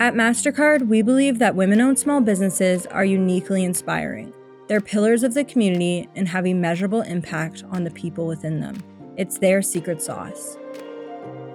At 0.00 0.14
MasterCard, 0.14 0.88
we 0.88 1.02
believe 1.02 1.38
that 1.40 1.54
women 1.54 1.78
owned 1.78 1.98
small 1.98 2.22
businesses 2.22 2.86
are 2.86 3.04
uniquely 3.04 3.64
inspiring. 3.64 4.32
They're 4.66 4.80
pillars 4.80 5.22
of 5.22 5.34
the 5.34 5.44
community 5.44 6.08
and 6.16 6.26
have 6.26 6.46
a 6.46 6.54
measurable 6.54 7.02
impact 7.02 7.64
on 7.70 7.84
the 7.84 7.90
people 7.90 8.26
within 8.26 8.60
them. 8.60 8.82
It's 9.18 9.36
their 9.36 9.60
secret 9.60 10.00
sauce. 10.00 10.56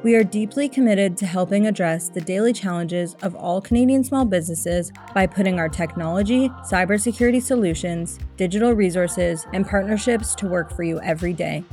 We 0.04 0.14
are 0.14 0.24
deeply 0.24 0.70
committed 0.70 1.18
to 1.18 1.26
helping 1.26 1.66
address 1.66 2.10
the 2.10 2.22
daily 2.22 2.54
challenges 2.54 3.16
of 3.24 3.34
all 3.34 3.62
Canadian 3.62 4.04
small 4.04 4.26
businesses 4.26 4.92
by 5.16 5.26
putting 5.26 5.58
our 5.58 5.68
technology, 5.68 6.50
cybersecurity 6.70 7.42
solutions, 7.42 8.20
digital 8.38 8.74
resources, 8.74 9.48
and 9.54 9.68
partnerships 9.68 10.36
to 10.36 10.48
work 10.48 10.72
for 10.72 10.84
you 10.84 11.02
every 11.02 11.34
day. 11.34 11.64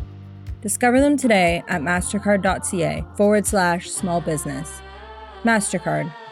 Discover 0.62 1.02
them 1.02 1.18
today 1.18 1.62
at 1.68 1.82
mastercard.ca 1.82 3.04
forward 3.14 3.46
slash 3.46 3.91
small 3.91 4.23
business. 4.23 4.80
MasterCard, 5.45 6.11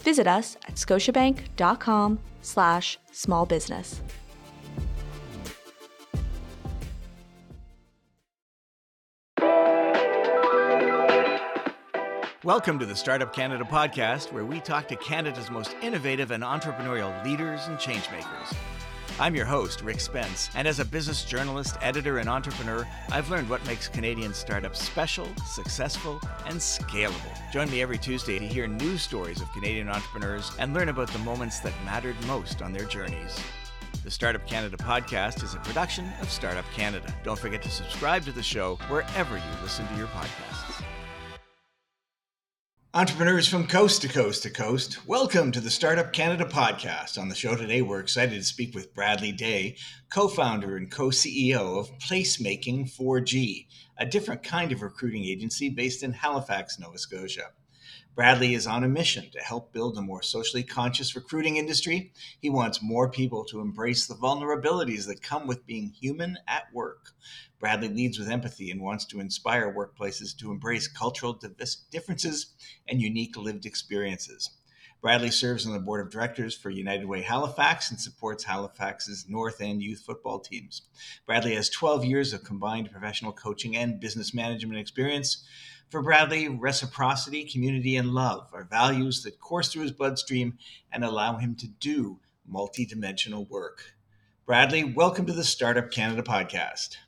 Visit 0.00 0.26
us 0.26 0.56
at 0.66 0.74
scotiabank.com 0.76 2.18
slash 2.42 2.98
small 3.12 3.46
business. 3.46 4.00
Welcome 12.42 12.78
to 12.78 12.86
the 12.86 12.96
Startup 12.96 13.30
Canada 13.34 13.64
podcast, 13.64 14.32
where 14.32 14.46
we 14.46 14.60
talk 14.60 14.88
to 14.88 14.96
Canada's 14.96 15.50
most 15.50 15.76
innovative 15.82 16.30
and 16.30 16.42
entrepreneurial 16.42 17.22
leaders 17.22 17.60
and 17.66 17.76
changemakers. 17.76 18.56
I'm 19.18 19.34
your 19.34 19.44
host, 19.44 19.82
Rick 19.82 20.00
Spence, 20.00 20.50
and 20.54 20.66
as 20.66 20.80
a 20.80 20.84
business 20.84 21.24
journalist, 21.24 21.76
editor, 21.82 22.18
and 22.18 22.28
entrepreneur, 22.28 22.86
I've 23.10 23.30
learned 23.30 23.50
what 23.50 23.64
makes 23.66 23.88
Canadian 23.88 24.32
startups 24.32 24.80
special, 24.80 25.28
successful, 25.46 26.20
and 26.46 26.56
scalable. 26.56 27.52
Join 27.52 27.70
me 27.70 27.82
every 27.82 27.98
Tuesday 27.98 28.38
to 28.38 28.46
hear 28.46 28.66
news 28.66 29.02
stories 29.02 29.40
of 29.40 29.52
Canadian 29.52 29.88
entrepreneurs 29.88 30.52
and 30.58 30.72
learn 30.72 30.88
about 30.88 31.10
the 31.12 31.18
moments 31.20 31.60
that 31.60 31.74
mattered 31.84 32.16
most 32.26 32.62
on 32.62 32.72
their 32.72 32.86
journeys. 32.86 33.38
The 34.04 34.10
Startup 34.10 34.46
Canada 34.46 34.78
podcast 34.78 35.42
is 35.42 35.54
a 35.54 35.58
production 35.58 36.10
of 36.22 36.30
Startup 36.30 36.64
Canada. 36.72 37.12
Don't 37.22 37.38
forget 37.38 37.62
to 37.62 37.70
subscribe 37.70 38.24
to 38.24 38.32
the 38.32 38.42
show 38.42 38.76
wherever 38.88 39.36
you 39.36 39.62
listen 39.62 39.86
to 39.88 39.96
your 39.96 40.08
podcasts. 40.08 40.82
Entrepreneurs 42.92 43.46
from 43.46 43.68
coast 43.68 44.02
to 44.02 44.08
coast 44.08 44.42
to 44.42 44.50
coast, 44.50 45.06
welcome 45.06 45.52
to 45.52 45.60
the 45.60 45.70
Startup 45.70 46.12
Canada 46.12 46.44
podcast. 46.44 47.18
On 47.18 47.28
the 47.28 47.36
show 47.36 47.54
today, 47.54 47.82
we're 47.82 48.00
excited 48.00 48.34
to 48.34 48.42
speak 48.42 48.74
with 48.74 48.92
Bradley 48.92 49.30
Daye, 49.30 49.76
co 50.12 50.26
founder 50.26 50.76
and 50.76 50.90
co 50.90 51.10
CEO 51.10 51.78
of 51.78 51.96
Placemaking 52.00 52.90
4G, 52.92 53.68
a 53.96 54.06
different 54.06 54.42
kind 54.42 54.72
of 54.72 54.82
recruiting 54.82 55.24
agency 55.24 55.68
based 55.68 56.02
in 56.02 56.12
Halifax, 56.12 56.80
Nova 56.80 56.98
Scotia. 56.98 57.50
Bradley 58.20 58.52
is 58.52 58.66
on 58.66 58.84
a 58.84 58.86
mission 58.86 59.30
to 59.30 59.38
help 59.38 59.72
build 59.72 59.96
a 59.96 60.02
more 60.02 60.20
socially 60.20 60.62
conscious 60.62 61.16
recruiting 61.16 61.56
industry. 61.56 62.12
He 62.38 62.50
wants 62.50 62.82
more 62.82 63.08
people 63.08 63.46
to 63.46 63.62
embrace 63.62 64.06
the 64.06 64.14
vulnerabilities 64.14 65.06
that 65.06 65.22
come 65.22 65.46
with 65.46 65.64
being 65.64 65.88
human 65.88 66.36
at 66.46 66.64
work. 66.70 67.12
Bradley 67.58 67.88
leads 67.88 68.18
with 68.18 68.28
empathy 68.28 68.70
and 68.70 68.82
wants 68.82 69.06
to 69.06 69.20
inspire 69.20 69.74
workplaces 69.74 70.36
to 70.36 70.50
embrace 70.50 70.86
cultural 70.86 71.40
differences 71.90 72.52
and 72.86 73.00
unique 73.00 73.38
lived 73.38 73.64
experiences. 73.64 74.50
Bradley 75.00 75.30
serves 75.30 75.66
on 75.66 75.72
the 75.72 75.78
board 75.78 76.04
of 76.04 76.12
directors 76.12 76.54
for 76.54 76.68
United 76.68 77.06
Way 77.06 77.22
Halifax 77.22 77.90
and 77.90 77.98
supports 77.98 78.44
Halifax's 78.44 79.24
North 79.30 79.62
End 79.62 79.82
youth 79.82 80.02
football 80.04 80.40
teams. 80.40 80.82
Bradley 81.24 81.54
has 81.54 81.70
12 81.70 82.04
years 82.04 82.34
of 82.34 82.44
combined 82.44 82.92
professional 82.92 83.32
coaching 83.32 83.78
and 83.78 83.98
business 83.98 84.34
management 84.34 84.78
experience. 84.78 85.46
For 85.90 86.02
Bradley, 86.02 86.46
reciprocity, 86.46 87.44
community, 87.44 87.96
and 87.96 88.10
love 88.10 88.48
are 88.52 88.62
values 88.62 89.24
that 89.24 89.40
course 89.40 89.72
through 89.72 89.82
his 89.82 89.90
bloodstream 89.90 90.56
and 90.92 91.02
allow 91.02 91.38
him 91.38 91.56
to 91.56 91.66
do 91.66 92.20
multidimensional 92.48 93.50
work. 93.50 93.82
Bradley, 94.46 94.84
welcome 94.84 95.26
to 95.26 95.32
the 95.32 95.42
Startup 95.42 95.90
Canada 95.90 96.22
podcast. 96.22 96.98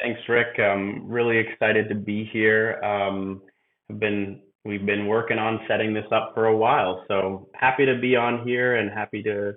Thanks, 0.00 0.20
Rick. 0.28 0.58
I'm 0.58 1.06
really 1.06 1.38
excited 1.38 1.88
to 1.90 1.94
be 1.94 2.28
here. 2.32 2.82
Um, 2.82 3.42
I've 3.88 4.00
been 4.00 4.42
we've 4.64 4.86
been 4.86 5.06
working 5.06 5.38
on 5.38 5.60
setting 5.68 5.94
this 5.94 6.10
up 6.10 6.32
for 6.34 6.46
a 6.46 6.56
while, 6.56 7.04
so 7.06 7.48
happy 7.54 7.86
to 7.86 7.96
be 8.00 8.16
on 8.16 8.44
here 8.44 8.74
and 8.74 8.90
happy 8.90 9.22
to 9.22 9.52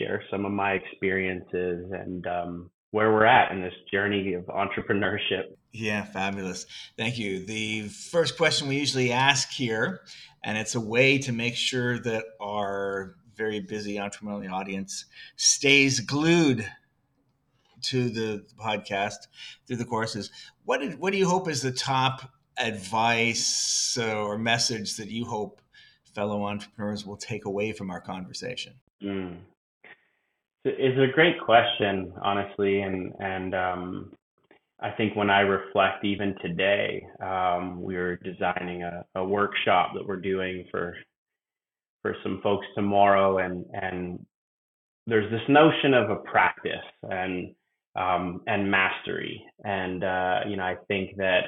share 0.00 0.20
some 0.32 0.44
of 0.44 0.50
my 0.50 0.72
experiences 0.72 1.92
and 1.92 2.26
um, 2.26 2.70
where 2.90 3.12
we're 3.12 3.24
at 3.24 3.52
in 3.52 3.62
this 3.62 3.74
journey 3.92 4.34
of 4.34 4.46
entrepreneurship. 4.46 5.54
Yeah, 5.78 6.04
fabulous. 6.04 6.64
Thank 6.96 7.18
you. 7.18 7.44
The 7.44 7.88
first 7.88 8.38
question 8.38 8.66
we 8.66 8.78
usually 8.78 9.12
ask 9.12 9.50
here, 9.50 10.00
and 10.42 10.56
it's 10.56 10.74
a 10.74 10.80
way 10.80 11.18
to 11.18 11.32
make 11.32 11.54
sure 11.54 11.98
that 11.98 12.24
our 12.40 13.16
very 13.36 13.60
busy 13.60 13.96
entrepreneurial 13.96 14.52
audience 14.52 15.04
stays 15.36 16.00
glued 16.00 16.66
to 17.82 18.08
the 18.08 18.46
podcast 18.58 19.26
through 19.66 19.76
the 19.76 19.84
courses. 19.84 20.30
What 20.64 20.80
did, 20.80 20.98
what 20.98 21.12
do 21.12 21.18
you 21.18 21.28
hope 21.28 21.46
is 21.46 21.60
the 21.60 21.72
top 21.72 22.22
advice 22.58 23.98
or 23.98 24.38
message 24.38 24.96
that 24.96 25.10
you 25.10 25.26
hope 25.26 25.60
fellow 26.14 26.46
entrepreneurs 26.46 27.04
will 27.04 27.18
take 27.18 27.44
away 27.44 27.72
from 27.72 27.90
our 27.90 28.00
conversation? 28.00 28.72
Mm. 29.02 29.36
It's 30.64 30.98
a 30.98 31.12
great 31.12 31.38
question, 31.38 32.14
honestly, 32.22 32.80
and 32.80 33.12
and 33.20 33.54
um, 33.54 34.12
I 34.80 34.90
think 34.90 35.16
when 35.16 35.30
I 35.30 35.40
reflect, 35.40 36.04
even 36.04 36.34
today, 36.42 37.06
um, 37.22 37.82
we 37.82 37.96
are 37.96 38.16
designing 38.16 38.82
a, 38.82 39.04
a 39.14 39.24
workshop 39.24 39.92
that 39.94 40.06
we're 40.06 40.20
doing 40.20 40.66
for 40.70 40.94
for 42.02 42.14
some 42.22 42.40
folks 42.42 42.66
tomorrow, 42.74 43.38
and 43.38 43.64
and 43.72 44.24
there's 45.06 45.30
this 45.30 45.48
notion 45.48 45.94
of 45.94 46.10
a 46.10 46.16
practice 46.16 46.84
and 47.02 47.54
um, 47.96 48.42
and 48.46 48.70
mastery, 48.70 49.42
and 49.64 50.04
uh, 50.04 50.40
you 50.46 50.56
know 50.56 50.64
I 50.64 50.76
think 50.88 51.16
that 51.16 51.44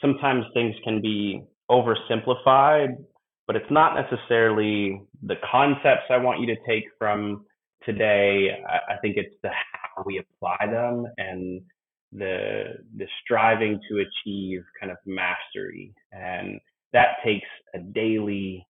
sometimes 0.00 0.44
things 0.52 0.74
can 0.82 1.00
be 1.00 1.42
oversimplified, 1.70 2.96
but 3.46 3.54
it's 3.54 3.70
not 3.70 3.94
necessarily 3.94 5.00
the 5.22 5.36
concepts 5.50 6.10
I 6.10 6.16
want 6.16 6.40
you 6.40 6.46
to 6.46 6.56
take 6.66 6.84
from 6.98 7.44
today, 7.84 8.50
I, 8.68 8.94
I 8.94 8.96
think 8.98 9.16
it's 9.16 9.34
the 9.42 9.50
how 9.50 10.02
we 10.04 10.18
apply 10.18 10.66
them 10.70 11.06
and 11.18 11.60
the 12.12 12.64
the 12.96 13.06
striving 13.24 13.80
to 13.88 13.98
achieve 14.04 14.62
kind 14.80 14.92
of 14.92 14.98
mastery, 15.06 15.94
and 16.12 16.60
that 16.92 17.16
takes 17.24 17.48
a 17.74 17.78
daily, 17.78 18.66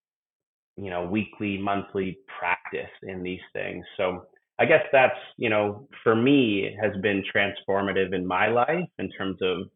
you 0.76 0.91
know, 0.91 1.04
weekly, 1.04 1.58
monthly 1.58 2.19
practice 2.38 2.91
in 3.03 3.22
these 3.22 3.41
things. 3.53 3.84
So 3.97 4.26
I 4.58 4.64
guess 4.64 4.84
that's 4.92 5.19
you 5.36 5.50
know 5.50 5.88
for 6.04 6.14
me 6.14 6.76
has 6.80 6.92
been 7.03 7.22
transformative 7.34 8.14
in 8.14 8.26
my 8.26 8.48
life 8.48 8.88
in 8.98 9.10
terms 9.10 9.38
of 9.42 9.69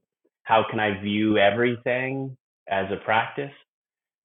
how 0.43 0.65
can 0.71 0.79
I 0.79 1.01
view 1.03 1.39
everything 1.39 2.37
as 2.69 2.87
a 2.93 3.05
practice. 3.05 3.53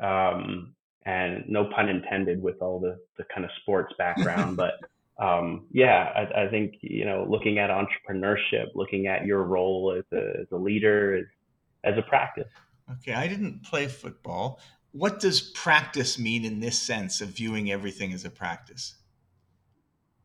Um, 0.01 0.75
and 1.05 1.43
no 1.47 1.69
pun 1.75 1.89
intended 1.89 2.41
with 2.41 2.61
all 2.61 2.79
the, 2.79 2.97
the 3.17 3.23
kind 3.33 3.43
of 3.43 3.51
sports 3.61 3.93
background, 3.97 4.55
but 4.57 4.73
um, 5.19 5.67
yeah, 5.71 6.09
I, 6.15 6.43
I, 6.43 6.49
think 6.49 6.75
you 6.81 7.05
know, 7.05 7.25
looking 7.29 7.59
at 7.59 7.69
entrepreneurship, 7.69 8.67
looking 8.73 9.07
at 9.07 9.25
your 9.25 9.43
role 9.43 9.95
as 9.97 10.05
a, 10.17 10.41
as 10.41 10.47
a 10.51 10.57
leader, 10.57 11.17
as, 11.17 11.93
as 11.93 11.97
a 11.97 12.01
practice. 12.03 12.49
Okay, 12.93 13.13
I 13.13 13.27
didn't 13.27 13.63
play 13.63 13.87
football. 13.87 14.59
What 14.93 15.19
does 15.19 15.41
practice 15.41 16.19
mean 16.19 16.43
in 16.43 16.59
this 16.59 16.77
sense 16.79 17.21
of 17.21 17.29
viewing 17.29 17.71
everything 17.71 18.13
as 18.13 18.25
a 18.25 18.29
practice? 18.29 18.95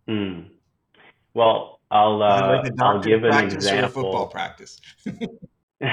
Hmm. 0.09 0.41
Well, 1.35 1.81
I'll 1.91 2.23
uh, 2.23 2.63
like 2.63 2.73
I'll 2.81 3.01
give 3.01 3.25
an 3.25 3.45
example. 3.45 4.03
football 4.03 4.27
practice. 4.29 4.81
uh, 5.07 5.87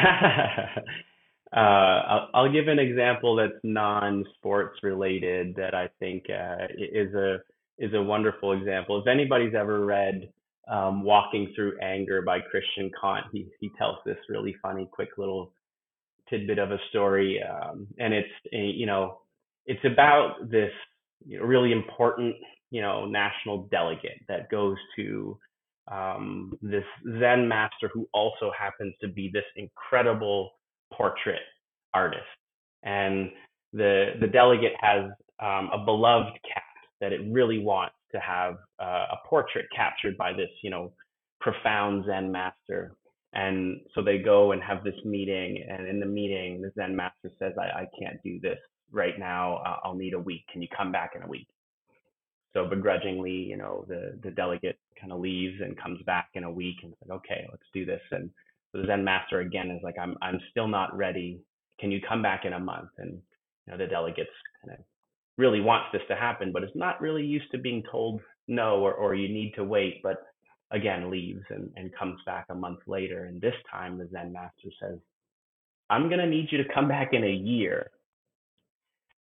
I'll, 1.54 2.30
I'll, 2.34 2.52
give 2.52 2.68
an 2.68 2.80
example 2.80 3.36
that's 3.36 3.60
non-sports 3.64 4.80
related 4.82 5.56
that 5.56 5.76
I 5.76 5.90
think 6.00 6.26
uh, 6.30 6.68
is 6.78 7.14
a 7.14 7.40
is 7.84 7.94
a 7.94 8.02
wonderful 8.02 8.54
example. 8.54 9.00
If 9.00 9.08
anybody's 9.08 9.56
ever 9.56 9.86
read 9.86 10.30
um, 10.72 11.04
Walking 11.04 11.52
Through 11.56 11.80
Anger 11.82 12.22
by 12.22 12.40
Christian 12.40 12.90
Conte, 13.00 13.28
he, 13.32 13.48
he 13.60 13.72
tells 13.78 13.98
this 14.06 14.18
really 14.30 14.56
funny, 14.62 14.88
quick 14.92 15.10
little 15.18 15.52
tidbit 16.30 16.60
of 16.60 16.72
a 16.72 16.78
story. 16.90 17.42
Um, 17.44 17.88
and 18.00 18.14
it's, 18.14 18.30
a, 18.54 18.58
you 18.58 18.86
know, 18.86 19.20
it's 19.66 19.84
about 19.86 20.50
this 20.50 20.72
really 21.40 21.72
important 21.72 22.36
you 22.74 22.82
know 22.82 23.06
national 23.06 23.68
delegate 23.72 24.20
that 24.28 24.50
goes 24.50 24.76
to 24.98 25.38
um, 25.92 26.54
this 26.62 26.84
Zen 27.20 27.48
master 27.48 27.90
who 27.94 28.08
also 28.14 28.52
happens 28.58 28.96
to 29.02 29.08
be 29.08 29.30
this 29.32 29.44
incredible 29.56 30.52
portrait 30.92 31.42
artist. 31.94 32.24
And 32.84 33.30
the 33.74 34.14
the 34.20 34.28
delegate 34.28 34.74
has 34.82 35.04
um, 35.40 35.70
a 35.72 35.86
beloved 35.86 36.34
cat 36.52 36.63
that 37.04 37.12
it 37.12 37.20
really 37.30 37.60
wants 37.60 37.96
to 38.14 38.20
have 38.20 38.56
uh, 38.82 39.08
a 39.12 39.28
portrait 39.28 39.66
captured 39.76 40.16
by 40.18 40.32
this, 40.32 40.50
you 40.64 40.70
know, 40.70 40.94
profound 41.42 42.06
Zen 42.06 42.32
master. 42.32 42.96
And 43.34 43.82
so 43.94 44.02
they 44.02 44.20
go 44.20 44.54
and 44.54 44.64
have 44.64 44.86
this 44.86 44.96
meeting, 45.04 45.66
and 45.70 45.86
in 45.86 46.00
the 46.00 46.06
meeting, 46.06 46.62
the 46.62 46.72
Zen 46.76 46.96
master 46.96 47.30
says, 47.40 47.54
"I, 47.60 47.82
I 47.82 47.88
can't 48.00 48.22
do 48.24 48.40
this 48.40 48.60
right 48.92 49.20
now. 49.20 49.58
I'll 49.84 49.96
need 49.96 50.14
a 50.14 50.20
week. 50.20 50.46
Can 50.52 50.62
you 50.62 50.70
come 50.78 50.94
back 50.94 51.12
in 51.16 51.24
a 51.24 51.28
week?" 51.28 51.48
So 52.54 52.68
begrudgingly, 52.70 53.32
you 53.32 53.58
know, 53.58 53.86
the 53.90 54.18
the 54.24 54.32
delegate 54.32 54.78
kind 55.02 55.12
of 55.12 55.20
leaves 55.20 55.60
and 55.62 55.78
comes 55.78 56.02
back 56.04 56.30
in 56.36 56.46
a 56.46 56.52
week 56.52 56.78
and 56.84 56.94
it's 56.94 57.02
like, 57.02 57.18
okay, 57.20 57.48
let's 57.52 57.64
do 57.74 57.86
this. 57.86 58.02
And 58.12 58.30
so 58.72 58.82
the 58.82 58.88
Zen 58.88 59.04
master 59.04 59.42
again 59.42 59.72
is 59.72 59.82
like, 59.84 59.96
I'm 60.00 60.16
I'm 60.22 60.40
still 60.52 60.68
not 60.68 60.96
ready. 60.96 61.42
Can 61.80 61.92
you 61.92 62.00
come 62.08 62.22
back 62.22 62.46
in 62.46 62.54
a 62.54 62.60
month? 62.60 62.92
And 63.00 63.14
you 63.66 63.72
know, 63.72 63.78
the 63.78 63.88
delegates 63.88 64.30
kind 64.62 64.78
of 64.80 64.86
really 65.38 65.62
wants 65.62 65.88
this 65.92 66.02
to 66.10 66.16
happen, 66.16 66.52
but 66.52 66.64
is 66.64 66.70
not 66.76 67.02
really 67.02 67.24
used 67.24 67.52
to 67.52 67.58
being 67.58 67.84
told 67.92 68.22
no 68.48 68.80
or, 68.80 68.94
or 68.94 69.16
you 69.16 69.28
need 69.28 69.54
to 69.56 69.64
wait, 69.64 70.02
but 70.04 70.18
again 70.72 71.10
leaves 71.10 71.44
and, 71.50 71.70
and 71.76 71.96
comes 71.96 72.20
back 72.26 72.46
a 72.50 72.56
month 72.56 72.80
later. 72.88 73.26
And 73.26 73.40
this 73.40 73.56
time 73.72 73.98
the 73.98 74.10
Zen 74.12 74.34
master 74.34 74.70
says, 74.82 75.00
I'm 75.90 76.10
gonna 76.10 76.28
need 76.28 76.48
you 76.52 76.58
to 76.64 76.74
come 76.74 76.88
back 76.88 77.10
in 77.14 77.24
a 77.24 77.32
year. 77.32 77.92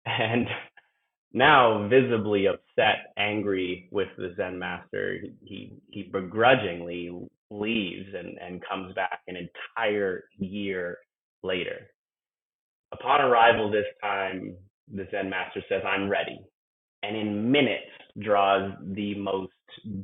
And 0.07 0.47
now 1.33 1.89
visibly 1.89 2.47
upset, 2.47 3.13
angry 3.17 3.89
with 3.91 4.09
the 4.17 4.35
Zen 4.37 4.59
master, 4.59 5.19
he 5.43 5.75
he 5.91 6.05
begrudgingly 6.05 7.11
leaves 7.51 8.09
and, 8.15 8.39
and 8.39 8.63
comes 8.69 8.95
back 8.95 9.21
an 9.29 9.37
entire 9.37 10.25
year 10.39 10.99
later. 11.43 11.91
Upon 12.93 13.21
arrival 13.21 13.71
this 13.71 13.87
time, 14.03 14.57
the 14.93 15.07
Zen 15.11 15.31
master 15.31 15.63
says, 15.69 15.83
I'm 15.87 16.09
ready. 16.09 16.39
And 17.03 17.17
in 17.17 17.51
minutes 17.51 17.91
draws 18.21 18.73
the 18.95 19.15
most 19.17 19.53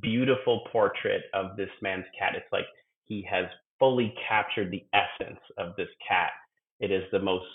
beautiful 0.00 0.67
portrait 0.73 1.23
of 1.35 1.56
this 1.56 1.70
man's 1.82 2.06
cat. 2.19 2.32
It's 2.35 2.50
like 2.52 2.67
he 3.05 3.26
has 3.31 3.46
fully 3.79 4.14
captured 4.29 4.70
the 4.70 4.85
essence 4.93 5.40
of 5.58 5.76
this 5.76 5.88
cat. 6.06 6.31
It 6.81 6.90
is 6.90 7.05
the 7.12 7.20
most 7.20 7.46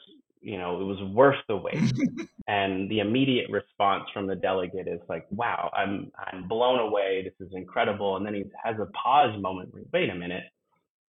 you 0.44 0.57
know, 0.57 0.80
it 0.80 0.83
was 0.83 1.01
worth 1.13 1.38
the 1.47 1.56
wait. 1.56 1.94
and 2.47 2.91
the 2.91 3.00
immediate 3.00 3.50
response 3.50 4.03
from 4.13 4.27
the 4.27 4.35
delegate 4.35 4.88
is 4.88 5.00
like, 5.07 5.25
wow, 5.31 5.71
I'm 5.75 6.12
I'm 6.18 6.47
blown 6.47 6.80
away. 6.80 7.24
This 7.24 7.47
is 7.47 7.53
incredible. 7.56 8.18
And 8.18 8.25
then 8.25 8.35
he 8.35 8.44
has 8.63 8.75
a 8.80 8.88
pause 8.88 9.41
moment. 9.41 9.74
Wait 9.94 10.09
a 10.09 10.15
minute. 10.15 10.44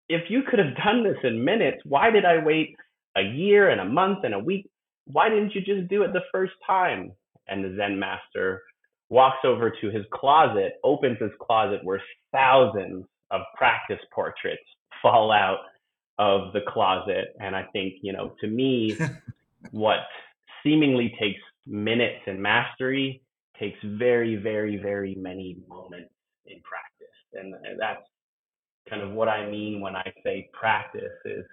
If 0.08 0.28
you 0.28 0.42
could 0.42 0.58
have 0.58 0.76
done 0.76 1.02
this 1.02 1.16
in 1.24 1.42
minutes, 1.42 1.78
why 1.84 2.10
did 2.10 2.26
I 2.26 2.44
wait 2.44 2.76
a 3.16 3.22
year 3.22 3.70
and 3.70 3.80
a 3.80 3.84
month 3.84 4.18
and 4.24 4.34
a 4.34 4.38
week? 4.38 4.68
Why 5.06 5.28
didn't 5.28 5.54
you 5.54 5.60
just 5.60 5.88
do 5.88 6.02
it 6.02 6.12
the 6.12 6.22
first 6.30 6.52
time? 6.66 7.12
And 7.48 7.64
the 7.64 7.76
Zen 7.76 7.98
master 7.98 8.62
walks 9.08 9.38
over 9.44 9.70
to 9.70 9.90
his 9.90 10.04
closet, 10.12 10.74
opens 10.84 11.18
his 11.20 11.32
closet 11.40 11.80
where 11.82 12.00
thousands 12.32 13.04
of 13.30 13.42
practice 13.56 14.00
portraits 14.14 14.62
fall 15.02 15.32
out 15.32 15.58
of 16.18 16.52
the 16.52 16.60
closet. 16.68 17.34
And 17.40 17.56
I 17.56 17.64
think, 17.72 17.94
you 18.02 18.12
know, 18.12 18.34
to 18.40 18.46
me, 18.46 18.96
what 19.70 19.98
seemingly 20.62 21.14
takes 21.20 21.40
minutes 21.66 22.20
in 22.26 22.40
mastery 22.40 23.22
takes 23.58 23.78
very, 23.84 24.36
very, 24.36 24.76
very 24.76 25.14
many 25.14 25.58
moments 25.68 26.10
in 26.46 26.60
practice. 26.62 26.88
And, 27.34 27.54
that's 27.78 28.02
kind 28.88 29.02
of 29.02 29.12
what 29.12 29.28
I 29.28 29.48
mean 29.48 29.80
when 29.80 29.94
I 29.96 30.12
say 30.24 30.48
practice 30.52 31.12
is, 31.24 31.44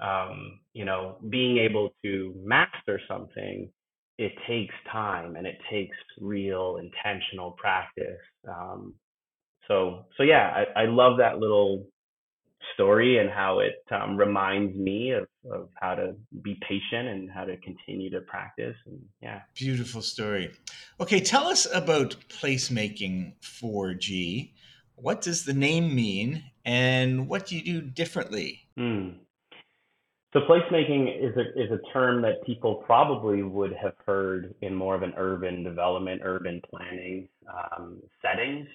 um, 0.00 0.60
you 0.72 0.84
know, 0.84 1.16
being 1.28 1.58
able 1.58 1.90
to 2.04 2.34
master 2.42 3.00
something. 3.08 3.70
It 4.18 4.32
takes 4.48 4.74
time 4.90 5.36
and 5.36 5.46
it 5.46 5.58
takes 5.70 5.96
real 6.20 6.78
intentional 6.78 7.52
practice. 7.52 8.18
Um, 8.48 8.94
so, 9.68 10.06
so 10.16 10.24
yeah, 10.24 10.64
I, 10.74 10.82
I 10.82 10.84
love 10.86 11.18
that 11.18 11.38
little 11.38 11.86
story 12.74 13.18
and 13.18 13.30
how 13.30 13.60
it 13.60 13.82
um, 13.90 14.16
reminds 14.16 14.76
me 14.76 15.12
of, 15.12 15.26
of 15.50 15.68
how 15.74 15.94
to 15.94 16.14
be 16.42 16.58
patient 16.68 17.08
and 17.08 17.30
how 17.30 17.44
to 17.44 17.56
continue 17.58 18.10
to 18.10 18.20
practice 18.22 18.76
and 18.86 19.00
yeah 19.22 19.40
beautiful 19.54 20.02
story 20.02 20.50
okay 21.00 21.20
tell 21.20 21.46
us 21.46 21.66
about 21.72 22.16
placemaking 22.28 23.32
4g 23.42 24.52
what 24.96 25.22
does 25.22 25.44
the 25.44 25.52
name 25.52 25.94
mean 25.94 26.44
and 26.64 27.28
what 27.28 27.46
do 27.46 27.56
you 27.56 27.62
do 27.62 27.80
differently 27.80 28.60
mm. 28.78 29.14
So 30.32 30.40
placemaking 30.40 31.08
is 31.08 31.34
a, 31.36 31.60
is 31.60 31.70
a 31.70 31.92
term 31.92 32.22
that 32.22 32.44
people 32.44 32.82
probably 32.86 33.42
would 33.42 33.72
have 33.80 33.94
heard 34.04 34.54
in 34.62 34.74
more 34.74 34.94
of 34.94 35.02
an 35.02 35.12
urban 35.16 35.62
development 35.64 36.20
urban 36.24 36.60
planning 36.70 37.28
um, 37.48 38.00
settings 38.22 38.66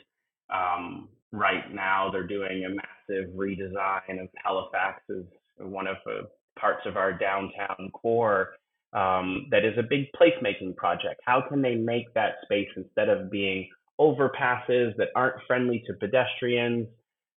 um, 0.54 1.10
right 1.32 1.74
now 1.74 2.10
they're 2.12 2.28
doing 2.28 2.66
a 2.66 2.70
massive 2.70 3.34
redesign 3.34 4.22
of 4.22 4.30
Halifax 4.44 5.02
as 5.10 5.24
one 5.60 5.88
of 5.88 5.98
the 6.06 6.28
parts 6.60 6.82
of 6.86 6.98
our 6.98 7.14
downtown 7.14 7.90
core 7.94 8.54
um, 8.94 9.48
that 9.50 9.66
is 9.66 9.78
a 9.78 9.84
big 9.84 10.06
placemaking 10.14 10.76
project. 10.76 11.22
How 11.26 11.44
can 11.48 11.62
they 11.62 11.76
make 11.76 12.14
that 12.14 12.36
space 12.44 12.68
instead 12.78 13.10
of 13.10 13.32
being 13.32 13.68
overpasses 14.00 14.96
that 14.98 15.10
aren't 15.16 15.42
friendly 15.48 15.84
to 15.88 15.94
pedestrians? 15.94 16.88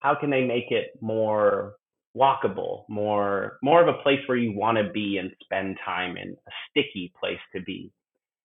How 0.00 0.14
can 0.14 0.30
they 0.30 0.44
make 0.44 0.70
it 0.70 0.90
more 1.00 1.76
walkable, 2.16 2.84
more 2.88 3.58
more 3.62 3.82
of 3.82 3.88
a 3.88 4.02
place 4.02 4.20
where 4.26 4.38
you 4.38 4.52
want 4.56 4.78
to 4.78 4.90
be 4.90 5.18
and 5.18 5.30
spend 5.42 5.76
time 5.84 6.16
in, 6.16 6.30
a 6.30 6.50
sticky 6.70 7.12
place 7.18 7.40
to 7.54 7.62
be? 7.62 7.92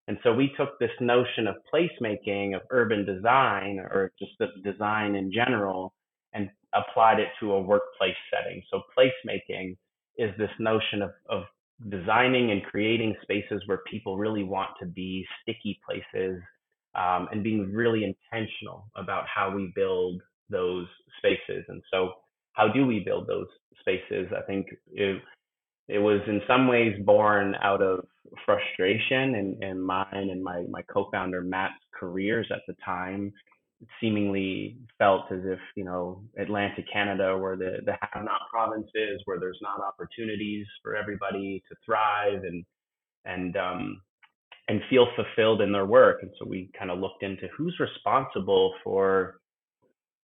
And 0.08 0.18
so 0.22 0.34
we 0.34 0.52
took 0.56 0.78
this 0.78 0.90
notion 1.00 1.46
of 1.46 1.56
placemaking, 1.72 2.56
of 2.56 2.62
urban 2.70 3.06
design, 3.06 3.78
or 3.78 4.12
just 4.18 4.32
of 4.40 4.50
design 4.64 5.14
in 5.14 5.32
general, 5.32 5.94
and 6.32 6.50
applied 6.74 7.20
it 7.20 7.28
to 7.40 7.52
a 7.52 7.60
workplace 7.62 8.16
setting. 8.30 8.62
So 8.70 8.82
placemaking 8.96 9.76
is 10.18 10.30
this 10.38 10.50
notion 10.58 11.02
of, 11.02 11.10
of 11.28 11.44
designing 11.88 12.50
and 12.50 12.62
creating 12.64 13.14
spaces 13.22 13.62
where 13.66 13.80
people 13.90 14.18
really 14.18 14.42
want 14.42 14.70
to 14.80 14.86
be, 14.86 15.26
sticky 15.42 15.80
places, 15.86 16.40
um, 16.94 17.28
and 17.32 17.42
being 17.42 17.72
really 17.72 18.04
intentional 18.04 18.90
about 18.96 19.24
how 19.26 19.54
we 19.54 19.72
build 19.74 20.20
those 20.50 20.86
spaces. 21.18 21.64
And 21.68 21.82
so, 21.90 22.12
how 22.52 22.68
do 22.68 22.86
we 22.86 23.00
build 23.00 23.26
those 23.26 23.46
spaces? 23.80 24.28
I 24.36 24.42
think 24.42 24.66
it, 24.92 25.22
it 25.88 25.98
was 25.98 26.20
in 26.26 26.40
some 26.46 26.68
ways 26.68 26.94
born 27.04 27.54
out 27.62 27.82
of 27.82 28.06
frustration 28.46 29.34
and, 29.34 29.62
and 29.62 29.84
mine 29.84 30.06
and 30.12 30.42
my, 30.42 30.64
my 30.70 30.82
co-founder 30.82 31.42
Matt's 31.42 31.74
careers 31.92 32.48
at 32.50 32.62
the 32.66 32.74
time 32.84 33.32
seemingly 34.00 34.76
felt 34.98 35.30
as 35.32 35.40
if, 35.44 35.58
you 35.74 35.84
know, 35.84 36.22
Atlantic 36.38 36.84
Canada 36.92 37.36
where 37.36 37.56
the, 37.56 37.78
the 37.84 37.92
have 38.12 38.24
not 38.24 38.42
provinces, 38.50 39.20
where 39.24 39.40
there's 39.40 39.58
not 39.60 39.80
opportunities 39.80 40.66
for 40.82 40.96
everybody 40.96 41.62
to 41.68 41.76
thrive 41.84 42.44
and 42.44 42.64
and 43.24 43.56
um 43.56 44.00
and 44.68 44.80
feel 44.88 45.06
fulfilled 45.16 45.60
in 45.60 45.72
their 45.72 45.86
work. 45.86 46.22
And 46.22 46.30
so 46.38 46.46
we 46.46 46.70
kind 46.78 46.90
of 46.90 46.98
looked 46.98 47.22
into 47.22 47.48
who's 47.56 47.76
responsible 47.80 48.72
for, 48.84 49.40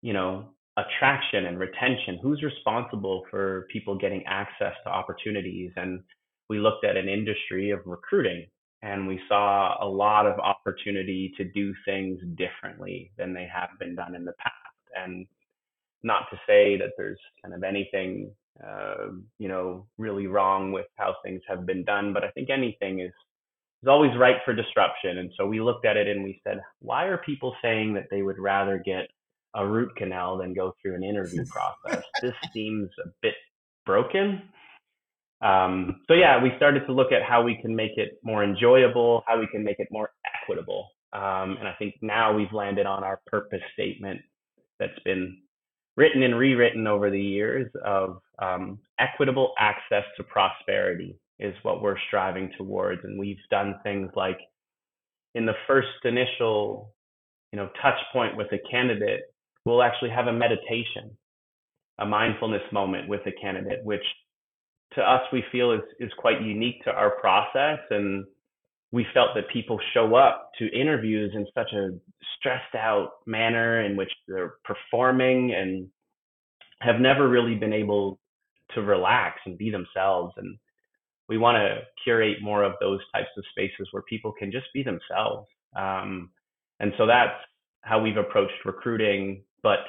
you 0.01 0.11
know, 0.11 0.49
attraction 0.77 1.45
and 1.45 1.59
retention. 1.59 2.19
Who's 2.21 2.41
responsible 2.43 3.23
for 3.29 3.67
people 3.71 3.97
getting 3.97 4.23
access 4.25 4.73
to 4.83 4.89
opportunities? 4.89 5.71
And 5.75 6.01
we 6.49 6.59
looked 6.59 6.85
at 6.85 6.97
an 6.97 7.09
industry 7.09 7.71
of 7.71 7.79
recruiting 7.85 8.47
and 8.81 9.07
we 9.07 9.19
saw 9.27 9.83
a 9.83 9.87
lot 9.87 10.25
of 10.25 10.39
opportunity 10.39 11.33
to 11.37 11.45
do 11.45 11.73
things 11.85 12.19
differently 12.35 13.11
than 13.17 13.33
they 13.33 13.47
have 13.53 13.69
been 13.79 13.95
done 13.95 14.15
in 14.15 14.25
the 14.25 14.33
past. 14.33 14.53
And 14.95 15.25
not 16.03 16.23
to 16.31 16.37
say 16.47 16.77
that 16.77 16.91
there's 16.97 17.19
kind 17.41 17.53
of 17.53 17.63
anything 17.63 18.31
uh, 18.65 19.07
you 19.37 19.49
know 19.49 19.85
really 19.97 20.27
wrong 20.27 20.71
with 20.71 20.85
how 20.95 21.13
things 21.25 21.41
have 21.45 21.65
been 21.65 21.83
done 21.83 22.13
but 22.13 22.23
i 22.23 22.29
think 22.29 22.49
anything 22.49 23.01
is 23.01 23.11
is 23.85 23.87
always 23.87 24.11
right 24.17 24.37
for 24.43 24.53
disruption. 24.53 25.19
And 25.19 25.31
so 25.37 25.45
we 25.45 25.61
looked 25.61 25.85
at 25.85 25.95
it 25.95 26.07
and 26.07 26.23
we 26.23 26.41
said 26.43 26.59
why 26.79 27.05
are 27.05 27.19
people 27.19 27.55
saying 27.61 27.93
that 27.93 28.07
they 28.09 28.23
would 28.23 28.39
rather 28.39 28.81
get 28.83 29.07
a 29.55 29.65
root 29.65 29.95
canal 29.95 30.37
than 30.37 30.53
go 30.53 30.73
through 30.81 30.95
an 30.95 31.03
interview 31.03 31.43
process. 31.49 32.03
this 32.21 32.33
seems 32.53 32.89
a 33.03 33.09
bit 33.21 33.35
broken. 33.85 34.41
Um, 35.41 36.01
so 36.07 36.13
yeah, 36.13 36.41
we 36.41 36.51
started 36.57 36.85
to 36.87 36.93
look 36.93 37.11
at 37.11 37.23
how 37.23 37.43
we 37.43 37.57
can 37.61 37.75
make 37.75 37.97
it 37.97 38.19
more 38.23 38.43
enjoyable, 38.43 39.23
how 39.27 39.39
we 39.39 39.47
can 39.47 39.63
make 39.63 39.79
it 39.79 39.87
more 39.91 40.11
equitable. 40.41 40.89
Um, 41.13 41.57
and 41.59 41.67
I 41.67 41.73
think 41.77 41.95
now 42.01 42.33
we've 42.33 42.51
landed 42.51 42.85
on 42.85 43.03
our 43.03 43.21
purpose 43.27 43.61
statement 43.73 44.21
that's 44.79 44.99
been 45.05 45.37
written 45.97 46.23
and 46.23 46.37
rewritten 46.37 46.87
over 46.87 47.09
the 47.09 47.21
years 47.21 47.71
of 47.85 48.17
um, 48.39 48.79
equitable 48.99 49.53
access 49.57 50.03
to 50.17 50.23
prosperity 50.23 51.17
is 51.39 51.53
what 51.63 51.81
we're 51.81 51.97
striving 52.07 52.51
towards. 52.57 53.01
And 53.03 53.19
we've 53.19 53.37
done 53.49 53.75
things 53.83 54.09
like 54.15 54.39
in 55.35 55.45
the 55.45 55.53
first 55.67 55.87
initial 56.03 56.95
you 57.55 57.61
know 57.61 57.69
touch 57.81 57.97
point 58.11 58.35
with 58.35 58.47
a 58.51 58.59
candidate, 58.69 59.21
we'll 59.65 59.83
actually 59.83 60.11
have 60.11 60.27
a 60.27 60.33
meditation, 60.33 61.17
a 61.99 62.05
mindfulness 62.05 62.61
moment 62.71 63.09
with 63.09 63.21
a 63.25 63.31
candidate, 63.41 63.83
which 63.83 64.03
to 64.93 65.01
us 65.01 65.21
we 65.33 65.43
feel 65.51 65.71
is 65.71 65.81
is 65.99 66.11
quite 66.17 66.41
unique 66.41 66.83
to 66.83 66.91
our 66.91 67.11
process. 67.19 67.79
And 67.89 68.25
we 68.91 69.05
felt 69.13 69.29
that 69.35 69.49
people 69.51 69.79
show 69.93 70.15
up 70.15 70.51
to 70.59 70.67
interviews 70.67 71.31
in 71.35 71.45
such 71.53 71.73
a 71.73 71.89
stressed 72.37 72.75
out 72.75 73.09
manner 73.25 73.81
in 73.81 73.97
which 73.97 74.11
they're 74.27 74.53
performing 74.63 75.53
and 75.53 75.87
have 76.81 77.01
never 77.01 77.27
really 77.27 77.55
been 77.55 77.73
able 77.73 78.19
to 78.73 78.81
relax 78.81 79.39
and 79.45 79.57
be 79.57 79.69
themselves. 79.69 80.33
And 80.37 80.57
we 81.27 81.37
want 81.37 81.57
to 81.57 81.79
curate 82.03 82.37
more 82.41 82.63
of 82.63 82.73
those 82.79 82.99
types 83.13 83.29
of 83.37 83.43
spaces 83.51 83.87
where 83.91 84.03
people 84.03 84.31
can 84.31 84.51
just 84.51 84.67
be 84.73 84.83
themselves. 84.83 85.47
Um, 85.75 86.29
and 86.79 86.93
so 86.97 87.05
that's 87.05 87.33
how 87.81 87.99
we've 88.01 88.17
approached 88.17 88.65
recruiting 88.65 89.43
but 89.65 89.79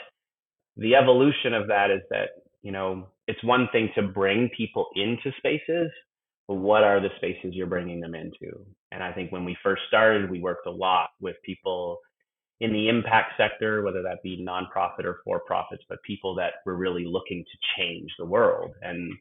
the 0.79 0.95
evolution 0.95 1.53
of 1.53 1.69
that 1.69 1.91
is 1.91 2.01
that 2.09 2.31
you 2.63 2.73
know 2.73 3.07
it's 3.29 3.45
one 3.45 3.69
thing 3.73 3.91
to 3.95 4.03
bring 4.03 4.49
people 4.57 4.87
into 4.97 5.31
spaces 5.39 5.91
but 6.49 6.55
what 6.55 6.85
are 6.85 7.01
the 7.01 7.09
spaces 7.17 7.55
you're 7.55 7.67
bringing 7.67 8.01
them 8.01 8.15
into? 8.15 8.51
And 8.91 9.03
i 9.03 9.13
think 9.13 9.31
when 9.31 9.45
we 9.45 9.57
first 9.63 9.83
started 9.87 10.31
we 10.31 10.41
worked 10.41 10.67
a 10.67 10.71
lot 10.87 11.11
with 11.21 11.37
people 11.45 11.99
in 12.61 12.73
the 12.73 12.89
impact 12.89 13.33
sector 13.37 13.83
whether 13.83 14.03
that 14.03 14.23
be 14.25 14.45
nonprofit 14.51 15.05
or 15.05 15.19
for 15.23 15.41
profits 15.41 15.85
but 15.91 16.03
people 16.03 16.35
that 16.37 16.55
were 16.65 16.77
really 16.77 17.05
looking 17.05 17.45
to 17.45 17.59
change 17.77 18.11
the 18.19 18.25
world. 18.25 18.71
And 18.81 19.13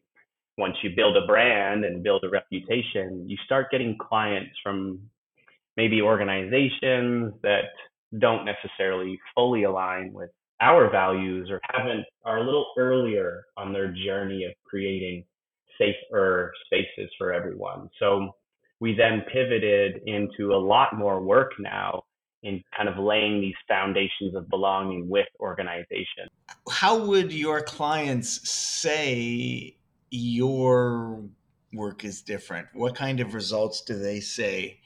once 0.57 0.77
you 0.83 0.91
build 0.95 1.17
a 1.17 1.27
brand 1.27 1.83
and 1.83 2.01
build 2.01 2.23
a 2.23 2.29
reputation 2.29 3.25
you 3.27 3.37
start 3.45 3.71
getting 3.71 3.97
clients 4.09 4.55
from 4.63 5.01
maybe 5.75 6.01
organizations 6.01 7.33
that 7.43 7.65
don't 8.19 8.45
necessarily 8.45 9.19
fully 9.33 9.63
align 9.63 10.13
with 10.13 10.29
our 10.65 10.89
values 10.89 11.49
or 11.51 11.59
haven't 11.63 12.05
are 12.25 12.39
a 12.39 12.43
little 12.43 12.65
earlier 12.77 13.45
on 13.55 13.71
their 13.71 13.93
journey 14.05 14.43
of 14.45 14.51
creating 14.67 15.23
safer 15.77 16.51
spaces 16.65 17.09
for 17.17 17.31
everyone. 17.31 17.89
So 17.99 18.31
we 18.79 18.95
then 18.95 19.23
pivoted 19.31 20.01
into 20.05 20.53
a 20.53 20.57
lot 20.57 20.97
more 20.97 21.21
work 21.21 21.51
now 21.59 22.03
in 22.43 22.63
kind 22.75 22.89
of 22.89 22.97
laying 22.97 23.41
these 23.41 23.55
foundations 23.67 24.35
of 24.35 24.49
belonging 24.49 25.07
with 25.09 25.27
organizations. 25.39 26.29
How 26.69 26.97
would 26.97 27.31
your 27.31 27.61
clients 27.61 28.49
say 28.49 29.77
your 30.09 31.23
work 31.73 32.03
is 32.05 32.21
different? 32.21 32.67
What 32.73 32.95
kind 32.95 33.19
of 33.19 33.33
results 33.33 33.81
do 33.81 33.97
they 33.97 34.19
say 34.19 34.79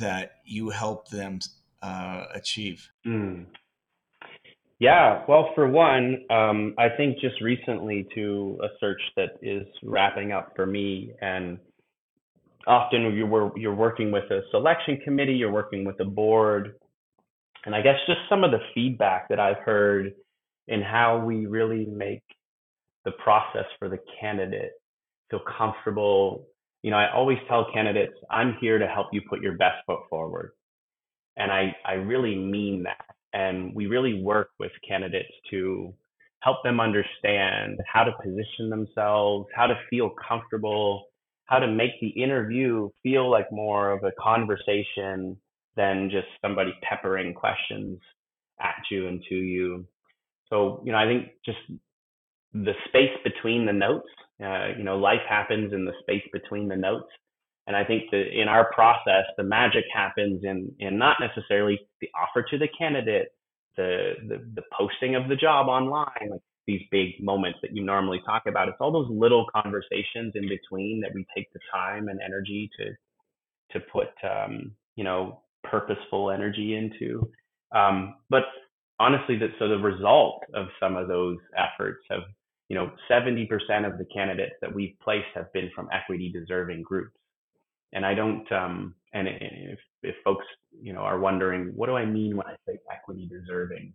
that 0.00 0.36
you 0.44 0.70
help 0.70 1.08
them 1.08 1.40
uh, 1.82 2.24
achieve? 2.34 2.88
Mm. 3.06 3.46
Yeah, 4.80 5.24
well, 5.28 5.50
for 5.54 5.66
one, 5.68 6.24
um, 6.30 6.74
I 6.78 6.88
think 6.96 7.18
just 7.18 7.40
recently 7.40 8.06
to 8.14 8.60
a 8.62 8.68
search 8.78 9.00
that 9.16 9.30
is 9.42 9.66
wrapping 9.82 10.30
up 10.30 10.52
for 10.54 10.66
me, 10.66 11.12
and 11.20 11.58
often 12.66 13.02
you're 13.14 13.52
you're 13.56 13.74
working 13.74 14.12
with 14.12 14.30
a 14.30 14.42
selection 14.52 14.98
committee, 15.04 15.32
you're 15.34 15.52
working 15.52 15.84
with 15.84 15.98
a 16.00 16.04
board, 16.04 16.76
and 17.66 17.74
I 17.74 17.82
guess 17.82 17.96
just 18.06 18.20
some 18.28 18.44
of 18.44 18.52
the 18.52 18.60
feedback 18.74 19.28
that 19.30 19.40
I've 19.40 19.58
heard 19.64 20.12
in 20.68 20.82
how 20.82 21.18
we 21.24 21.46
really 21.46 21.86
make 21.86 22.22
the 23.04 23.12
process 23.12 23.66
for 23.80 23.88
the 23.88 23.98
candidate 24.20 24.72
feel 25.30 25.40
comfortable. 25.58 26.46
You 26.82 26.92
know, 26.92 26.98
I 26.98 27.12
always 27.12 27.38
tell 27.48 27.66
candidates, 27.74 28.14
I'm 28.30 28.56
here 28.60 28.78
to 28.78 28.86
help 28.86 29.08
you 29.12 29.22
put 29.28 29.42
your 29.42 29.56
best 29.56 29.78
foot 29.86 30.00
forward, 30.08 30.52
and 31.36 31.50
I 31.50 31.74
I 31.84 31.94
really 31.94 32.36
mean 32.36 32.84
that 32.84 33.04
and 33.38 33.72
we 33.72 33.86
really 33.86 34.20
work 34.20 34.50
with 34.58 34.72
candidates 34.86 35.32
to 35.48 35.94
help 36.40 36.56
them 36.64 36.80
understand 36.80 37.78
how 37.86 38.02
to 38.02 38.12
position 38.20 38.68
themselves, 38.68 39.46
how 39.54 39.68
to 39.68 39.78
feel 39.88 40.10
comfortable, 40.28 41.04
how 41.44 41.60
to 41.60 41.68
make 41.68 41.92
the 42.00 42.08
interview 42.08 42.88
feel 43.04 43.30
like 43.30 43.46
more 43.52 43.92
of 43.92 44.02
a 44.02 44.10
conversation 44.20 45.36
than 45.76 46.10
just 46.10 46.26
somebody 46.42 46.72
peppering 46.82 47.32
questions 47.32 48.00
at 48.60 48.82
you 48.90 49.06
and 49.06 49.22
to 49.28 49.36
you. 49.36 49.86
So, 50.50 50.82
you 50.84 50.90
know, 50.90 50.98
I 50.98 51.06
think 51.06 51.28
just 51.44 51.58
the 52.52 52.72
space 52.88 53.16
between 53.22 53.66
the 53.66 53.72
notes, 53.72 54.08
uh, 54.42 54.76
you 54.76 54.82
know, 54.82 54.98
life 54.98 55.22
happens 55.28 55.72
in 55.72 55.84
the 55.84 55.92
space 56.00 56.24
between 56.32 56.66
the 56.66 56.76
notes. 56.76 57.10
And 57.68 57.76
I 57.76 57.84
think 57.84 58.04
that 58.12 58.24
in 58.32 58.48
our 58.48 58.72
process, 58.72 59.26
the 59.36 59.42
magic 59.42 59.84
happens 59.94 60.42
in 60.42 60.74
in 60.78 60.96
not 60.96 61.18
necessarily 61.20 61.78
the 62.00 62.08
offer 62.18 62.42
to 62.42 62.56
the 62.56 62.66
candidate, 62.76 63.28
the, 63.76 64.14
the 64.26 64.38
the 64.54 64.62
posting 64.76 65.14
of 65.16 65.28
the 65.28 65.36
job 65.36 65.68
online, 65.68 66.30
like 66.30 66.40
these 66.66 66.80
big 66.90 67.22
moments 67.22 67.58
that 67.60 67.76
you 67.76 67.84
normally 67.84 68.22
talk 68.24 68.44
about. 68.46 68.68
It's 68.68 68.78
all 68.80 68.90
those 68.90 69.10
little 69.10 69.44
conversations 69.54 70.32
in 70.34 70.48
between 70.48 71.02
that 71.02 71.12
we 71.14 71.26
take 71.36 71.52
the 71.52 71.60
time 71.70 72.08
and 72.08 72.20
energy 72.24 72.70
to 72.78 73.78
to 73.78 73.84
put 73.92 74.08
um, 74.24 74.72
you 74.96 75.04
know 75.04 75.42
purposeful 75.62 76.30
energy 76.30 76.74
into. 76.74 77.30
Um, 77.76 78.14
but 78.30 78.44
honestly, 78.98 79.36
that 79.40 79.50
so 79.58 79.68
the 79.68 79.76
result 79.76 80.42
of 80.54 80.68
some 80.80 80.96
of 80.96 81.06
those 81.06 81.36
efforts 81.54 82.00
have 82.08 82.22
you 82.70 82.76
know 82.76 82.92
70% 83.10 83.46
of 83.84 83.98
the 83.98 84.06
candidates 84.06 84.54
that 84.62 84.74
we've 84.74 84.96
placed 85.04 85.28
have 85.34 85.52
been 85.52 85.70
from 85.74 85.90
equity 85.92 86.32
deserving 86.32 86.80
groups 86.80 87.12
and 87.92 88.04
I 88.04 88.14
don't 88.14 88.50
um 88.52 88.94
and 89.12 89.28
if 89.28 89.78
if 90.02 90.14
folks 90.24 90.46
you 90.80 90.92
know 90.92 91.00
are 91.00 91.18
wondering 91.18 91.72
what 91.74 91.86
do 91.86 91.96
I 91.96 92.04
mean 92.04 92.36
when 92.36 92.46
I 92.46 92.56
say 92.66 92.78
equity 92.92 93.28
deserving? 93.30 93.94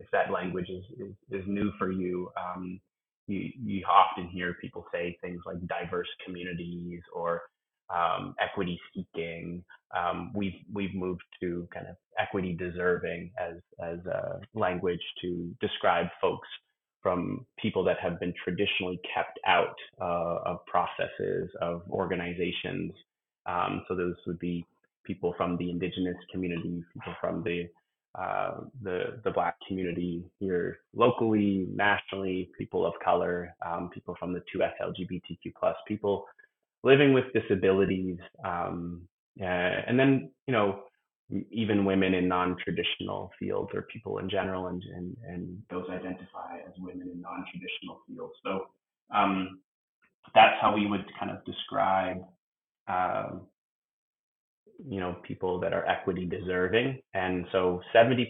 If 0.00 0.08
that 0.12 0.32
language 0.32 0.68
is 0.68 0.84
is, 0.98 1.42
is 1.42 1.44
new 1.46 1.72
for 1.78 1.92
you 1.92 2.30
um 2.36 2.80
you 3.26 3.50
you 3.62 3.84
often 3.86 4.28
hear 4.28 4.56
people 4.60 4.86
say 4.92 5.16
things 5.20 5.40
like 5.46 5.58
diverse 5.66 6.08
communities 6.24 7.00
or 7.14 7.42
um, 7.94 8.34
equity 8.40 8.80
seeking. 8.94 9.64
Um, 9.96 10.32
we've 10.34 10.60
we've 10.72 10.94
moved 10.94 11.22
to 11.40 11.68
kind 11.72 11.86
of 11.86 11.96
equity 12.18 12.56
deserving 12.58 13.30
as 13.38 13.56
as 13.82 13.98
a 14.06 14.40
language 14.54 15.02
to 15.22 15.54
describe 15.60 16.06
folks 16.20 16.48
from 17.02 17.44
people 17.58 17.82
that 17.84 17.98
have 18.00 18.18
been 18.20 18.32
traditionally 18.44 19.00
kept 19.14 19.38
out 19.46 19.74
uh, 20.00 20.38
of 20.46 20.64
processes 20.66 21.50
of 21.60 21.82
organizations 21.90 22.92
um, 23.46 23.84
so 23.88 23.94
those 23.94 24.16
would 24.26 24.38
be 24.38 24.64
people 25.04 25.34
from 25.36 25.56
the 25.56 25.70
indigenous 25.70 26.16
community, 26.30 26.82
people 26.92 27.14
from 27.20 27.42
the 27.42 27.68
uh, 28.18 28.60
the 28.82 29.20
the 29.24 29.30
black 29.30 29.56
community 29.66 30.22
here 30.38 30.80
locally, 30.94 31.66
nationally, 31.74 32.50
people 32.58 32.84
of 32.84 32.92
color, 33.02 33.54
um, 33.64 33.88
people 33.88 34.14
from 34.18 34.34
the 34.34 34.42
2S 34.54 34.72
LGBTQ 34.82 35.54
plus 35.58 35.76
people 35.88 36.26
living 36.82 37.14
with 37.14 37.24
disabilities, 37.32 38.18
um, 38.44 39.00
uh, 39.40 39.44
and 39.44 39.98
then 39.98 40.30
you 40.46 40.52
know 40.52 40.82
even 41.50 41.86
women 41.86 42.12
in 42.12 42.28
non-traditional 42.28 43.30
fields 43.38 43.70
or 43.72 43.82
people 43.82 44.18
in 44.18 44.28
general, 44.28 44.66
and 44.66 44.82
and, 44.94 45.16
and 45.26 45.62
those 45.70 45.86
identify 45.88 46.58
as 46.66 46.74
women 46.78 47.08
in 47.08 47.20
non-traditional 47.20 48.02
fields. 48.06 48.34
So 48.44 48.66
um, 49.14 49.60
that's 50.34 50.60
how 50.60 50.74
we 50.74 50.86
would 50.86 51.06
kind 51.18 51.30
of 51.30 51.42
describe 51.46 52.18
um, 52.88 53.42
you 54.88 55.00
know 55.00 55.16
people 55.22 55.60
that 55.60 55.72
are 55.72 55.86
equity 55.86 56.26
deserving. 56.26 57.00
And 57.14 57.46
so 57.52 57.80
70% 57.94 58.24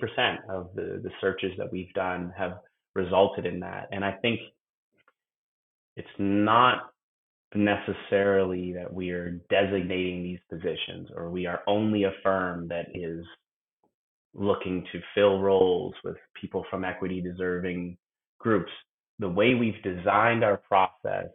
of 0.51 0.71
the 0.75 1.01
the 1.03 1.11
searches 1.21 1.53
that 1.59 1.71
we've 1.73 1.93
done 1.95 2.33
have 2.37 2.59
resulted 2.95 3.47
in 3.47 3.61
that. 3.61 3.89
And 3.91 4.05
i 4.05 4.13
think 4.13 4.41
it's 5.97 6.09
not 6.19 6.93
necessarily 7.55 8.73
that 8.73 8.93
we 8.93 9.11
are 9.11 9.41
designating 9.51 10.23
these 10.23 10.39
positions 10.51 11.09
or 11.15 11.31
we 11.31 11.47
are 11.47 11.61
only 11.67 12.05
a 12.05 12.13
firm 12.23 12.69
that 12.69 12.87
is 12.95 13.25
looking 14.35 14.85
to 14.93 15.01
fill 15.15 15.41
roles 15.41 15.95
with 16.03 16.17
people 16.41 16.65
from 16.71 16.85
equity 16.85 17.21
deserving 17.21 17.97
groups. 18.39 18.73
The 19.19 19.29
way 19.29 19.55
we've 19.55 19.83
designed 19.83 20.43
our 20.43 20.57
process 20.57 21.27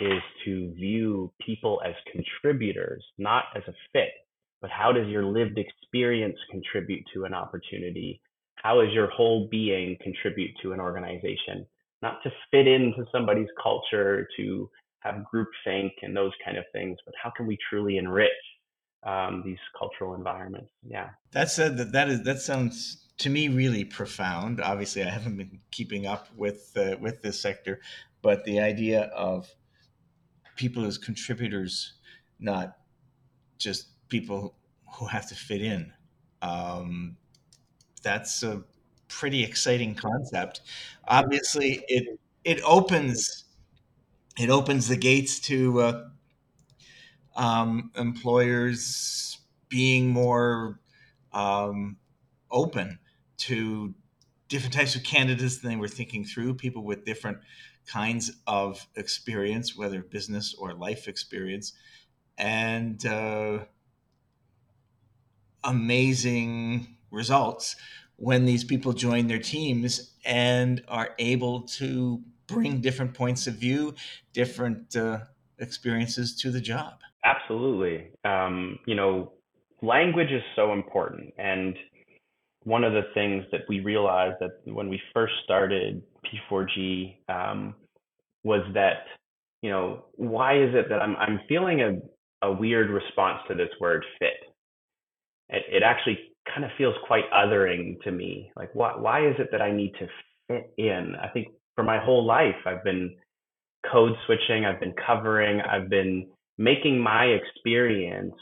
is 0.00 0.22
to 0.44 0.72
view 0.74 1.32
people 1.44 1.80
as 1.86 1.94
contributors, 2.10 3.04
not 3.18 3.44
as 3.56 3.62
a 3.68 3.74
fit, 3.92 4.10
but 4.60 4.70
how 4.70 4.92
does 4.92 5.06
your 5.08 5.24
lived 5.24 5.58
experience 5.58 6.36
contribute 6.50 7.04
to 7.14 7.24
an 7.24 7.34
opportunity? 7.34 8.20
How 8.56 8.80
does 8.80 8.92
your 8.92 9.10
whole 9.10 9.48
being 9.50 9.96
contribute 10.02 10.52
to 10.62 10.72
an 10.72 10.80
organization? 10.80 11.66
Not 12.02 12.22
to 12.22 12.30
fit 12.50 12.66
into 12.66 13.04
somebody's 13.12 13.48
culture, 13.62 14.26
to 14.36 14.70
have 15.00 15.24
groupthink 15.32 15.90
and 16.02 16.16
those 16.16 16.32
kind 16.44 16.56
of 16.56 16.64
things, 16.72 16.98
but 17.04 17.14
how 17.22 17.30
can 17.36 17.46
we 17.46 17.58
truly 17.68 17.98
enrich 17.98 18.30
um, 19.04 19.42
these 19.44 19.58
cultural 19.78 20.14
environments? 20.14 20.70
Yeah, 20.82 21.10
that 21.32 21.50
said, 21.50 21.76
that 21.76 21.92
that 21.92 22.08
is 22.08 22.22
that 22.24 22.40
sounds 22.40 23.06
to 23.18 23.30
me 23.30 23.48
really 23.48 23.84
profound. 23.84 24.60
Obviously, 24.60 25.02
I 25.02 25.10
haven't 25.10 25.36
been 25.36 25.60
keeping 25.70 26.06
up 26.06 26.28
with 26.36 26.72
uh, 26.76 26.96
with 27.00 27.22
this 27.22 27.40
sector, 27.40 27.80
but 28.22 28.44
the 28.44 28.60
idea 28.60 29.02
of 29.14 29.54
people 30.56 30.84
as 30.84 30.98
contributors, 30.98 31.94
not 32.38 32.76
just 33.58 33.88
people 34.08 34.54
who 34.96 35.06
have 35.06 35.28
to 35.28 35.34
fit 35.34 35.62
in. 35.62 35.92
Um, 36.42 37.16
that's 38.02 38.42
a 38.42 38.62
pretty 39.08 39.42
exciting 39.42 39.94
concept. 39.94 40.60
Obviously, 41.08 41.84
it 41.88 42.18
it 42.44 42.60
opens 42.64 43.44
it 44.38 44.50
opens 44.50 44.88
the 44.88 44.96
gates 44.96 45.40
to 45.40 45.80
uh, 45.80 46.08
um, 47.36 47.90
employers 47.96 49.38
being 49.68 50.08
more 50.08 50.80
um, 51.32 51.96
open 52.50 52.98
to 53.36 53.94
different 54.48 54.74
types 54.74 54.94
of 54.94 55.02
candidates 55.02 55.58
than 55.58 55.70
they 55.70 55.76
were 55.76 55.88
thinking 55.88 56.24
through. 56.24 56.54
People 56.54 56.84
with 56.84 57.04
different 57.04 57.38
kinds 57.86 58.32
of 58.46 58.86
experience, 58.96 59.76
whether 59.76 60.02
business 60.02 60.54
or 60.54 60.74
life 60.74 61.08
experience, 61.08 61.72
and 62.38 63.04
uh, 63.06 63.60
amazing 65.62 66.96
results 67.10 67.76
when 68.16 68.44
these 68.44 68.64
people 68.64 68.92
join 68.92 69.26
their 69.26 69.38
teams 69.38 70.14
and 70.24 70.82
are 70.88 71.10
able 71.18 71.62
to 71.62 72.20
bring 72.46 72.80
different 72.80 73.14
points 73.14 73.46
of 73.46 73.54
view, 73.54 73.94
different 74.32 74.94
uh, 74.96 75.18
experiences 75.58 76.36
to 76.36 76.50
the 76.50 76.60
job. 76.60 77.00
Absolutely. 77.24 78.10
Um, 78.24 78.78
you 78.86 78.94
know, 78.94 79.32
language 79.82 80.30
is 80.30 80.42
so 80.54 80.72
important. 80.72 81.32
And 81.38 81.76
one 82.64 82.84
of 82.84 82.92
the 82.92 83.02
things 83.14 83.44
that 83.52 83.62
we 83.68 83.80
realized 83.80 84.36
that 84.40 84.60
when 84.64 84.88
we 84.88 85.00
first 85.12 85.34
started 85.42 86.02
P4G 86.50 87.16
um, 87.28 87.74
was 88.42 88.62
that, 88.74 89.04
you 89.62 89.70
know, 89.70 90.04
why 90.16 90.62
is 90.62 90.74
it 90.74 90.88
that 90.88 91.00
I'm, 91.00 91.16
I'm 91.16 91.40
feeling 91.48 91.80
a, 91.80 92.46
a 92.46 92.52
weird 92.52 92.90
response 92.90 93.40
to 93.48 93.54
this 93.54 93.70
word 93.80 94.04
fit? 94.18 94.34
It, 95.48 95.64
it 95.70 95.82
actually 95.82 96.18
kind 96.52 96.64
of 96.64 96.70
feels 96.76 96.94
quite 97.06 97.24
othering 97.32 98.00
to 98.02 98.10
me. 98.10 98.50
Like, 98.56 98.74
why, 98.74 98.96
why 98.96 99.26
is 99.26 99.34
it 99.38 99.48
that 99.52 99.62
I 99.62 99.72
need 99.72 99.92
to 99.98 100.06
fit 100.48 100.72
in? 100.76 101.14
I 101.22 101.28
think 101.28 101.48
for 101.74 101.84
my 101.84 101.98
whole 101.98 102.24
life, 102.24 102.54
I've 102.66 102.84
been 102.84 103.16
code 103.90 104.12
switching, 104.26 104.64
I've 104.64 104.80
been 104.80 104.94
covering, 105.06 105.60
I've 105.60 105.88
been 105.88 106.26
making 106.58 106.98
my 106.98 107.24
experience 107.26 108.34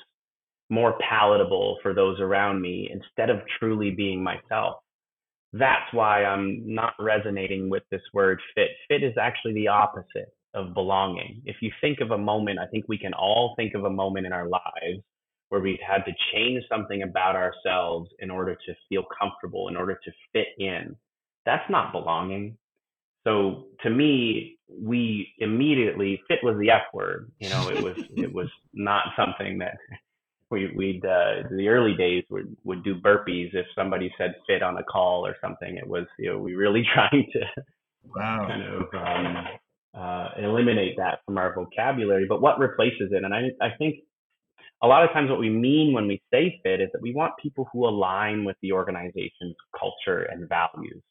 more 0.71 0.99
palatable 1.09 1.79
for 1.83 1.95
those 1.95 2.19
around 2.21 2.61
me 2.61 2.91
instead 2.93 3.31
of 3.31 3.41
truly 3.59 3.91
being 3.91 4.23
myself. 4.23 4.77
That's 5.53 5.93
why 5.93 6.25
I'm 6.25 6.63
not 6.65 6.95
resonating 6.99 7.69
with 7.69 7.83
this 7.91 8.03
word 8.15 8.41
fit. 8.55 8.71
Fit 8.89 9.03
is 9.03 9.15
actually 9.21 9.55
the 9.55 9.69
opposite 9.69 10.35
of 10.55 10.75
belonging. 10.75 11.43
If 11.45 11.57
you 11.61 11.71
think 11.81 12.01
of 12.01 12.11
a 12.11 12.19
moment, 12.19 12.59
I 12.59 12.67
think 12.67 12.87
we 12.89 12.99
can 12.99 13.15
all 13.15 13.55
think 13.57 13.75
of 13.75 13.85
a 13.85 13.91
moment 13.91 14.27
in 14.27 14.33
our 14.33 14.49
lives 14.49 15.03
where 15.49 15.61
we've 15.61 15.79
had 15.87 16.05
to 16.07 16.13
change 16.33 16.63
something 16.71 17.03
about 17.03 17.37
ourselves 17.37 18.11
in 18.21 18.31
order 18.31 18.55
to 18.55 18.75
feel 18.89 19.05
comfortable, 19.19 19.69
in 19.69 19.77
order 19.77 19.99
to 20.03 20.13
fit 20.33 20.49
in. 20.59 20.97
That's 21.45 21.69
not 21.71 21.93
belonging. 21.93 22.57
So 23.25 23.67
to 23.83 23.91
me, 23.91 24.59
we 24.69 25.35
immediately 25.39 26.21
fit 26.29 26.39
was 26.43 26.57
the 26.59 26.71
F 26.71 26.83
word. 26.95 27.31
You 27.39 27.51
know, 27.51 27.69
it 27.69 27.83
was 27.83 27.97
it 28.17 28.33
was 28.33 28.49
not 28.73 29.05
something 29.17 29.59
that 29.59 29.77
we 30.53 30.71
we'd 30.77 31.05
uh, 31.05 31.49
the 31.51 31.69
early 31.69 31.95
days 31.97 32.23
would 32.31 32.55
would 32.63 32.85
do 32.85 32.95
burpees 32.95 33.55
if 33.55 33.67
somebody 33.75 34.13
said 34.19 34.35
fit 34.47 34.63
on 34.63 34.77
a 34.77 34.85
call 34.85 35.27
or 35.27 35.35
something. 35.41 35.77
It 35.77 35.87
was 35.87 36.07
you 36.19 36.31
know 36.31 36.39
we 36.39 36.55
really 36.55 36.85
trying 36.95 37.27
to 37.33 37.41
wow. 38.15 38.47
kind 38.47 38.63
of 38.63 38.83
um, 38.95 39.47
uh, 39.99 40.29
eliminate 40.39 40.97
that 40.99 41.21
from 41.27 41.39
our 41.39 41.55
vocabulary. 41.55 42.27
But 42.29 42.43
what 42.43 42.59
replaces 42.59 43.11
it? 43.11 43.25
And 43.25 43.35
I 43.35 43.49
I 43.61 43.71
think 43.79 43.97
a 44.83 44.87
lot 44.87 45.05
of 45.05 45.11
times 45.13 45.31
what 45.31 45.41
we 45.41 45.51
mean 45.51 45.93
when 45.95 46.07
we 46.07 46.21
say 46.33 46.61
fit 46.63 46.81
is 46.81 46.89
that 46.93 47.03
we 47.03 47.15
want 47.15 47.33
people 47.43 47.69
who 47.73 47.87
align 47.87 48.45
with 48.45 48.57
the 48.63 48.73
organization's 48.73 49.57
culture 49.79 50.23
and 50.23 50.49
values. 50.49 51.03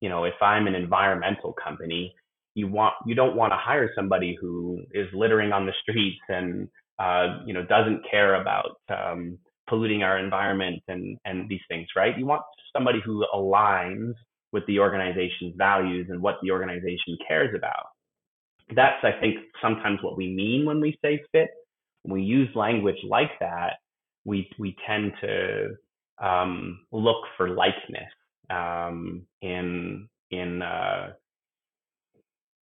You 0.00 0.08
know, 0.08 0.24
if 0.24 0.34
I'm 0.40 0.66
an 0.66 0.74
environmental 0.74 1.52
company, 1.52 2.14
you 2.54 2.68
want 2.68 2.94
you 3.04 3.14
don't 3.14 3.36
want 3.36 3.52
to 3.52 3.58
hire 3.58 3.90
somebody 3.94 4.36
who 4.40 4.80
is 4.92 5.08
littering 5.12 5.52
on 5.52 5.66
the 5.66 5.72
streets 5.82 6.20
and 6.28 6.68
uh, 6.98 7.38
you 7.46 7.54
know 7.54 7.64
doesn't 7.64 8.02
care 8.10 8.40
about 8.40 8.80
um, 8.88 9.38
polluting 9.68 10.02
our 10.02 10.18
environment 10.18 10.82
and 10.88 11.18
and 11.24 11.48
these 11.48 11.60
things, 11.68 11.86
right? 11.96 12.16
You 12.18 12.26
want 12.26 12.42
somebody 12.72 13.00
who 13.04 13.24
aligns 13.34 14.14
with 14.52 14.64
the 14.66 14.78
organization's 14.78 15.54
values 15.56 16.06
and 16.08 16.20
what 16.22 16.36
the 16.42 16.50
organization 16.50 17.16
cares 17.26 17.54
about. 17.56 17.86
That's 18.74 19.02
I 19.02 19.12
think 19.20 19.36
sometimes 19.62 19.98
what 20.02 20.16
we 20.16 20.28
mean 20.28 20.66
when 20.66 20.80
we 20.80 20.98
say 21.02 21.22
fit. 21.32 21.48
When 22.02 22.14
we 22.20 22.22
use 22.22 22.48
language 22.54 22.98
like 23.08 23.30
that, 23.40 23.74
we 24.24 24.48
we 24.58 24.76
tend 24.86 25.12
to 25.20 25.76
um, 26.22 26.80
look 26.92 27.22
for 27.36 27.50
likeness 27.50 28.12
um, 28.50 29.26
in 29.42 30.08
in 30.30 30.62
uh, 30.62 31.12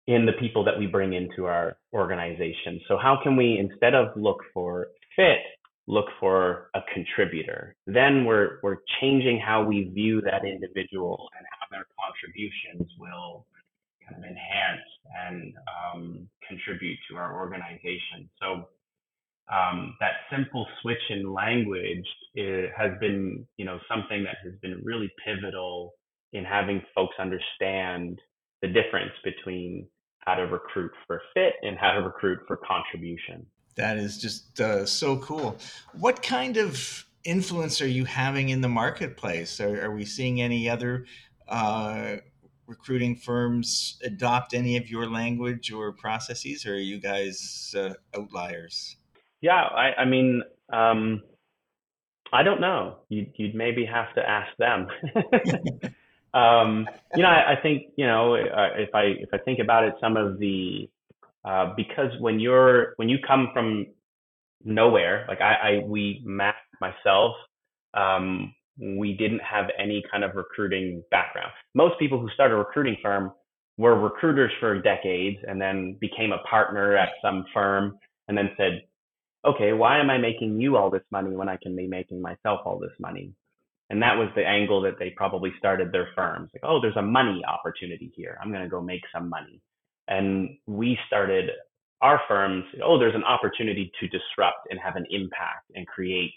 in 0.06 0.26
the 0.26 0.32
people 0.32 0.64
that 0.64 0.78
we 0.78 0.86
bring 0.86 1.14
into 1.14 1.46
our 1.46 1.76
organization. 1.92 2.80
So 2.88 2.98
how 2.98 3.18
can 3.22 3.36
we, 3.36 3.58
instead 3.58 3.94
of 3.94 4.08
look 4.16 4.38
for 4.52 4.88
fit, 5.16 5.38
look 5.86 6.06
for 6.20 6.70
a 6.74 6.80
contributor? 6.92 7.74
Then 7.86 8.24
we're 8.24 8.58
we're 8.62 8.78
changing 9.00 9.40
how 9.40 9.64
we 9.64 9.84
view 9.94 10.20
that 10.22 10.44
individual 10.44 11.28
and 11.38 11.46
how 11.58 11.66
their 11.70 11.86
contributions 11.98 12.90
will 12.98 13.46
kind 14.06 14.22
of 14.22 14.30
enhance 14.30 14.86
and 15.26 15.54
um, 15.72 16.28
contribute 16.46 16.98
to 17.10 17.16
our 17.16 17.38
organization. 17.38 18.28
So 18.40 18.68
um, 19.52 19.96
that 20.00 20.12
simple 20.34 20.66
switch 20.80 21.02
in 21.10 21.32
language 21.32 22.06
has 22.76 22.92
been, 23.00 23.46
you 23.56 23.64
know, 23.64 23.78
something 23.88 24.24
that 24.24 24.36
has 24.44 24.54
been 24.60 24.80
really 24.82 25.10
pivotal 25.24 25.94
in 26.32 26.44
having 26.44 26.82
folks 26.94 27.14
understand 27.18 28.18
the 28.62 28.68
difference 28.68 29.12
between 29.22 29.86
how 30.24 30.34
to 30.34 30.42
recruit 30.42 30.92
for 31.06 31.20
fit 31.34 31.54
and 31.62 31.76
how 31.78 31.92
to 31.92 32.00
recruit 32.00 32.40
for 32.46 32.56
contribution. 32.56 33.46
That 33.76 33.98
is 33.98 34.18
just 34.18 34.60
uh, 34.60 34.86
so 34.86 35.18
cool. 35.18 35.56
What 35.98 36.22
kind 36.22 36.56
of 36.56 37.04
influence 37.24 37.80
are 37.82 37.88
you 37.88 38.04
having 38.04 38.50
in 38.50 38.60
the 38.60 38.68
marketplace? 38.68 39.60
Are, 39.60 39.84
are 39.84 39.90
we 39.90 40.04
seeing 40.04 40.40
any 40.40 40.68
other 40.68 41.06
uh, 41.48 42.16
recruiting 42.66 43.16
firms 43.16 43.98
adopt 44.04 44.54
any 44.54 44.76
of 44.76 44.88
your 44.88 45.10
language 45.10 45.72
or 45.72 45.92
processes, 45.92 46.64
or 46.66 46.74
are 46.74 46.78
you 46.78 46.98
guys 46.98 47.74
uh, 47.76 47.94
outliers? 48.16 48.96
Yeah, 49.40 49.62
I, 49.62 50.02
I 50.02 50.04
mean, 50.04 50.42
um, 50.72 51.22
I 52.32 52.42
don't 52.42 52.60
know. 52.60 52.96
You'd, 53.08 53.32
you'd 53.36 53.54
maybe 53.54 53.84
have 53.84 54.14
to 54.14 54.22
ask 54.28 54.56
them. 54.58 54.86
um, 56.34 56.86
you 57.14 57.22
know, 57.22 57.28
I, 57.28 57.52
I, 57.52 57.62
think 57.62 57.84
you 57.96 58.06
know 58.06 58.34
uh, 58.34 58.70
if 58.76 58.94
I 58.94 59.02
if 59.18 59.28
I 59.32 59.38
think 59.38 59.60
about 59.60 59.84
it, 59.84 59.94
some 60.00 60.16
of 60.16 60.38
the 60.38 60.88
uh, 61.44 61.72
because 61.76 62.10
when 62.20 62.40
you're 62.40 62.94
when 62.96 63.08
you 63.08 63.18
come 63.26 63.50
from 63.52 63.86
nowhere, 64.64 65.24
like 65.28 65.40
I, 65.40 65.54
I 65.54 65.84
we 65.84 66.22
Matt 66.24 66.56
myself, 66.80 67.34
um, 67.94 68.52
we 68.78 69.14
didn't 69.14 69.40
have 69.42 69.66
any 69.78 70.02
kind 70.10 70.24
of 70.24 70.34
recruiting 70.34 71.02
background. 71.10 71.52
Most 71.74 71.98
people 71.98 72.18
who 72.18 72.28
start 72.30 72.50
a 72.50 72.56
recruiting 72.56 72.96
firm 73.02 73.32
were 73.76 73.98
recruiters 73.98 74.52
for 74.60 74.80
decades 74.80 75.38
and 75.46 75.60
then 75.60 75.96
became 76.00 76.32
a 76.32 76.38
partner 76.48 76.96
at 76.96 77.10
some 77.22 77.44
firm 77.52 77.98
and 78.28 78.36
then 78.36 78.50
said, 78.56 78.82
okay, 79.44 79.72
why 79.72 79.98
am 79.98 80.10
I 80.10 80.18
making 80.18 80.60
you 80.60 80.76
all 80.76 80.90
this 80.90 81.02
money 81.10 81.36
when 81.36 81.48
I 81.48 81.58
can 81.62 81.76
be 81.76 81.86
making 81.86 82.20
myself 82.22 82.60
all 82.64 82.78
this 82.78 82.92
money? 82.98 83.32
And 83.90 84.02
that 84.02 84.16
was 84.16 84.28
the 84.34 84.46
angle 84.46 84.80
that 84.82 84.98
they 84.98 85.10
probably 85.10 85.52
started 85.58 85.92
their 85.92 86.08
firms. 86.16 86.50
Like, 86.54 86.62
oh, 86.64 86.80
there's 86.80 86.96
a 86.96 87.02
money 87.02 87.42
opportunity 87.46 88.10
here. 88.16 88.38
I'm 88.42 88.50
going 88.50 88.62
to 88.62 88.68
go 88.68 88.80
make 88.80 89.02
some 89.14 89.28
money. 89.28 89.60
And 90.08 90.56
we 90.66 90.98
started 91.06 91.50
our 92.00 92.20
firms, 92.28 92.64
oh, 92.82 92.98
there's 92.98 93.14
an 93.14 93.24
opportunity 93.24 93.90
to 94.00 94.08
disrupt 94.08 94.66
and 94.70 94.78
have 94.80 94.96
an 94.96 95.06
impact 95.10 95.70
and 95.74 95.86
create 95.86 96.32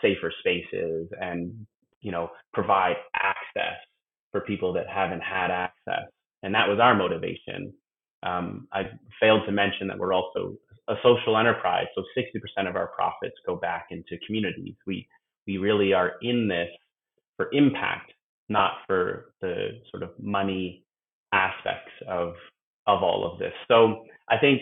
safer 0.00 0.32
spaces 0.40 1.08
and, 1.20 1.66
you 2.00 2.10
know, 2.10 2.30
provide 2.52 2.96
access 3.14 3.76
for 4.30 4.40
people 4.42 4.72
that 4.72 4.86
haven't 4.88 5.20
had 5.20 5.50
access. 5.50 6.08
And 6.42 6.54
that 6.54 6.68
was 6.68 6.78
our 6.80 6.94
motivation. 6.94 7.72
Um, 8.22 8.68
I 8.72 8.84
failed 9.20 9.42
to 9.46 9.52
mention 9.52 9.88
that 9.88 9.98
we're 9.98 10.14
also 10.14 10.54
a 10.88 10.94
social 11.02 11.36
enterprise. 11.36 11.86
So 11.94 12.02
60% 12.16 12.68
of 12.68 12.76
our 12.76 12.88
profits 12.88 13.34
go 13.46 13.56
back 13.56 13.88
into 13.90 14.18
communities. 14.26 14.74
We 14.86 15.06
we 15.46 15.58
really 15.58 15.92
are 15.92 16.12
in 16.22 16.48
this 16.48 16.68
for 17.36 17.48
impact, 17.52 18.12
not 18.48 18.72
for 18.86 19.32
the 19.40 19.80
sort 19.90 20.02
of 20.02 20.10
money 20.18 20.84
aspects 21.32 21.92
of 22.08 22.34
of 22.86 23.02
all 23.02 23.30
of 23.30 23.38
this. 23.38 23.52
So 23.68 24.04
I 24.28 24.38
think 24.38 24.60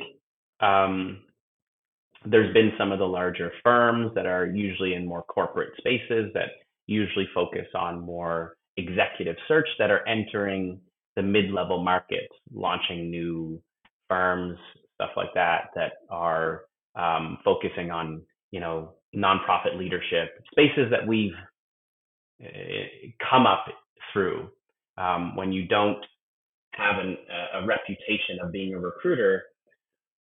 um, 0.60 1.22
there's 2.24 2.52
been 2.52 2.72
some 2.78 2.92
of 2.92 2.98
the 2.98 3.06
larger 3.06 3.50
firms 3.64 4.12
that 4.14 4.26
are 4.26 4.46
usually 4.46 4.94
in 4.94 5.06
more 5.06 5.22
corporate 5.22 5.72
spaces 5.78 6.30
that 6.34 6.50
usually 6.86 7.26
focus 7.34 7.66
on 7.74 8.00
more 8.00 8.56
executive 8.76 9.36
search 9.48 9.68
that 9.78 9.90
are 9.90 10.06
entering 10.06 10.80
the 11.16 11.22
mid-level 11.22 11.82
market, 11.82 12.28
launching 12.52 13.10
new 13.10 13.60
firms, 14.08 14.58
stuff 14.94 15.10
like 15.16 15.32
that, 15.34 15.70
that 15.74 15.92
are 16.10 16.62
um, 16.94 17.38
focusing 17.44 17.90
on 17.90 18.22
you 18.50 18.60
know 18.60 18.94
nonprofit 19.16 19.78
leadership 19.78 20.42
spaces 20.50 20.90
that 20.90 21.06
we've 21.06 21.34
come 23.30 23.46
up 23.46 23.66
through 24.12 24.48
um, 24.98 25.36
when 25.36 25.52
you 25.52 25.66
don't 25.68 26.04
have 26.74 26.98
an, 26.98 27.16
a 27.54 27.66
reputation 27.66 28.38
of 28.42 28.52
being 28.52 28.74
a 28.74 28.78
recruiter 28.78 29.44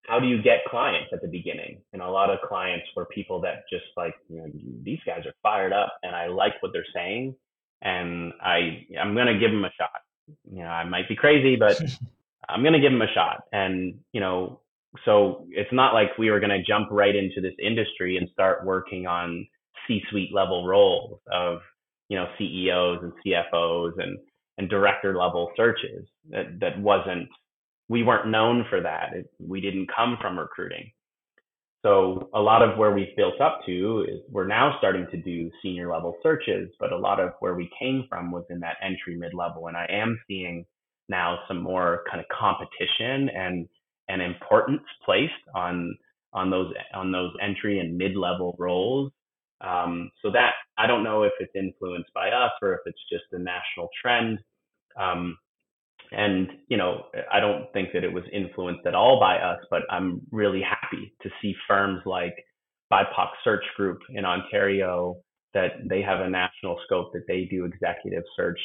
how 0.07 0.19
do 0.19 0.27
you 0.27 0.41
get 0.41 0.65
clients 0.69 1.09
at 1.13 1.21
the 1.21 1.27
beginning? 1.27 1.81
And 1.93 2.01
a 2.01 2.09
lot 2.09 2.29
of 2.31 2.39
clients 2.47 2.85
were 2.95 3.05
people 3.07 3.41
that 3.41 3.63
just 3.71 3.85
like 3.97 4.15
you 4.29 4.37
know 4.39 4.47
these 4.83 4.99
guys 5.05 5.25
are 5.25 5.33
fired 5.43 5.73
up 5.73 5.93
and 6.03 6.15
i 6.15 6.27
like 6.27 6.53
what 6.61 6.73
they're 6.73 6.85
saying 6.93 7.35
and 7.81 8.33
i 8.43 8.85
i'm 8.99 9.13
going 9.15 9.27
to 9.27 9.39
give 9.39 9.51
them 9.51 9.65
a 9.65 9.71
shot. 9.79 9.91
You 10.51 10.63
know 10.63 10.69
i 10.69 10.83
might 10.83 11.07
be 11.09 11.15
crazy 11.15 11.55
but 11.55 11.79
i'm 12.49 12.61
going 12.63 12.73
to 12.73 12.79
give 12.79 12.91
them 12.91 13.01
a 13.01 13.13
shot. 13.13 13.43
And 13.53 13.99
you 14.13 14.21
know 14.21 14.61
so 15.05 15.45
it's 15.51 15.71
not 15.71 15.93
like 15.93 16.17
we 16.17 16.31
were 16.31 16.39
going 16.39 16.49
to 16.49 16.63
jump 16.63 16.87
right 16.91 17.15
into 17.15 17.41
this 17.41 17.53
industry 17.63 18.17
and 18.17 18.29
start 18.31 18.65
working 18.65 19.07
on 19.07 19.47
c-suite 19.87 20.33
level 20.33 20.65
roles 20.67 21.19
of 21.31 21.59
you 22.09 22.17
know 22.17 22.25
ceos 22.37 22.99
and 23.01 23.13
cfos 23.25 23.91
and 23.97 24.17
and 24.59 24.69
director 24.69 25.17
level 25.17 25.51
searches. 25.55 26.05
That 26.29 26.59
that 26.59 26.79
wasn't 26.79 27.29
we 27.87 28.03
weren't 28.03 28.29
known 28.29 28.65
for 28.69 28.81
that. 28.81 29.13
It, 29.13 29.31
we 29.39 29.61
didn't 29.61 29.89
come 29.95 30.17
from 30.21 30.37
recruiting. 30.37 30.91
So 31.81 32.29
a 32.35 32.41
lot 32.41 32.61
of 32.61 32.77
where 32.77 32.91
we've 32.91 33.15
built 33.15 33.39
up 33.39 33.61
to 33.65 34.05
is 34.07 34.19
we're 34.29 34.45
now 34.45 34.75
starting 34.77 35.07
to 35.11 35.17
do 35.17 35.49
senior 35.63 35.89
level 35.91 36.17
searches, 36.21 36.69
but 36.77 36.91
a 36.91 36.97
lot 36.97 37.21
of 37.21 37.31
where 37.39 37.55
we 37.55 37.69
came 37.79 38.03
from 38.09 38.31
was 38.31 38.43
in 38.49 38.59
that 38.59 38.75
entry 38.83 39.15
mid 39.15 39.33
level. 39.33 39.67
And 39.67 39.77
I 39.77 39.87
am 39.89 40.19
seeing 40.27 40.65
now 41.07 41.39
some 41.47 41.61
more 41.63 42.03
kind 42.11 42.19
of 42.19 42.25
competition 42.37 43.29
and 43.33 43.67
and 44.09 44.21
importance 44.21 44.83
placed 45.05 45.31
on 45.55 45.95
on 46.33 46.49
those 46.49 46.73
on 46.93 47.11
those 47.11 47.31
entry 47.41 47.79
and 47.79 47.97
mid 47.97 48.15
level 48.15 48.55
roles. 48.59 49.11
Um, 49.61 50.09
so 50.21 50.31
that 50.31 50.51
I 50.77 50.87
don't 50.87 51.03
know 51.03 51.23
if 51.23 51.33
it's 51.39 51.55
influenced 51.55 52.13
by 52.13 52.29
us 52.29 52.51
or 52.61 52.73
if 52.73 52.79
it's 52.85 53.01
just 53.11 53.25
a 53.31 53.39
national 53.39 53.89
trend. 54.01 54.39
Um, 54.99 55.37
and 56.11 56.47
you 56.67 56.77
know, 56.77 57.03
I 57.31 57.39
don't 57.39 57.71
think 57.73 57.89
that 57.93 58.03
it 58.03 58.11
was 58.11 58.23
influenced 58.33 58.85
at 58.85 58.95
all 58.95 59.19
by 59.19 59.37
us, 59.37 59.59
but 59.69 59.81
I'm 59.89 60.21
really 60.31 60.61
happy 60.61 61.13
to 61.21 61.29
see 61.41 61.53
firms 61.67 62.01
like 62.05 62.35
BIPOC 62.91 63.29
Search 63.43 63.63
Group 63.75 63.99
in 64.09 64.25
Ontario 64.25 65.17
that 65.53 65.73
they 65.87 66.01
have 66.01 66.19
a 66.19 66.29
national 66.29 66.79
scope 66.85 67.11
that 67.13 67.25
they 67.27 67.47
do 67.49 67.65
executive 67.65 68.23
search 68.35 68.59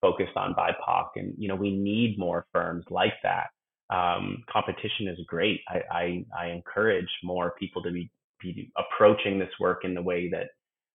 focused 0.00 0.36
on 0.36 0.54
BIPOC, 0.54 1.08
and 1.16 1.34
you 1.38 1.48
know, 1.48 1.54
we 1.54 1.76
need 1.76 2.18
more 2.18 2.46
firms 2.52 2.84
like 2.90 3.14
that. 3.22 3.48
Um, 3.90 4.44
competition 4.50 5.08
is 5.08 5.18
great. 5.26 5.60
I, 5.68 5.80
I, 5.90 6.24
I 6.38 6.46
encourage 6.50 7.08
more 7.24 7.54
people 7.58 7.82
to 7.82 7.90
be, 7.90 8.10
be 8.40 8.70
approaching 8.76 9.38
this 9.38 9.50
work 9.58 9.84
in 9.84 9.94
the 9.94 10.02
way 10.02 10.28
that 10.30 10.48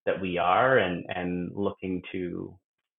that 0.05 0.21
we 0.21 0.37
are, 0.37 0.77
and 0.77 1.03
and 1.09 1.51
looking 1.55 2.01
to 2.11 2.57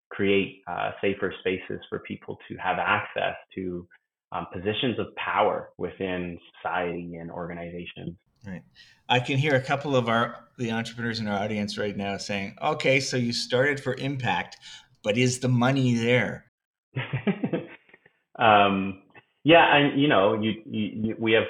create 0.09 0.61
uh, 0.69 0.91
safer 1.01 1.33
spaces 1.39 1.79
for 1.89 1.99
people 1.99 2.37
to 2.47 2.55
have 2.57 2.77
access 2.79 3.35
to 3.55 3.87
um, 4.31 4.45
positions 4.53 4.99
of 4.99 5.07
power 5.15 5.69
within 5.77 6.37
society 6.57 7.15
and 7.15 7.31
organizations. 7.31 8.15
Right. 8.45 8.61
I 9.09 9.19
can 9.19 9.37
hear 9.37 9.55
a 9.55 9.61
couple 9.61 9.95
of 9.95 10.09
our 10.09 10.47
the 10.57 10.71
entrepreneurs 10.71 11.19
in 11.19 11.27
our 11.27 11.39
audience 11.39 11.77
right 11.77 11.95
now 11.95 12.17
saying, 12.17 12.55
"Okay, 12.61 12.99
so 12.99 13.17
you 13.17 13.33
started 13.33 13.79
for 13.79 13.95
impact, 13.95 14.57
but 15.03 15.17
is 15.17 15.39
the 15.39 15.49
money 15.49 15.95
there?" 15.95 16.45
um, 18.39 19.01
yeah, 19.47 19.75
and 19.77 20.01
you 20.01 20.09
know, 20.09 20.33
you, 20.41 20.53
you, 20.65 20.89
you, 21.03 21.15
we 21.19 21.33
have 21.33 21.45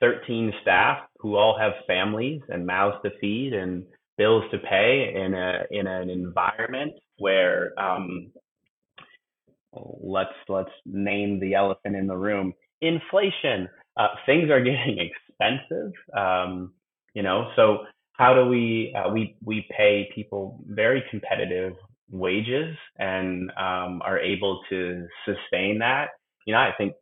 13 0.00 0.52
staff 0.62 1.00
who 1.20 1.36
all 1.36 1.58
have 1.58 1.74
families 1.86 2.42
and 2.48 2.66
mouths 2.66 2.96
to 3.04 3.10
feed 3.20 3.52
and 3.52 3.84
bills 4.18 4.44
to 4.52 4.58
pay 4.58 5.12
in 5.14 5.34
a 5.34 5.64
in 5.70 5.86
an 5.86 6.10
environment 6.10 6.94
where 7.18 7.78
um, 7.78 8.32
let's 9.74 10.30
let's 10.48 10.70
name 10.86 11.40
the 11.40 11.54
elephant 11.54 11.96
in 11.96 12.06
the 12.06 12.16
room 12.16 12.54
inflation. 12.80 13.68
Uh, 13.98 14.08
things 14.26 14.50
are 14.50 14.60
getting 14.64 14.98
expensive 14.98 15.92
um, 16.16 16.72
you 17.14 17.22
know 17.22 17.50
so 17.56 17.80
how 18.14 18.34
do 18.34 18.46
we 18.48 18.94
uh, 18.96 19.10
we 19.12 19.36
we 19.44 19.66
pay 19.76 20.08
people 20.14 20.60
very 20.68 21.04
competitive 21.10 21.74
wages 22.10 22.76
and 22.98 23.50
um, 23.52 24.02
are 24.04 24.18
able 24.18 24.60
to 24.70 25.06
sustain 25.26 25.78
that? 25.80 26.08
You 26.46 26.54
know 26.54 26.60
i 26.60 26.72
think 26.78 26.94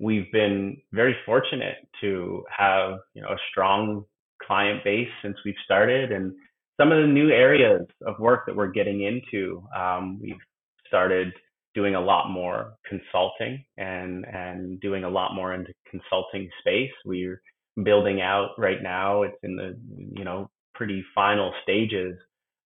we've 0.00 0.30
been 0.32 0.76
very 0.92 1.14
fortunate 1.24 1.76
to 2.00 2.42
have 2.56 2.98
you 3.14 3.22
know 3.22 3.28
a 3.28 3.38
strong 3.50 4.04
client 4.42 4.82
base 4.82 5.08
since 5.22 5.36
we've 5.44 5.54
started 5.64 6.10
and 6.10 6.32
some 6.80 6.92
of 6.92 7.02
the 7.02 7.06
new 7.06 7.28
areas 7.28 7.86
of 8.06 8.18
work 8.18 8.46
that 8.46 8.56
we're 8.56 8.70
getting 8.70 9.02
into, 9.02 9.62
um, 9.76 10.18
we've 10.20 10.40
started 10.86 11.30
doing 11.74 11.94
a 11.94 12.00
lot 12.00 12.30
more 12.30 12.72
consulting 12.88 13.62
and 13.76 14.24
and 14.24 14.80
doing 14.80 15.04
a 15.04 15.08
lot 15.08 15.34
more 15.34 15.52
into 15.52 15.72
consulting 15.90 16.48
space. 16.60 16.90
We're 17.04 17.40
building 17.84 18.22
out 18.22 18.50
right 18.56 18.82
now. 18.82 19.22
It's 19.22 19.36
in 19.42 19.56
the 19.56 19.78
you 20.16 20.24
know 20.24 20.48
pretty 20.74 21.04
final 21.14 21.52
stages 21.62 22.16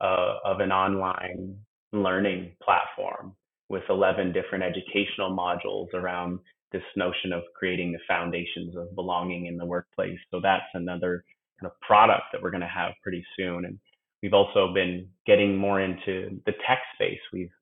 uh, 0.00 0.36
of 0.44 0.60
an 0.60 0.70
online 0.70 1.56
learning 1.92 2.52
platform 2.62 3.34
with 3.68 3.82
11 3.88 4.32
different 4.32 4.62
educational 4.62 5.36
modules 5.36 5.92
around 5.94 6.38
this 6.74 6.84
notion 6.96 7.32
of 7.32 7.44
creating 7.56 7.92
the 7.92 8.00
foundations 8.08 8.76
of 8.76 8.94
belonging 8.96 9.46
in 9.46 9.56
the 9.56 9.66
workplace. 9.66 10.18
So 10.30 10.40
that's 10.42 10.64
another 10.74 11.24
kind 11.60 11.72
of 11.72 11.80
product 11.80 12.24
that 12.32 12.42
we're 12.42 12.52
going 12.52 12.60
to 12.62 12.68
have 12.68 12.92
pretty 13.02 13.24
soon. 13.38 13.64
And 13.64 13.78
We've 14.24 14.32
also 14.32 14.72
been 14.72 15.08
getting 15.26 15.54
more 15.54 15.82
into 15.82 16.40
the 16.46 16.52
tech 16.66 16.80
space. 16.94 17.20
We've 17.30 17.52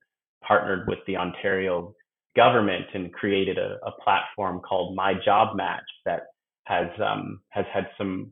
partnered 0.47 0.87
with 0.87 0.99
the 1.07 1.17
Ontario 1.17 1.93
government 2.37 2.85
and 2.93 3.11
created 3.13 3.57
a, 3.57 3.79
a 3.85 3.91
platform 4.01 4.61
called 4.61 4.95
My 4.95 5.13
Job 5.25 5.57
Match 5.57 5.83
that 6.05 6.21
has 6.63 6.87
um, 7.05 7.41
has 7.49 7.65
had 7.73 7.87
some 7.97 8.31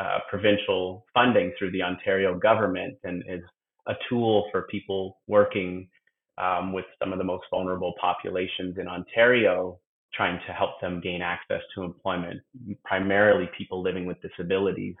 uh, 0.00 0.20
provincial 0.30 1.04
funding 1.12 1.52
through 1.58 1.72
the 1.72 1.82
Ontario 1.82 2.38
government 2.38 2.96
and 3.04 3.22
is 3.28 3.42
a 3.86 3.94
tool 4.08 4.48
for 4.50 4.62
people 4.70 5.18
working 5.26 5.90
um, 6.38 6.72
with 6.72 6.86
some 6.98 7.12
of 7.12 7.18
the 7.18 7.24
most 7.24 7.44
vulnerable 7.50 7.92
populations 8.00 8.78
in 8.78 8.88
Ontario, 8.88 9.78
trying 10.14 10.40
to 10.46 10.52
help 10.52 10.80
them 10.80 11.00
gain 11.00 11.22
access 11.22 11.60
to 11.74 11.82
employment, 11.82 12.40
primarily 12.84 13.48
people 13.56 13.82
living 13.82 14.06
with 14.06 14.16
disabilities. 14.20 14.94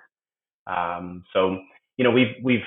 Um, 0.66 1.24
so 1.32 1.58
you 1.96 2.04
know, 2.04 2.10
we've 2.10 2.36
we've 2.42 2.60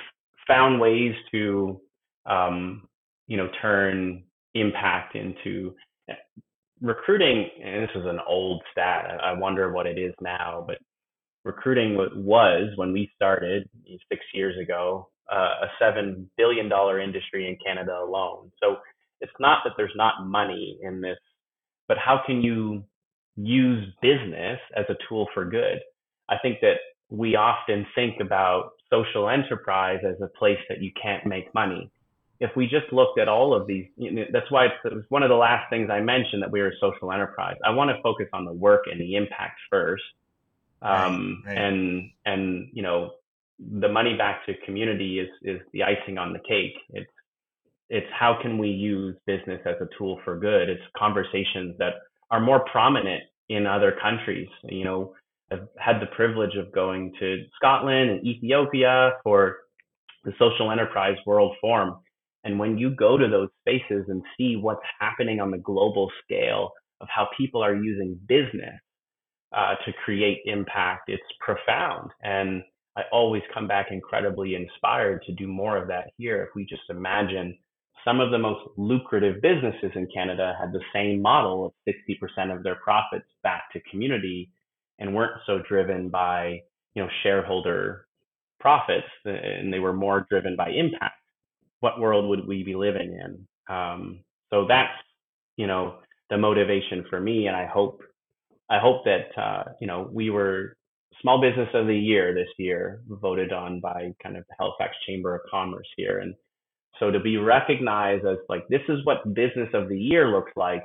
found 0.47 0.79
ways 0.79 1.13
to, 1.31 1.79
um, 2.25 2.87
you 3.27 3.37
know, 3.37 3.47
turn 3.61 4.23
impact 4.53 5.15
into 5.15 5.73
recruiting. 6.81 7.47
And 7.63 7.83
this 7.83 7.95
is 7.95 8.05
an 8.05 8.19
old 8.27 8.61
stat. 8.71 9.19
I 9.23 9.33
wonder 9.33 9.71
what 9.71 9.87
it 9.87 9.97
is 9.97 10.13
now, 10.21 10.63
but 10.67 10.77
recruiting 11.45 11.95
was 11.95 12.71
when 12.75 12.91
we 12.91 13.09
started 13.15 13.67
six 14.09 14.21
years 14.33 14.55
ago 14.61 15.07
uh, 15.31 15.63
a 15.63 15.67
seven 15.79 16.29
billion 16.37 16.67
dollar 16.67 16.99
industry 16.99 17.47
in 17.47 17.57
Canada 17.65 17.97
alone. 17.97 18.51
So 18.61 18.77
it's 19.21 19.31
not 19.39 19.59
that 19.63 19.73
there's 19.77 19.93
not 19.95 20.25
money 20.27 20.77
in 20.81 20.99
this, 20.99 21.17
but 21.91 21.97
how 21.97 22.21
can 22.25 22.41
you 22.41 22.81
use 23.35 23.85
business 24.01 24.57
as 24.77 24.85
a 24.87 24.95
tool 25.09 25.27
for 25.33 25.43
good? 25.43 25.81
I 26.29 26.37
think 26.41 26.61
that 26.61 26.77
we 27.09 27.35
often 27.35 27.85
think 27.95 28.21
about 28.21 28.71
social 28.89 29.27
enterprise 29.27 29.99
as 30.07 30.15
a 30.21 30.27
place 30.39 30.59
that 30.69 30.81
you 30.81 30.89
can't 31.03 31.25
make 31.25 31.53
money. 31.53 31.91
If 32.39 32.51
we 32.55 32.65
just 32.65 32.93
looked 32.93 33.19
at 33.19 33.27
all 33.27 33.53
of 33.53 33.67
these, 33.67 33.87
you 33.97 34.09
know, 34.09 34.23
that's 34.31 34.49
why 34.49 34.67
it's, 34.67 35.05
one 35.09 35.21
of 35.21 35.27
the 35.27 35.35
last 35.35 35.69
things 35.69 35.89
I 35.91 35.99
mentioned 35.99 36.41
that 36.43 36.49
we 36.49 36.61
are 36.61 36.69
a 36.69 36.77
social 36.79 37.11
enterprise. 37.11 37.57
I 37.65 37.71
want 37.71 37.89
to 37.89 38.01
focus 38.01 38.27
on 38.31 38.45
the 38.45 38.53
work 38.53 38.83
and 38.89 38.97
the 38.97 39.17
impact 39.17 39.59
first, 39.69 40.03
um, 40.81 41.43
right, 41.45 41.55
right. 41.55 41.61
and 41.61 42.09
and 42.25 42.69
you 42.71 42.83
know, 42.83 43.15
the 43.59 43.89
money 43.89 44.15
back 44.15 44.45
to 44.45 44.53
community 44.65 45.19
is 45.19 45.29
is 45.41 45.59
the 45.73 45.83
icing 45.83 46.17
on 46.17 46.31
the 46.31 46.39
cake. 46.39 46.77
It's 46.91 47.11
it's 47.91 48.07
how 48.17 48.37
can 48.41 48.57
we 48.57 48.69
use 48.69 49.17
business 49.27 49.59
as 49.65 49.75
a 49.81 49.87
tool 49.97 50.19
for 50.23 50.39
good. 50.39 50.69
It's 50.69 50.81
conversations 50.97 51.75
that 51.77 51.95
are 52.31 52.39
more 52.39 52.63
prominent 52.71 53.21
in 53.49 53.67
other 53.67 53.93
countries. 54.01 54.47
You 54.63 54.85
know, 54.85 55.13
I've 55.51 55.67
had 55.77 55.99
the 55.99 56.05
privilege 56.15 56.55
of 56.55 56.71
going 56.71 57.13
to 57.19 57.43
Scotland 57.57 58.09
and 58.09 58.25
Ethiopia 58.25 59.11
for 59.25 59.57
the 60.23 60.31
Social 60.39 60.71
Enterprise 60.71 61.17
World 61.25 61.57
Forum. 61.59 61.97
And 62.45 62.57
when 62.57 62.77
you 62.77 62.95
go 62.95 63.17
to 63.17 63.27
those 63.27 63.49
spaces 63.59 64.05
and 64.07 64.23
see 64.37 64.55
what's 64.55 64.79
happening 65.01 65.41
on 65.41 65.51
the 65.51 65.57
global 65.57 66.09
scale 66.23 66.71
of 67.01 67.09
how 67.13 67.27
people 67.37 67.61
are 67.61 67.75
using 67.75 68.17
business 68.25 68.79
uh, 69.51 69.75
to 69.85 69.91
create 70.05 70.39
impact, 70.45 71.09
it's 71.09 71.21
profound. 71.41 72.09
And 72.23 72.63
I 72.95 73.01
always 73.11 73.43
come 73.53 73.67
back 73.67 73.87
incredibly 73.91 74.55
inspired 74.55 75.23
to 75.23 75.33
do 75.33 75.47
more 75.47 75.75
of 75.75 75.89
that 75.89 76.11
here. 76.17 76.41
If 76.43 76.49
we 76.55 76.63
just 76.65 76.83
imagine 76.89 77.57
some 78.05 78.19
of 78.19 78.31
the 78.31 78.37
most 78.37 78.61
lucrative 78.77 79.41
businesses 79.41 79.91
in 79.95 80.07
Canada 80.13 80.55
had 80.59 80.71
the 80.71 80.81
same 80.93 81.21
model 81.21 81.65
of 81.65 81.73
60% 81.87 82.55
of 82.55 82.63
their 82.63 82.75
profits 82.75 83.25
back 83.43 83.63
to 83.73 83.79
community 83.91 84.51
and 84.99 85.13
weren't 85.13 85.39
so 85.45 85.59
driven 85.67 86.09
by 86.09 86.61
you 86.95 87.03
know 87.03 87.09
shareholder 87.23 88.07
profits 88.59 89.07
and 89.25 89.73
they 89.73 89.79
were 89.79 89.93
more 89.93 90.27
driven 90.29 90.55
by 90.55 90.69
impact 90.69 91.15
what 91.81 91.99
world 91.99 92.29
would 92.29 92.47
we 92.47 92.63
be 92.63 92.75
living 92.75 93.19
in? 93.19 93.75
Um, 93.75 94.23
so 94.49 94.65
that's 94.67 94.93
you 95.57 95.67
know 95.67 95.97
the 96.29 96.37
motivation 96.37 97.05
for 97.09 97.19
me, 97.19 97.47
and 97.47 97.55
I 97.55 97.65
hope 97.65 98.01
I 98.69 98.79
hope 98.79 99.03
that 99.05 99.37
uh, 99.41 99.63
you 99.81 99.87
know 99.87 100.09
we 100.11 100.29
were 100.29 100.77
small 101.21 101.41
business 101.41 101.69
of 101.73 101.87
the 101.87 101.97
year 101.97 102.33
this 102.33 102.49
year, 102.57 103.01
voted 103.09 103.51
on 103.51 103.79
by 103.79 104.13
kind 104.23 104.37
of 104.37 104.45
the 104.47 104.55
Halifax 104.59 104.95
Chamber 105.05 105.35
of 105.35 105.41
Commerce 105.51 105.87
here, 105.97 106.19
and 106.19 106.33
so 106.99 107.11
to 107.11 107.19
be 107.19 107.37
recognized 107.37 108.25
as 108.25 108.37
like 108.49 108.67
this 108.67 108.81
is 108.89 108.99
what 109.05 109.33
business 109.33 109.69
of 109.73 109.89
the 109.89 109.97
year 109.97 110.29
looks 110.29 110.51
like 110.55 110.83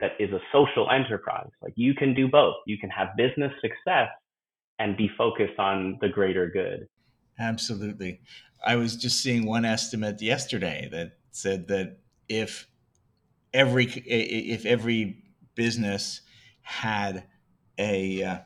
that 0.00 0.12
is 0.18 0.30
a 0.32 0.40
social 0.52 0.90
enterprise. 0.90 1.50
Like 1.62 1.74
you 1.76 1.94
can 1.94 2.14
do 2.14 2.28
both. 2.28 2.56
You 2.66 2.76
can 2.78 2.90
have 2.90 3.08
business 3.16 3.52
success 3.60 4.08
and 4.78 4.96
be 4.96 5.08
focused 5.16 5.58
on 5.58 5.98
the 6.00 6.08
greater 6.08 6.50
good. 6.50 6.88
Absolutely. 7.38 8.20
I 8.64 8.76
was 8.76 8.96
just 8.96 9.22
seeing 9.22 9.46
one 9.46 9.64
estimate 9.64 10.20
yesterday 10.20 10.88
that 10.92 11.12
said 11.30 11.68
that 11.68 11.98
if 12.28 12.66
every 13.54 13.84
if 13.86 14.66
every 14.66 15.22
business 15.54 16.22
had 16.62 17.24
a 17.78 18.22
uh, 18.22 18.38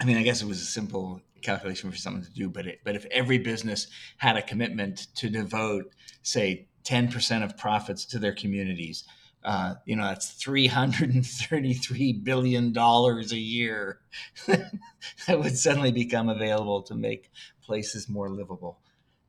I 0.00 0.04
mean, 0.04 0.16
I 0.16 0.22
guess 0.22 0.42
it 0.42 0.48
was 0.48 0.60
a 0.60 0.66
simple 0.66 1.20
calculation 1.44 1.90
for 1.90 1.96
someone 1.96 2.22
to 2.22 2.32
do, 2.32 2.48
but 2.48 2.66
it, 2.66 2.80
but 2.84 2.96
if 2.96 3.06
every 3.10 3.38
business 3.38 3.86
had 4.16 4.36
a 4.36 4.42
commitment 4.42 5.06
to 5.16 5.28
devote, 5.28 5.92
say, 6.22 6.66
ten 6.82 7.08
percent 7.08 7.44
of 7.44 7.56
profits 7.56 8.04
to 8.06 8.18
their 8.18 8.34
communities, 8.34 9.04
uh, 9.44 9.74
you 9.84 9.94
know, 9.94 10.04
that's 10.04 10.30
three 10.30 10.66
hundred 10.66 11.14
and 11.14 11.26
thirty-three 11.26 12.12
billion 12.24 12.72
dollars 12.72 13.32
a 13.32 13.38
year 13.38 14.00
that 14.46 15.38
would 15.38 15.56
suddenly 15.56 15.92
become 15.92 16.28
available 16.28 16.82
to 16.82 16.94
make 16.94 17.30
places 17.62 18.08
more 18.08 18.30
livable. 18.30 18.80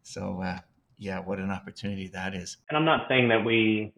So, 0.04 0.42
uh, 0.42 0.60
yeah, 0.98 1.20
what 1.20 1.40
an 1.40 1.52
opportunity 1.52 2.08
that 2.10 2.34
is. 2.34 2.58
And 2.70 2.78
I'm 2.78 2.86
not 2.86 3.08
saying 3.10 3.30
that 3.30 3.44
we 3.44 3.94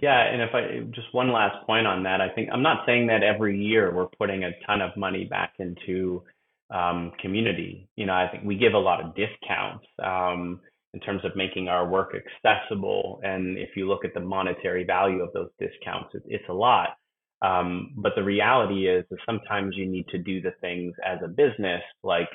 yeah, 0.00 0.32
and 0.32 0.40
if 0.40 0.54
I 0.54 0.80
just 0.94 1.12
one 1.12 1.32
last 1.32 1.66
point 1.66 1.86
on 1.86 2.04
that, 2.04 2.20
I 2.20 2.28
think 2.28 2.50
I'm 2.52 2.62
not 2.62 2.86
saying 2.86 3.08
that 3.08 3.24
every 3.24 3.60
year 3.60 3.92
we're 3.92 4.06
putting 4.06 4.44
a 4.44 4.52
ton 4.64 4.80
of 4.80 4.96
money 4.96 5.24
back 5.24 5.54
into 5.58 6.22
um, 6.70 7.12
community. 7.20 7.88
You 7.96 8.06
know, 8.06 8.14
I 8.14 8.28
think 8.30 8.44
we 8.44 8.56
give 8.56 8.74
a 8.74 8.78
lot 8.78 9.04
of 9.04 9.14
discounts 9.14 9.86
um, 10.02 10.60
in 10.94 11.00
terms 11.00 11.24
of 11.24 11.36
making 11.36 11.68
our 11.68 11.88
work 11.88 12.14
accessible. 12.14 13.20
And 13.22 13.58
if 13.58 13.70
you 13.76 13.88
look 13.88 14.04
at 14.04 14.14
the 14.14 14.20
monetary 14.20 14.84
value 14.84 15.22
of 15.22 15.32
those 15.32 15.50
discounts, 15.58 16.14
it, 16.14 16.22
it's 16.26 16.48
a 16.48 16.52
lot. 16.54 16.90
Um, 17.40 17.92
but 17.96 18.12
the 18.16 18.24
reality 18.24 18.88
is 18.88 19.04
that 19.10 19.18
sometimes 19.24 19.76
you 19.76 19.86
need 19.86 20.08
to 20.08 20.18
do 20.18 20.40
the 20.40 20.52
things 20.60 20.94
as 21.06 21.18
a 21.24 21.28
business, 21.28 21.82
like 22.02 22.28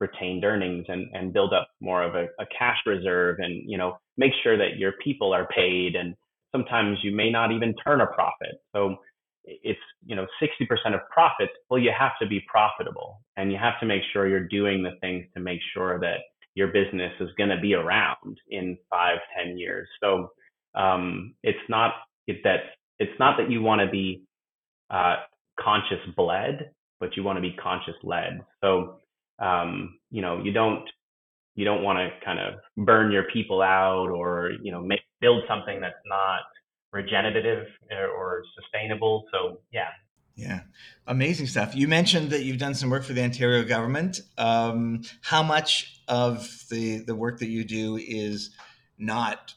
retained 0.00 0.44
earnings 0.44 0.84
and, 0.88 1.08
and 1.12 1.32
build 1.32 1.52
up 1.52 1.68
more 1.80 2.02
of 2.02 2.14
a, 2.14 2.24
a 2.40 2.46
cash 2.56 2.78
reserve 2.86 3.36
and, 3.38 3.62
you 3.70 3.78
know, 3.78 3.98
make 4.16 4.32
sure 4.42 4.56
that 4.56 4.76
your 4.76 4.92
people 5.04 5.32
are 5.32 5.48
paid 5.54 5.94
and 5.94 6.14
sometimes 6.52 6.98
you 7.02 7.14
may 7.14 7.30
not 7.30 7.52
even 7.52 7.74
turn 7.84 8.00
a 8.00 8.06
profit. 8.06 8.60
So 8.74 8.96
it's, 9.44 9.80
you 10.06 10.16
know, 10.16 10.26
60% 10.42 10.94
of 10.94 11.00
profits, 11.12 11.52
well, 11.70 11.80
you 11.80 11.92
have 11.98 12.12
to 12.22 12.28
be 12.28 12.40
profitable 12.48 13.20
and 13.36 13.52
you 13.52 13.58
have 13.58 13.80
to 13.80 13.86
make 13.86 14.02
sure 14.12 14.28
you're 14.28 14.48
doing 14.48 14.82
the 14.82 14.92
things 15.00 15.26
to 15.34 15.40
make 15.40 15.60
sure 15.74 16.00
that 16.00 16.18
your 16.54 16.68
business 16.68 17.12
is 17.20 17.30
going 17.38 17.50
to 17.50 17.60
be 17.60 17.74
around 17.74 18.38
in 18.50 18.76
five, 18.90 19.18
ten 19.36 19.58
years. 19.58 19.88
So 20.02 20.30
um, 20.74 21.34
it's 21.42 21.58
not 21.68 21.92
it, 22.26 22.38
that 22.44 22.60
it's 22.98 23.18
not 23.20 23.36
that 23.38 23.50
you 23.50 23.62
want 23.62 23.80
to 23.80 23.88
be 23.88 24.22
uh, 24.90 25.16
conscious 25.60 26.00
bled, 26.16 26.70
but 27.00 27.16
you 27.16 27.22
want 27.22 27.36
to 27.36 27.42
be 27.42 27.52
conscious 27.62 27.94
led. 28.02 28.40
So 28.62 28.96
um, 29.40 29.98
you 30.10 30.22
know 30.22 30.42
you 30.42 30.52
don't 30.52 30.84
you 31.54 31.64
don't 31.64 31.82
want 31.82 31.98
to 31.98 32.24
kind 32.24 32.38
of 32.38 32.54
burn 32.86 33.12
your 33.12 33.24
people 33.32 33.62
out 33.62 34.08
or 34.08 34.52
you 34.62 34.72
know 34.72 34.82
make 34.82 35.00
build 35.20 35.42
something 35.48 35.80
that's 35.80 35.94
not 36.06 36.40
regenerative 36.92 37.66
or 37.90 38.42
sustainable. 38.60 39.24
So 39.32 39.60
yeah. 39.72 39.88
Yeah. 40.36 40.60
Amazing 41.06 41.46
stuff. 41.46 41.74
You 41.74 41.88
mentioned 41.88 42.30
that 42.30 42.44
you've 42.44 42.58
done 42.58 42.74
some 42.74 42.90
work 42.90 43.04
for 43.04 43.12
the 43.12 43.22
ontario 43.22 43.64
government. 43.64 44.20
Um, 44.36 45.02
how 45.22 45.42
much 45.42 46.00
of 46.08 46.48
the 46.70 46.98
the 46.98 47.14
work 47.14 47.38
that 47.40 47.48
you 47.48 47.64
do 47.64 47.96
is 47.96 48.54
not 48.98 49.54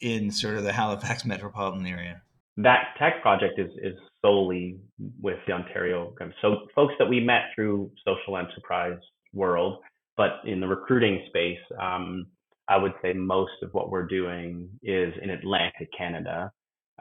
in 0.00 0.30
sort 0.30 0.56
of 0.56 0.64
the 0.64 0.72
halifax 0.72 1.24
metropolitan 1.24 1.86
area? 1.86 2.22
That 2.56 2.94
tech 2.98 3.22
project 3.22 3.58
is 3.58 3.70
is 3.82 3.98
solely 4.22 4.78
with 5.20 5.38
the 5.46 5.52
ontario 5.52 6.10
government. 6.10 6.36
So 6.42 6.68
folks 6.74 6.94
that 6.98 7.08
we 7.08 7.20
met 7.20 7.42
through 7.54 7.90
social 8.04 8.36
enterprise 8.36 8.98
world 9.32 9.80
but 10.20 10.40
in 10.44 10.60
the 10.60 10.66
recruiting 10.66 11.22
space, 11.28 11.58
um, 11.80 12.26
I 12.68 12.76
would 12.76 12.92
say 13.00 13.14
most 13.14 13.62
of 13.62 13.70
what 13.72 13.88
we're 13.88 14.06
doing 14.06 14.68
is 14.82 15.14
in 15.22 15.30
Atlantic 15.30 15.88
Canada, 15.96 16.52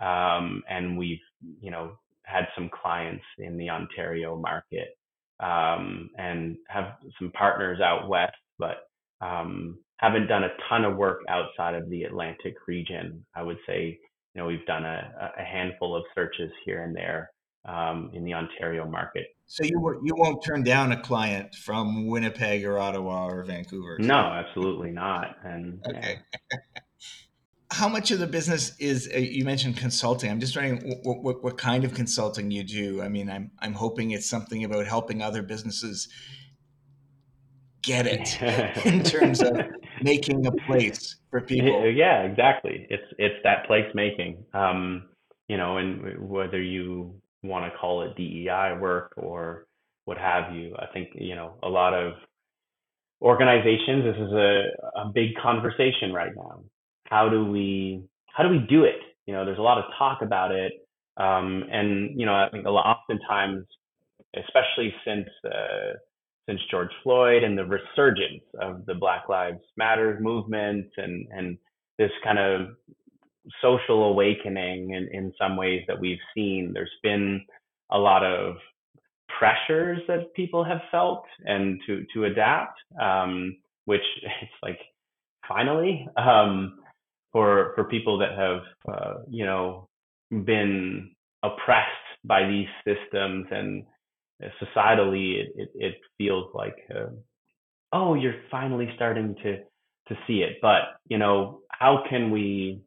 um, 0.02 0.64
and 0.70 0.98
we've 0.98 1.20
you 1.62 1.72
know 1.72 1.98
had 2.24 2.48
some 2.56 2.70
clients 2.70 3.24
in 3.38 3.58
the 3.58 3.70
Ontario 3.70 4.38
market 4.38 4.98
um, 5.40 6.10
and 6.18 6.58
have 6.68 6.98
some 7.18 7.32
partners 7.32 7.80
out 7.82 8.08
west, 8.08 8.36
but 8.58 8.90
um, 9.22 9.78
haven't 9.98 10.28
done 10.28 10.44
a 10.44 10.50
ton 10.70 10.86
of 10.86 10.96
work 10.96 11.22
outside 11.28 11.76
of 11.76 11.90
the 11.90 12.04
Atlantic 12.04 12.56
region. 12.68 13.26
I 13.36 13.44
would 13.44 13.58
say 13.68 14.00
you 14.34 14.42
know 14.42 14.48
we've 14.48 14.66
done 14.66 14.86
a, 14.86 15.32
a 15.38 15.44
handful 15.44 15.96
of 15.96 16.04
searches 16.16 16.52
here 16.66 16.84
and 16.84 16.96
there 16.96 17.32
um, 17.66 18.12
in 18.14 18.24
the 18.24 18.34
Ontario 18.34 18.86
market. 18.86 19.28
So 19.48 19.64
you 19.64 20.00
you 20.04 20.14
won't 20.16 20.44
turn 20.44 20.64
down 20.64 20.92
a 20.92 21.02
client 21.02 21.56
from 21.56 22.08
Winnipeg 22.08 22.64
or 22.66 22.78
Ottawa 22.78 23.28
or 23.28 23.44
Vancouver. 23.44 23.98
No, 24.00 24.14
absolutely 24.14 24.92
not. 24.92 25.38
And 25.44 25.84
okay. 25.88 26.20
Yeah. 26.52 26.80
How 27.72 27.88
much 27.88 28.12
of 28.12 28.20
the 28.20 28.28
business 28.28 28.76
is 28.80 29.10
uh, 29.14 29.20
you 29.20 29.46
mentioned 29.46 29.78
consulting? 29.78 30.32
I'm 30.32 30.40
just 30.40 30.56
wondering 30.56 31.00
what, 31.04 31.22
what, 31.22 31.44
what 31.44 31.58
kind 31.58 31.84
of 31.84 31.94
consulting 31.94 32.50
you 32.50 32.64
do. 32.64 33.02
I 33.02 33.10
mean, 33.10 33.30
I'm 33.30 33.52
I'm 33.60 33.74
hoping 33.74 34.12
it's 34.12 34.26
something 34.26 34.64
about 34.64 34.88
helping 34.88 35.22
other 35.22 35.44
businesses 35.44 36.08
get 37.84 38.08
it 38.08 38.42
in 38.86 39.04
terms 39.04 39.42
of 39.42 39.56
making 40.02 40.46
a 40.48 40.52
place 40.52 41.18
for 41.30 41.42
people. 41.42 41.92
Yeah, 41.92 42.24
exactly. 42.24 42.88
It's 42.90 43.04
it's 43.18 43.36
that 43.44 43.66
place 43.68 43.90
making. 43.94 44.44
Um, 44.54 45.10
you 45.48 45.58
know, 45.58 45.78
and 45.78 46.28
whether 46.30 46.62
you 46.62 47.22
want 47.44 47.72
to 47.72 47.78
call 47.78 48.04
it 48.04 48.16
DEI 48.16 48.78
work 48.80 49.14
or 49.18 49.68
what 50.06 50.18
have 50.18 50.54
you. 50.54 50.76
I 50.78 50.86
think, 50.94 51.10
you 51.16 51.36
know, 51.36 51.56
a 51.64 51.70
lot 51.70 51.94
of 51.94 52.14
organizations, 53.22 54.04
this 54.04 54.16
is 54.16 54.32
a, 54.34 54.64
a 55.02 55.12
big 55.14 55.36
conversation 55.42 56.14
right 56.14 56.32
now. 56.36 56.64
How 57.10 57.30
do 57.30 57.46
we, 57.46 58.04
how 58.28 58.44
do 58.44 58.50
we 58.50 58.60
do 58.70 58.84
it? 58.84 59.00
You 59.26 59.34
know, 59.34 59.46
there's 59.46 59.60
a 59.60 59.64
lot 59.64 59.78
of 59.78 59.86
talk 59.98 60.22
about 60.22 60.52
it. 60.52 60.74
Um, 61.18 61.66
and, 61.72 62.20
you 62.20 62.26
know, 62.26 62.34
I 62.34 62.50
think 62.52 62.66
a 62.66 62.70
lot, 62.70 62.86
oftentimes, 62.86 63.66
especially 64.36 64.94
since, 65.06 65.28
uh, 65.46 65.98
since 66.48 66.60
George 66.72 66.92
Floyd 67.04 67.44
and 67.44 67.58
the 67.58 67.66
resurgence 67.66 68.44
of 68.62 68.86
the 68.86 68.96
Black 68.96 69.28
Lives 69.30 69.60
Matter 69.78 70.18
movement 70.22 70.88
and, 70.98 71.28
and 71.32 71.58
this 71.98 72.12
kind 72.24 72.40
of 72.40 72.70
social 73.62 74.06
awakening 74.06 74.92
in, 74.92 75.10
in 75.12 75.34
some 75.40 75.58
ways 75.58 75.84
that 75.88 76.00
we've 76.00 76.20
seen. 76.36 76.72
There's 76.74 76.90
been 77.04 77.42
a 77.92 77.98
lot 77.98 78.24
of 78.24 78.56
pressures 79.38 80.00
that 80.08 80.34
people 80.34 80.64
have 80.64 80.82
felt 80.92 81.24
and 81.46 81.80
to 81.88 82.06
to 82.14 82.26
adapt, 82.26 82.80
um, 83.02 83.58
which 83.86 84.02
it's 84.42 84.52
like 84.64 84.80
finally 85.48 86.08
um, 86.18 86.79
for 87.32 87.74
for 87.76 87.84
people 87.86 88.18
that 88.20 88.38
have 88.38 88.62
uh, 88.92 89.14
you 89.30 89.46
know 89.46 89.88
been 90.46 91.12
oppressed 91.44 91.90
by 92.24 92.48
these 92.48 92.68
systems 92.86 93.48
and 93.52 93.84
societally 94.62 95.42
it, 95.42 95.50
it, 95.56 95.70
it 95.76 95.96
feels 96.18 96.50
like 96.54 96.76
uh, 96.96 97.10
oh 97.94 98.14
you're 98.14 98.36
finally 98.52 98.90
starting 98.96 99.36
to 99.44 99.58
to 100.08 100.20
see 100.28 100.40
it 100.40 100.58
but 100.62 101.00
you 101.08 101.18
know 101.18 101.60
how 101.70 102.04
can 102.10 102.32
we 102.32 102.82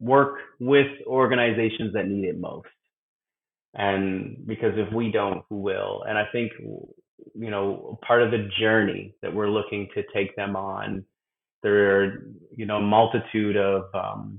work 0.00 0.38
with 0.60 0.86
organizations 1.06 1.92
that 1.94 2.06
need 2.08 2.24
it 2.24 2.38
most. 2.38 2.68
And 3.74 4.46
because 4.46 4.72
if 4.76 4.92
we 4.92 5.10
don't, 5.10 5.42
who 5.48 5.56
will? 5.56 6.04
And 6.08 6.16
I 6.16 6.24
think, 6.32 6.52
you 6.60 7.50
know, 7.50 7.98
part 8.06 8.22
of 8.22 8.30
the 8.30 8.48
journey 8.58 9.14
that 9.22 9.34
we're 9.34 9.50
looking 9.50 9.88
to 9.94 10.02
take 10.14 10.34
them 10.36 10.56
on, 10.56 11.04
there 11.62 12.02
are, 12.02 12.34
you 12.54 12.66
know, 12.66 12.76
a 12.76 12.82
multitude 12.82 13.56
of, 13.56 13.84
um, 13.94 14.38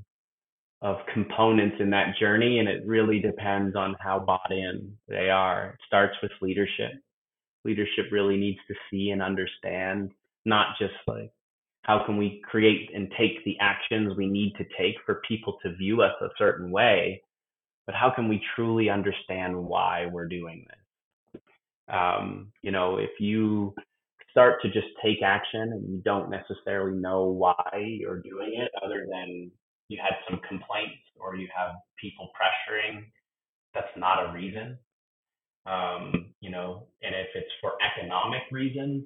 of 0.81 0.97
components 1.13 1.77
in 1.79 1.89
that 1.89 2.15
journey. 2.19 2.59
And 2.59 2.69
it 2.69 2.85
really 2.85 3.19
depends 3.19 3.75
on 3.75 3.95
how 3.99 4.19
bought 4.19 4.51
in 4.51 4.95
they 5.07 5.29
are. 5.29 5.71
It 5.71 5.79
starts 5.85 6.15
with 6.21 6.31
leadership. 6.41 6.91
Leadership 7.65 8.05
really 8.11 8.37
needs 8.37 8.59
to 8.67 8.75
see 8.89 9.09
and 9.09 9.21
understand, 9.21 10.11
not 10.45 10.77
just 10.79 10.93
like 11.07 11.31
how 11.87 12.03
can 12.05 12.17
we 12.17 12.41
create 12.43 12.91
and 12.93 13.11
take 13.17 13.43
the 13.45 13.57
actions 13.61 14.13
we 14.17 14.27
need 14.27 14.53
to 14.57 14.65
take 14.77 14.95
for 15.05 15.21
people 15.27 15.57
to 15.63 15.73
view 15.75 16.01
us 16.01 16.13
a 16.21 16.27
certain 16.37 16.69
way 16.69 17.21
but 17.85 17.95
how 17.95 18.11
can 18.13 18.27
we 18.27 18.41
truly 18.55 18.89
understand 18.89 19.55
why 19.55 20.05
we're 20.11 20.27
doing 20.27 20.65
this 20.67 21.41
um, 21.95 22.51
you 22.61 22.71
know 22.71 22.97
if 22.97 23.09
you 23.19 23.73
start 24.31 24.61
to 24.61 24.69
just 24.69 24.87
take 25.03 25.21
action 25.23 25.61
and 25.61 25.89
you 25.89 26.01
don't 26.03 26.29
necessarily 26.29 26.97
know 26.97 27.25
why 27.25 27.97
you're 27.99 28.21
doing 28.21 28.53
it 28.55 28.71
other 28.83 29.07
than 29.09 29.51
you 29.89 29.97
had 30.01 30.15
some 30.29 30.39
complaints 30.47 31.01
or 31.19 31.35
you 31.35 31.47
have 31.55 31.75
people 31.99 32.29
pressuring, 32.35 33.03
that's 33.73 33.87
not 33.97 34.29
a 34.29 34.33
reason. 34.33 34.77
Um, 35.65 36.33
you 36.41 36.49
know, 36.49 36.87
and 37.01 37.13
if 37.13 37.27
it's 37.35 37.51
for 37.61 37.73
economic 37.81 38.43
reasons, 38.51 39.03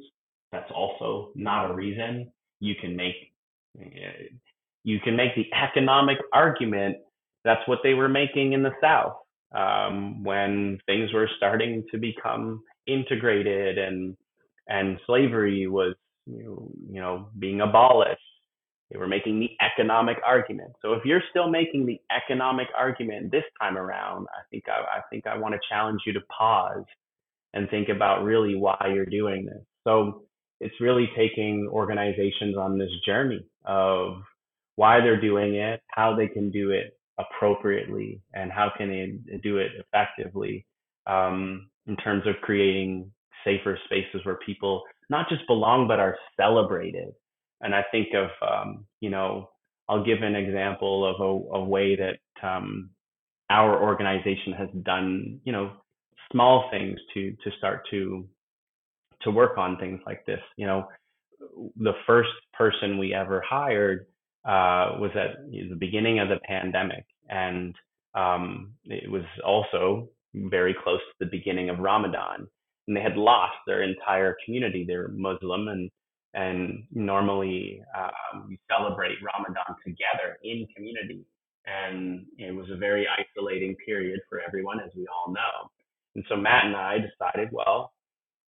that's 0.52 0.72
also 0.74 1.32
not 1.36 1.72
a 1.72 1.74
reason. 1.74 2.32
You 2.60 2.76
can 2.80 2.96
make 2.96 3.16
you 4.84 5.00
can 5.00 5.16
make 5.16 5.34
the 5.36 5.46
economic 5.56 6.18
argument 6.34 6.98
that's 7.44 7.68
what 7.68 7.80
they 7.84 7.94
were 7.94 8.10
making 8.10 8.54
in 8.54 8.64
the 8.64 8.72
South 8.82 9.16
um, 9.56 10.24
when 10.24 10.80
things 10.86 11.12
were 11.14 11.30
starting 11.38 11.84
to 11.92 11.98
become 11.98 12.62
integrated 12.88 13.78
and 13.78 14.16
and 14.72 14.98
slavery 15.06 15.68
was 15.68 15.96
you 16.26 16.72
know, 17.02 17.30
being 17.38 17.62
abolished. 17.62 18.22
They 18.92 18.98
were 18.98 19.08
making 19.08 19.40
the 19.40 19.50
economic 19.66 20.18
argument. 20.26 20.74
So 20.82 20.94
if 20.94 21.06
you're 21.06 21.24
still 21.30 21.50
making 21.50 21.86
the 21.86 22.00
economic 22.16 22.68
argument 22.78 23.32
this 23.32 23.44
time 23.62 23.78
around, 23.78 24.28
I 24.30 24.42
think 24.50 24.66
I, 24.68 24.98
I 24.98 25.02
think 25.10 25.28
I 25.28 25.38
want 25.38 25.54
to 25.54 25.60
challenge 25.70 26.02
you 26.06 26.14
to 26.14 26.20
pause 26.38 26.84
and 27.54 27.70
think 27.70 27.90
about 27.90 28.24
really 28.24 28.56
why 28.56 28.78
you're 28.94 29.06
doing 29.06 29.46
this. 29.46 29.64
So 29.86 30.24
it's 30.60 30.76
really 30.80 31.10
taking 31.18 31.70
organizations 31.72 32.58
on 32.58 32.78
this 32.78 32.92
journey 33.06 33.46
of 33.66 34.22
why 34.76 35.00
they're 35.00 35.20
doing 35.20 35.56
it, 35.56 35.82
how 35.88 36.16
they 36.16 36.28
can 36.28 36.52
do 36.52 36.72
it 36.72 36.98
appropriately, 37.18 38.22
and 38.34 38.52
how 38.52 38.72
can 38.78 38.90
they 38.90 39.38
do 39.38 39.58
it 39.58 39.72
effectively 39.80 40.66
um, 41.08 41.70
in 41.88 41.96
terms 41.98 42.24
of 42.26 42.36
creating 42.42 43.12
safer 43.44 43.78
spaces 43.86 44.22
where 44.24 44.40
people 44.46 44.84
not 45.10 45.30
just 45.30 45.46
belong 45.48 45.88
but 45.88 46.00
are 46.00 46.18
celebrated. 46.40 47.14
And 47.62 47.76
I 47.76 47.84
think 47.92 48.10
of 48.14 48.30
um, 48.48 48.86
you 49.00 49.10
know 49.10 49.50
I'll 49.90 50.04
give 50.04 50.22
an 50.22 50.36
example 50.36 51.06
of 51.06 51.20
a, 51.20 51.58
a 51.58 51.64
way 51.64 51.96
that 51.96 52.20
um, 52.48 52.90
our 53.50 53.82
organization 53.82 54.54
has 54.54 54.70
done 54.84 55.40
you 55.44 55.52
know 55.52 55.72
small 56.32 56.70
things 56.72 57.00
to 57.14 57.32
to 57.44 57.52
start 57.58 57.86
to 57.92 58.28
to 59.24 59.32
work 59.32 59.58
on 59.58 59.78
things 59.78 60.00
like 60.06 60.26
this. 60.26 60.40
You 60.58 60.68
know, 60.68 60.88
the 61.78 61.94
first 62.08 62.30
person 62.54 62.98
we 62.98 63.14
ever 63.14 63.44
hired 63.48 64.08
uh, 64.46 64.98
was 65.00 65.12
at 65.16 65.50
the 65.52 65.76
beginning 65.76 66.20
of 66.20 66.30
the 66.30 66.40
pandemic, 66.44 67.06
and 67.30 67.76
um, 68.16 68.74
it 68.86 69.10
was 69.10 69.24
also 69.46 70.10
very 70.34 70.76
close 70.84 71.00
to 71.00 71.26
the 71.26 71.32
beginning 71.32 71.70
of 71.70 71.80
Ramadan, 71.80 72.48
and 72.88 72.96
they 72.96 73.02
had 73.02 73.18
lost 73.18 73.56
their 73.68 73.84
entire 73.84 74.36
community. 74.46 74.86
They're 74.88 75.10
Muslim, 75.10 75.68
and 75.68 75.90
and 76.34 76.84
normally 76.92 77.82
um, 77.98 78.46
we 78.48 78.60
celebrate 78.70 79.18
Ramadan 79.22 79.76
together 79.86 80.38
in 80.44 80.68
community, 80.76 81.26
and 81.66 82.26
it 82.38 82.56
was 82.56 82.68
a 82.72 82.78
very 82.78 83.06
isolating 83.08 83.76
period 83.86 84.20
for 84.30 84.40
everyone, 84.46 84.80
as 84.80 84.92
we 84.96 85.06
all 85.08 85.34
know. 85.34 85.70
And 86.16 86.26
so 86.30 86.36
Matt 86.36 86.66
and 86.66 86.76
I 86.76 86.98
decided, 86.98 87.50
well, 87.52 87.92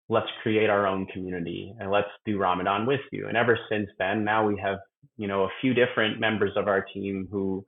let's 0.08 0.26
create 0.42 0.68
our 0.68 0.86
own 0.86 1.06
community 1.06 1.74
and 1.80 1.90
let's 1.90 2.08
do 2.26 2.38
Ramadan 2.38 2.86
with 2.86 3.00
you. 3.10 3.28
And 3.28 3.36
ever 3.36 3.58
since 3.70 3.88
then, 3.98 4.24
now 4.24 4.46
we 4.46 4.58
have, 4.62 4.78
you 5.16 5.26
know, 5.26 5.44
a 5.44 5.48
few 5.60 5.72
different 5.72 6.20
members 6.20 6.52
of 6.56 6.68
our 6.68 6.82
team 6.82 7.26
who 7.30 7.64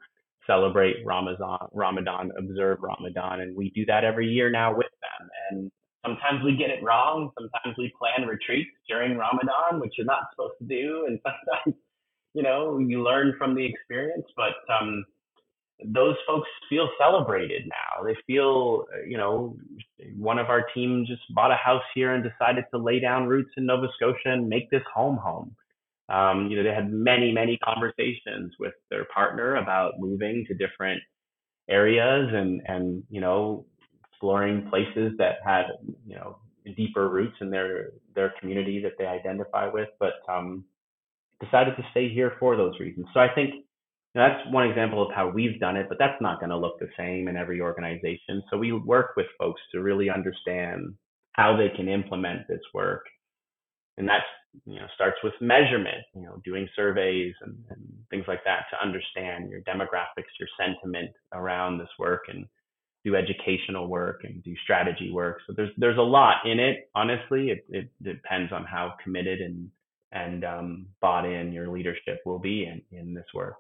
celebrate 0.46 0.96
Ramadan, 1.04 1.68
Ramadan, 1.72 2.30
observe 2.38 2.78
Ramadan, 2.80 3.40
and 3.40 3.56
we 3.56 3.70
do 3.70 3.84
that 3.86 4.04
every 4.04 4.28
year 4.28 4.50
now 4.50 4.76
with 4.76 4.86
them. 5.00 5.28
And 5.50 5.72
sometimes 6.06 6.44
we 6.44 6.56
get 6.56 6.70
it 6.70 6.82
wrong. 6.82 7.30
Sometimes 7.38 7.76
we 7.76 7.92
plan 7.98 8.26
retreats 8.26 8.70
during 8.88 9.16
Ramadan, 9.16 9.80
which 9.80 9.94
you're 9.98 10.06
not 10.06 10.28
supposed 10.32 10.54
to 10.60 10.64
do, 10.64 11.06
and 11.08 11.18
sometimes, 11.26 11.80
you 12.34 12.42
know, 12.42 12.78
you 12.78 13.02
learn 13.02 13.34
from 13.38 13.54
the 13.54 13.64
experience. 13.64 14.26
But 14.36 14.54
um, 14.72 15.04
those 15.84 16.16
folks 16.26 16.48
feel 16.68 16.88
celebrated 16.98 17.62
now. 17.66 18.04
They 18.04 18.16
feel, 18.26 18.86
uh, 18.94 19.04
you 19.06 19.18
know, 19.18 19.56
one 20.16 20.38
of 20.38 20.48
our 20.48 20.66
team 20.74 21.04
just 21.06 21.22
bought 21.34 21.50
a 21.50 21.56
house 21.56 21.82
here 21.94 22.14
and 22.14 22.24
decided 22.24 22.64
to 22.72 22.78
lay 22.78 23.00
down 23.00 23.26
roots 23.26 23.50
in 23.56 23.66
Nova 23.66 23.88
Scotia 23.96 24.32
and 24.32 24.48
make 24.48 24.70
this 24.70 24.82
home 24.92 25.16
home. 25.16 25.54
Um, 26.08 26.48
you 26.48 26.56
know, 26.56 26.62
they 26.62 26.74
had 26.74 26.92
many, 26.92 27.32
many 27.32 27.58
conversations 27.58 28.52
with 28.60 28.74
their 28.90 29.06
partner 29.12 29.56
about 29.56 29.98
moving 29.98 30.44
to 30.46 30.54
different 30.54 31.02
areas 31.68 32.30
and, 32.32 32.62
and, 32.66 33.02
you 33.10 33.20
know, 33.20 33.66
exploring 34.16 34.68
places 34.70 35.12
that 35.18 35.36
had, 35.44 35.64
you 36.06 36.16
know, 36.16 36.38
deeper 36.76 37.08
roots 37.08 37.36
in 37.40 37.50
their, 37.50 37.90
their 38.14 38.32
community 38.40 38.82
that 38.82 38.92
they 38.98 39.06
identify 39.06 39.68
with, 39.68 39.88
but, 40.00 40.14
um, 40.28 40.64
decided 41.40 41.76
to 41.76 41.84
stay 41.90 42.08
here 42.08 42.32
for 42.40 42.56
those 42.56 42.78
reasons. 42.80 43.06
So 43.12 43.20
I 43.20 43.28
think, 43.34 43.54
that's 44.14 44.40
one 44.50 44.66
example 44.66 45.06
of 45.06 45.14
how 45.14 45.28
we've 45.28 45.60
done 45.60 45.76
it, 45.76 45.88
but 45.90 45.98
that's 45.98 46.20
not 46.22 46.40
going 46.40 46.48
to 46.48 46.56
look 46.56 46.78
the 46.78 46.88
same 46.96 47.28
in 47.28 47.36
every 47.36 47.60
organization. 47.60 48.42
So 48.50 48.56
we 48.56 48.72
work 48.72 49.10
with 49.14 49.26
folks 49.38 49.60
to 49.72 49.82
really 49.82 50.08
understand 50.08 50.94
how 51.32 51.54
they 51.54 51.68
can 51.76 51.86
implement 51.86 52.48
this 52.48 52.62
work. 52.72 53.04
And 53.98 54.08
that 54.08 54.22
you 54.64 54.76
know 54.76 54.86
starts 54.94 55.16
with 55.22 55.34
measurement, 55.40 56.02
you 56.14 56.22
know, 56.22 56.40
doing 56.44 56.68
surveys 56.74 57.34
and, 57.42 57.56
and 57.70 57.80
things 58.10 58.24
like 58.26 58.40
that 58.44 58.64
to 58.70 58.82
understand 58.82 59.50
your 59.50 59.60
demographics, 59.62 60.32
your 60.40 60.48
sentiment 60.58 61.10
around 61.32 61.78
this 61.78 61.88
work 61.98 62.22
and 62.28 62.46
do 63.06 63.14
educational 63.14 63.86
work 63.86 64.22
and 64.24 64.42
do 64.42 64.52
strategy 64.64 65.12
work. 65.12 65.38
So 65.46 65.54
there's 65.56 65.70
there's 65.78 65.96
a 65.96 66.02
lot 66.02 66.38
in 66.44 66.58
it. 66.58 66.90
Honestly, 66.94 67.50
it, 67.50 67.64
it 67.70 67.88
depends 68.02 68.52
on 68.52 68.64
how 68.64 68.94
committed 69.02 69.40
and 69.40 69.70
and 70.10 70.44
um, 70.44 70.86
bought 71.00 71.24
in 71.24 71.52
your 71.52 71.68
leadership 71.68 72.20
will 72.26 72.40
be 72.40 72.64
in 72.64 72.82
in 72.98 73.14
this 73.14 73.26
work. 73.32 73.54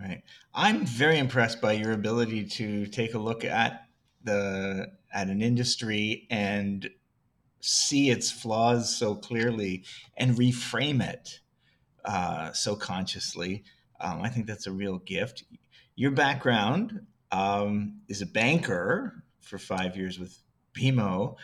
Right. 0.00 0.22
I'm 0.54 0.86
very 0.86 1.18
impressed 1.18 1.60
by 1.60 1.72
your 1.72 1.92
ability 1.92 2.46
to 2.46 2.86
take 2.86 3.14
a 3.14 3.18
look 3.18 3.44
at 3.44 3.82
the 4.24 4.86
at 5.12 5.28
an 5.28 5.42
industry 5.42 6.26
and 6.30 6.88
see 7.60 8.10
its 8.10 8.30
flaws 8.30 8.96
so 8.96 9.14
clearly 9.14 9.84
and 10.16 10.36
reframe 10.36 11.06
it 11.06 11.40
uh, 12.06 12.52
so 12.52 12.74
consciously. 12.76 13.62
Um, 14.00 14.22
I 14.22 14.30
think 14.30 14.46
that's 14.46 14.66
a 14.66 14.72
real 14.72 14.98
gift. 14.98 15.44
Your 15.96 16.12
background 16.12 17.06
um, 17.36 18.00
is 18.08 18.22
a 18.22 18.26
banker 18.26 19.22
for 19.42 19.58
five 19.58 19.94
years 19.94 20.18
with 20.18 20.38
BMO 20.74 21.36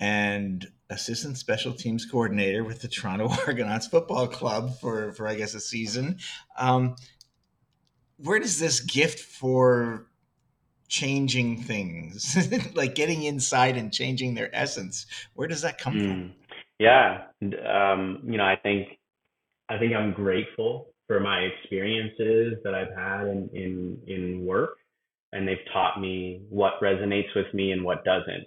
and 0.00 0.66
assistant 0.90 1.38
special 1.38 1.72
teams 1.72 2.04
coordinator 2.04 2.64
with 2.64 2.80
the 2.80 2.88
Toronto 2.88 3.28
Argonauts 3.46 3.86
Football 3.86 4.26
Club 4.26 4.76
for, 4.80 5.12
for 5.12 5.28
I 5.28 5.36
guess, 5.36 5.54
a 5.54 5.60
season. 5.60 6.18
Um, 6.58 6.96
where 8.18 8.40
does 8.40 8.58
this 8.58 8.80
gift 8.80 9.20
for 9.20 10.08
changing 10.88 11.62
things 11.62 12.36
like 12.76 12.94
getting 12.94 13.24
inside 13.24 13.76
and 13.76 13.92
changing 13.92 14.36
their 14.36 14.48
essence 14.54 15.04
where 15.34 15.48
does 15.48 15.62
that 15.62 15.78
come 15.78 15.94
mm. 15.94 16.06
from 16.06 16.34
yeah 16.78 17.24
um, 17.68 18.20
you 18.24 18.38
know 18.38 18.44
i 18.44 18.54
think 18.54 18.86
i 19.68 19.76
think 19.76 19.92
i'm 19.96 20.12
grateful 20.12 20.94
for 21.08 21.18
my 21.18 21.40
experiences 21.40 22.54
that 22.62 22.72
i've 22.72 22.94
had 22.96 23.26
in 23.26 23.50
in 23.52 23.98
in 24.06 24.46
work 24.46 24.78
and 25.32 25.46
they've 25.46 25.58
taught 25.72 26.00
me 26.00 26.42
what 26.48 26.80
resonates 26.82 27.34
with 27.34 27.52
me 27.54 27.72
and 27.72 27.84
what 27.84 28.04
doesn't 28.04 28.46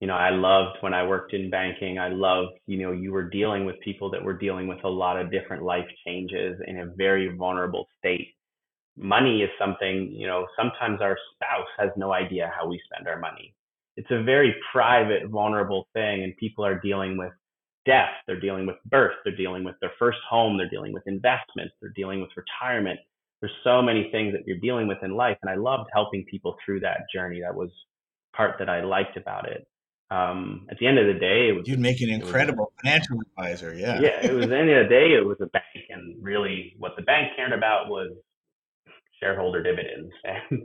you 0.00 0.06
know 0.06 0.14
i 0.14 0.30
loved 0.30 0.78
when 0.80 0.94
i 0.94 1.06
worked 1.06 1.32
in 1.34 1.50
banking 1.50 1.98
i 1.98 2.08
loved 2.08 2.52
you 2.66 2.78
know 2.78 2.92
you 2.92 3.12
were 3.12 3.28
dealing 3.28 3.64
with 3.64 3.80
people 3.80 4.10
that 4.10 4.22
were 4.22 4.36
dealing 4.36 4.68
with 4.68 4.82
a 4.84 4.88
lot 4.88 5.20
of 5.20 5.30
different 5.30 5.62
life 5.62 5.86
changes 6.06 6.56
in 6.66 6.80
a 6.80 6.86
very 6.96 7.34
vulnerable 7.36 7.86
state 7.98 8.28
money 8.96 9.42
is 9.42 9.50
something, 9.58 10.12
you 10.12 10.26
know, 10.26 10.46
sometimes 10.56 11.00
our 11.00 11.16
spouse 11.34 11.68
has 11.78 11.90
no 11.96 12.12
idea 12.12 12.52
how 12.56 12.68
we 12.68 12.80
spend 12.84 13.08
our 13.08 13.18
money. 13.18 13.54
It's 13.96 14.10
a 14.10 14.22
very 14.22 14.54
private, 14.72 15.28
vulnerable 15.28 15.88
thing, 15.94 16.22
and 16.22 16.36
people 16.36 16.64
are 16.64 16.78
dealing 16.80 17.16
with 17.16 17.32
death, 17.86 18.10
they're 18.26 18.40
dealing 18.40 18.66
with 18.66 18.76
birth, 18.86 19.14
they're 19.24 19.36
dealing 19.36 19.64
with 19.64 19.74
their 19.80 19.92
first 19.98 20.18
home, 20.28 20.56
they're 20.56 20.68
dealing 20.68 20.92
with 20.92 21.06
investments, 21.06 21.74
they're 21.80 21.92
dealing 21.96 22.20
with 22.20 22.30
retirement. 22.36 23.00
There's 23.40 23.52
so 23.64 23.80
many 23.80 24.10
things 24.12 24.32
that 24.32 24.42
you're 24.46 24.58
dealing 24.58 24.86
with 24.86 24.98
in 25.02 25.16
life, 25.16 25.38
and 25.42 25.50
I 25.50 25.54
loved 25.54 25.88
helping 25.92 26.24
people 26.30 26.56
through 26.64 26.80
that 26.80 27.02
journey. 27.12 27.40
That 27.40 27.54
was 27.54 27.70
part 28.36 28.56
that 28.58 28.68
I 28.68 28.82
liked 28.82 29.16
about 29.16 29.48
it. 29.48 29.66
Um, 30.10 30.66
at 30.70 30.78
the 30.78 30.86
end 30.86 30.98
of 30.98 31.06
the 31.06 31.18
day, 31.18 31.48
it 31.48 31.56
was, 31.56 31.68
you'd 31.68 31.78
make 31.78 32.00
an 32.00 32.10
incredible 32.10 32.72
financial 32.82 33.18
advisor. 33.20 33.72
Yeah, 33.74 34.00
yeah. 34.00 34.20
It 34.22 34.32
was 34.32 34.46
the 34.48 34.58
end 34.58 34.70
of 34.70 34.84
the 34.84 34.90
day, 34.90 35.14
it 35.14 35.24
was 35.24 35.38
a 35.40 35.46
bank, 35.46 35.64
and 35.88 36.16
really, 36.22 36.74
what 36.78 36.92
the 36.96 37.02
bank 37.02 37.32
cared 37.36 37.52
about 37.52 37.88
was 37.88 38.10
shareholder 39.22 39.62
dividends 39.62 40.12
and 40.24 40.62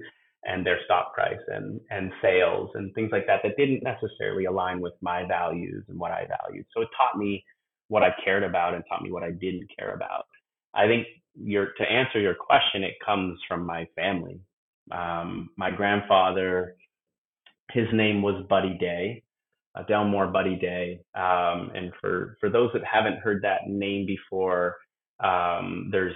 and 0.47 0.65
their 0.65 0.79
stock 0.85 1.13
price 1.13 1.41
and 1.47 1.79
and 1.89 2.11
sales 2.21 2.69
and 2.75 2.93
things 2.93 3.09
like 3.11 3.27
that 3.27 3.41
that 3.43 3.57
didn't 3.57 3.83
necessarily 3.83 4.45
align 4.45 4.79
with 4.79 4.93
my 5.01 5.25
values 5.27 5.83
and 5.87 5.99
what 5.99 6.11
I 6.11 6.27
valued. 6.43 6.65
So 6.73 6.81
it 6.81 6.89
taught 6.97 7.17
me 7.17 7.43
what 7.87 8.03
I 8.03 8.09
cared 8.23 8.43
about 8.43 8.73
and 8.73 8.83
taught 8.89 9.03
me 9.03 9.11
what 9.11 9.23
I 9.23 9.31
didn't 9.31 9.67
care 9.77 9.93
about. 9.93 10.25
I 10.73 10.87
think 10.87 11.07
your 11.35 11.73
to 11.77 11.83
answer 11.83 12.19
your 12.19 12.35
question, 12.35 12.83
it 12.83 12.95
comes 13.05 13.39
from 13.47 13.65
my 13.65 13.87
family. 13.95 14.39
Um, 14.91 15.49
my 15.57 15.71
grandfather, 15.71 16.75
his 17.71 17.87
name 17.93 18.21
was 18.21 18.45
Buddy 18.49 18.77
Daye. 18.79 19.23
uh, 19.75 19.83
Delmore 19.83 20.31
Buddy 20.31 20.55
Daye. 20.55 20.99
Um, 21.15 21.71
and 21.75 21.91
for, 22.01 22.37
for 22.39 22.49
those 22.49 22.69
that 22.73 22.83
haven't 22.83 23.19
heard 23.19 23.41
that 23.43 23.67
name 23.67 24.05
before, 24.05 24.75
um, 25.23 25.89
there's 25.91 26.15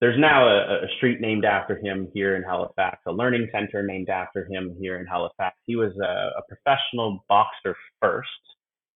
there's 0.00 0.18
now 0.20 0.46
a, 0.46 0.84
a, 0.84 0.88
street 0.98 1.22
named 1.22 1.46
after 1.46 1.78
him 1.78 2.08
here 2.12 2.36
in 2.36 2.42
Halifax, 2.42 2.98
a 3.06 3.12
learning 3.12 3.48
center 3.50 3.82
named 3.82 4.10
after 4.10 4.44
him 4.44 4.76
here 4.78 5.00
in 5.00 5.06
Halifax. 5.06 5.56
He 5.64 5.74
was 5.74 5.92
a, 6.02 6.38
a 6.38 6.42
professional 6.48 7.24
boxer 7.30 7.74
first, 8.02 8.28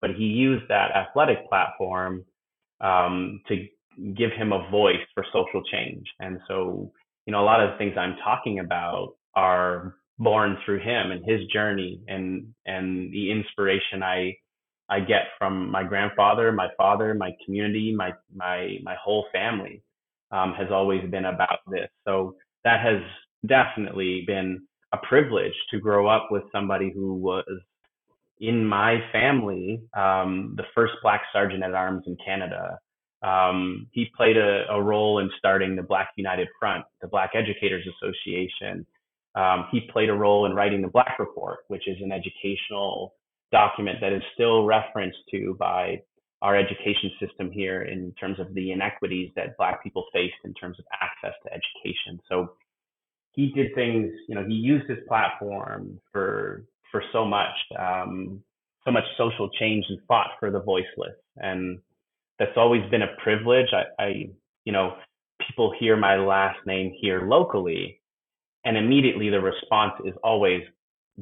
but 0.03 0.11
he 0.11 0.25
used 0.25 0.69
that 0.69 0.91
athletic 0.91 1.49
platform 1.49 2.23
um, 2.83 3.41
to 3.49 3.67
give 4.17 4.31
him 4.33 4.53
a 4.53 4.69
voice 4.71 5.05
for 5.15 5.25
social 5.33 5.63
change. 5.71 6.05
And 6.21 6.41
so, 6.49 6.93
you 7.27 7.33
know, 7.33 7.43
a 7.43 7.45
lot 7.45 7.63
of 7.63 7.71
the 7.71 7.79
things 7.79 7.95
I'm 7.99 8.17
talking 8.25 8.61
about 8.61 9.15
are 9.35 9.97
born 10.19 10.59
through 10.65 10.81
him 10.81 11.11
and 11.11 11.25
his 11.25 11.47
journey 11.49 12.01
and 12.09 12.47
and 12.67 13.13
the 13.13 13.31
inspiration 13.31 14.03
I 14.03 14.37
I 14.89 15.01
get 15.01 15.29
from 15.39 15.71
my 15.71 15.85
grandfather, 15.85 16.51
my 16.53 16.69
father, 16.77 17.15
my 17.15 17.31
community, 17.45 17.95
my 17.95 18.13
my 18.35 18.77
my 18.83 18.97
whole 19.03 19.27
family 19.33 19.83
um, 20.33 20.55
has 20.55 20.69
always 20.71 21.09
been 21.11 21.27
about 21.27 21.61
this. 21.69 21.89
So 22.07 22.37
that 22.65 22.81
has 22.81 23.01
definitely 23.47 24.25
been 24.27 24.61
a 24.93 24.99
privilege 24.99 25.55
to 25.71 25.79
grow 25.79 26.09
up 26.09 26.29
with 26.31 26.43
somebody 26.53 26.93
who 26.95 27.15
was 27.15 27.45
in 28.41 28.65
my 28.65 28.99
family 29.13 29.81
um, 29.97 30.55
the 30.57 30.65
first 30.75 30.95
black 31.03 31.23
sergeant 31.33 31.63
at 31.63 31.75
arms 31.75 32.05
in 32.07 32.17
Canada. 32.25 32.79
Um, 33.23 33.89
he 33.93 34.07
played 34.17 34.37
a, 34.37 34.65
a, 34.71 34.83
role 34.83 35.19
in 35.19 35.31
starting 35.39 35.77
the 35.77 35.83
Black 35.83 36.11
United 36.17 36.49
Front, 36.59 36.85
the 37.03 37.09
Black 37.09 37.33
Educators 37.35 37.87
Association. 37.87 38.87
Um, 39.35 39.67
he 39.71 39.81
played 39.93 40.09
a 40.09 40.15
role 40.15 40.47
in 40.47 40.55
writing 40.55 40.81
the 40.81 40.89
BLAC 40.89 41.19
Report, 41.19 41.59
which 41.69 41.87
is 41.87 41.99
an 42.03 42.13
educational 42.13 43.15
document 43.53 43.99
that 44.01 44.13
is 44.13 44.23
still 44.35 44.65
referenced 44.65 45.19
to 45.33 45.55
by 45.59 46.01
our 46.43 46.57
education 46.57 47.11
system 47.21 47.51
here 47.53 47.83
in 47.83 48.13
terms 48.19 48.41
of 48.41 48.55
the 48.55 48.73
inequities 48.73 49.31
that 49.37 49.57
Black 49.59 49.83
people 49.83 50.07
faced 50.13 50.41
in 50.45 50.55
terms 50.55 50.79
of 50.79 50.87
access 51.03 51.35
to 51.45 51.51
education. 51.53 52.19
So 52.29 52.55
he 53.33 53.53
did 53.53 53.75
things, 53.75 54.11
you 54.29 54.35
know, 54.35 54.45
he 54.47 54.55
used 54.55 54.89
his 54.89 54.99
platform 55.07 56.01
for 56.13 56.65
for 56.91 57.05
so 57.13 57.25
much, 57.25 57.55
um, 57.79 58.43
so 58.85 58.91
much 58.91 59.05
social 59.17 59.49
change 59.61 59.85
and 59.89 59.99
fought 60.09 60.31
for 60.41 60.51
the 60.51 60.61
voiceless, 60.61 61.15
and 61.37 61.79
that's 62.41 62.57
always 62.57 62.83
been 62.91 63.03
a 63.03 63.15
privilege. 63.23 63.69
I, 63.73 64.03
I 64.03 64.09
you 64.65 64.73
know, 64.73 64.97
people 65.47 65.73
hear 65.79 65.97
my 65.97 66.17
last 66.17 66.59
name 66.67 66.93
here 67.01 67.29
locally, 67.29 68.01
and 68.65 68.77
immediately 68.77 69.31
the 69.31 69.41
response 69.41 69.93
is 70.05 70.15
always 70.25 70.63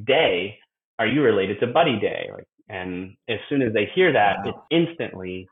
Daye. 0.05 0.57
Are 0.99 1.07
you 1.07 1.23
related 1.23 1.61
to 1.61 1.67
Buddy 1.67 1.99
Daye? 2.01 2.31
Like, 2.33 2.49
and 2.71 3.17
as 3.29 3.39
soon 3.49 3.63
as 3.63 3.73
they 3.75 3.91
hear 3.95 4.13
that, 4.13 4.39
wow. 4.39 4.51
it's 4.51 4.59
instantly 4.71 5.47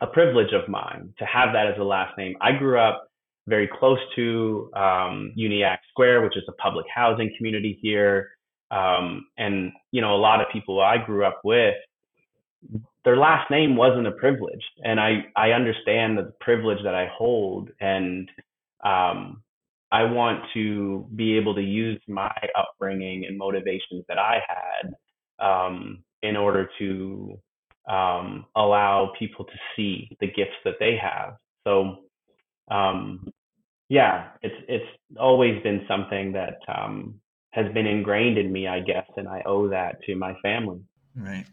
a 0.00 0.06
privilege 0.06 0.52
of 0.52 0.68
mine 0.68 1.14
to 1.18 1.24
have 1.24 1.52
that 1.54 1.68
as 1.68 1.78
a 1.78 1.84
last 1.84 2.18
name. 2.18 2.34
I 2.40 2.52
grew 2.52 2.78
up 2.78 3.08
very 3.46 3.68
close 3.68 3.98
to 4.16 4.70
um, 4.74 5.32
Uniacke 5.38 5.78
Square, 5.90 6.22
which 6.22 6.36
is 6.36 6.44
a 6.48 6.52
public 6.52 6.86
housing 6.92 7.32
community 7.36 7.78
here. 7.80 8.30
Um, 8.70 9.26
and, 9.36 9.72
you 9.90 10.00
know, 10.00 10.14
a 10.14 10.18
lot 10.18 10.40
of 10.40 10.46
people 10.52 10.80
I 10.80 10.96
grew 10.98 11.24
up 11.24 11.40
with, 11.44 11.74
their 13.04 13.16
last 13.16 13.50
name 13.50 13.76
wasn't 13.76 14.06
a 14.06 14.12
privilege. 14.12 14.62
And 14.84 15.00
I, 15.00 15.26
I 15.36 15.50
understand 15.50 16.16
the 16.16 16.32
privilege 16.40 16.78
that 16.84 16.94
I 16.94 17.08
hold. 17.12 17.70
And 17.80 18.30
um, 18.84 19.42
I 19.90 20.04
want 20.04 20.44
to 20.54 21.06
be 21.14 21.36
able 21.36 21.54
to 21.54 21.62
use 21.62 22.00
my 22.08 22.32
upbringing 22.56 23.26
and 23.26 23.36
motivations 23.36 24.04
that 24.08 24.18
I 24.18 24.40
had 24.48 24.94
um, 25.44 26.02
in 26.22 26.36
order 26.36 26.68
to 26.78 27.38
um, 27.88 28.46
allow 28.54 29.12
people 29.18 29.44
to 29.44 29.52
see 29.76 30.16
the 30.20 30.28
gifts 30.28 30.56
that 30.64 30.74
they 30.78 30.96
have. 30.96 31.36
So, 31.64 32.04
um, 32.70 33.32
yeah, 33.88 34.28
it's 34.40 34.54
it's 34.68 35.18
always 35.20 35.62
been 35.62 35.84
something 35.86 36.32
that 36.32 36.58
um, 36.68 37.20
has 37.50 37.70
been 37.74 37.86
ingrained 37.86 38.38
in 38.38 38.50
me, 38.50 38.66
I 38.66 38.80
guess, 38.80 39.06
and 39.16 39.28
I 39.28 39.42
owe 39.44 39.68
that 39.68 40.02
to 40.04 40.14
my 40.16 40.34
family. 40.42 40.80
Right. 41.14 41.44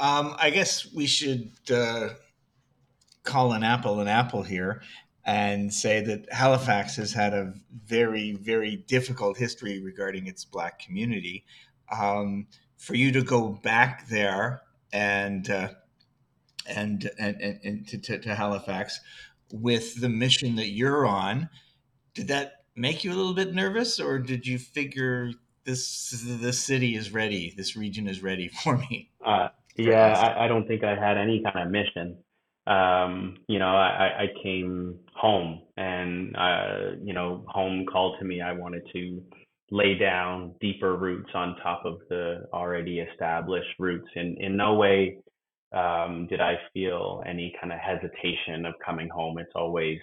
Um, 0.00 0.34
I 0.38 0.50
guess 0.50 0.92
we 0.92 1.06
should 1.06 1.52
uh, 1.72 2.10
call 3.22 3.52
an 3.52 3.62
apple 3.62 4.00
an 4.00 4.08
apple 4.08 4.42
here 4.42 4.82
and 5.24 5.72
say 5.72 6.00
that 6.00 6.32
Halifax 6.32 6.96
has 6.96 7.12
had 7.12 7.32
a 7.32 7.52
very, 7.84 8.32
very 8.32 8.76
difficult 8.76 9.36
history 9.36 9.80
regarding 9.80 10.26
its 10.26 10.44
Black 10.44 10.80
community. 10.80 11.44
Um, 11.90 12.48
for 12.76 12.94
you 12.94 13.12
to 13.12 13.22
go 13.22 13.48
back 13.62 14.08
there 14.08 14.62
and 14.92 15.48
uh, 15.48 15.68
and 16.66 17.08
and, 17.18 17.40
and, 17.40 17.60
and 17.62 17.88
to, 17.88 17.98
to, 17.98 18.18
to, 18.18 18.34
Halifax 18.34 19.00
with 19.52 20.00
the 20.00 20.08
mission 20.08 20.56
that 20.56 20.70
you're 20.70 21.06
on, 21.06 21.48
did 22.14 22.28
that 22.28 22.64
make 22.74 23.04
you 23.04 23.12
a 23.12 23.14
little 23.14 23.34
bit 23.34 23.54
nervous, 23.54 24.00
or 24.00 24.18
did 24.18 24.46
you 24.46 24.58
figure 24.58 25.30
this 25.64 26.10
this 26.24 26.58
city 26.58 26.96
is 26.96 27.12
ready, 27.12 27.54
this 27.56 27.76
region 27.76 28.08
is 28.08 28.22
ready 28.22 28.48
for 28.48 28.76
me? 28.76 29.10
Uh, 29.24 29.48
yeah, 29.76 30.12
I, 30.12 30.44
I, 30.44 30.48
don't 30.48 30.66
think 30.66 30.84
I 30.84 30.94
had 30.94 31.16
any 31.16 31.42
kind 31.42 31.66
of 31.66 31.70
mission. 31.70 32.18
Um, 32.66 33.36
you 33.48 33.58
know, 33.58 33.74
I, 33.74 34.24
I 34.24 34.26
came 34.42 34.98
home, 35.14 35.62
and 35.76 36.36
uh, 36.36 36.96
you 37.02 37.12
know, 37.12 37.44
home 37.48 37.86
called 37.90 38.16
to 38.18 38.24
me. 38.24 38.40
I 38.40 38.52
wanted 38.52 38.82
to 38.92 39.22
lay 39.70 39.96
down 39.96 40.54
deeper 40.60 40.96
roots 40.96 41.30
on 41.34 41.56
top 41.62 41.82
of 41.84 41.98
the 42.10 42.44
already 42.52 43.00
established 43.00 43.70
roots. 43.78 44.08
and 44.14 44.36
in 44.38 44.56
no 44.56 44.74
way 44.74 45.16
um, 45.72 46.26
did 46.28 46.40
I 46.40 46.56
feel 46.74 47.22
any 47.26 47.54
kind 47.58 47.72
of 47.72 47.78
hesitation 47.78 48.66
of 48.66 48.74
coming 48.84 49.08
home. 49.08 49.38
It's 49.38 49.52
always 49.54 49.98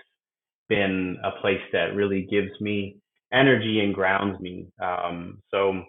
been 0.68 1.18
a 1.24 1.40
place 1.40 1.62
that 1.72 1.96
really 1.96 2.28
gives 2.30 2.50
me 2.60 2.98
energy 3.32 3.80
and 3.82 3.94
grounds 3.94 4.40
me. 4.40 4.68
Um, 4.82 5.40
so 5.52 5.84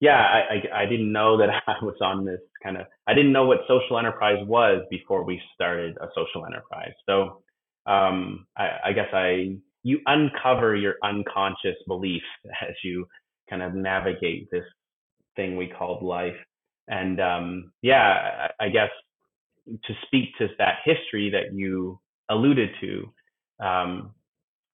yeah, 0.00 0.18
I, 0.18 0.54
I, 0.54 0.82
I 0.82 0.86
didn't 0.86 1.12
know 1.12 1.38
that 1.38 1.50
I 1.68 1.84
was 1.84 1.96
on 2.00 2.24
this 2.24 2.40
kind 2.62 2.76
of 2.76 2.86
I 3.06 3.14
didn't 3.14 3.32
know 3.32 3.46
what 3.46 3.60
social 3.68 3.98
enterprise 3.98 4.38
was 4.46 4.82
before 4.90 5.24
we 5.24 5.40
started 5.54 5.96
a 6.00 6.06
social 6.14 6.46
enterprise. 6.46 6.92
So 7.06 7.42
um, 7.86 8.46
I, 8.56 8.70
I 8.86 8.92
guess 8.92 9.08
I 9.12 9.56
you 9.82 10.00
uncover 10.06 10.76
your 10.76 10.96
unconscious 11.02 11.76
beliefs 11.86 12.24
as 12.68 12.74
you 12.84 13.06
kind 13.48 13.62
of 13.62 13.74
navigate 13.74 14.50
this 14.50 14.64
thing 15.36 15.56
we 15.56 15.66
called 15.66 16.02
life. 16.02 16.36
And 16.88 17.20
um, 17.20 17.72
yeah, 17.82 18.48
I, 18.60 18.66
I 18.66 18.68
guess 18.68 18.90
to 19.66 19.94
speak 20.06 20.36
to 20.38 20.48
that 20.58 20.76
history 20.84 21.30
that 21.30 21.54
you 21.54 22.00
alluded 22.28 22.70
to, 22.80 23.12
um, 23.64 24.12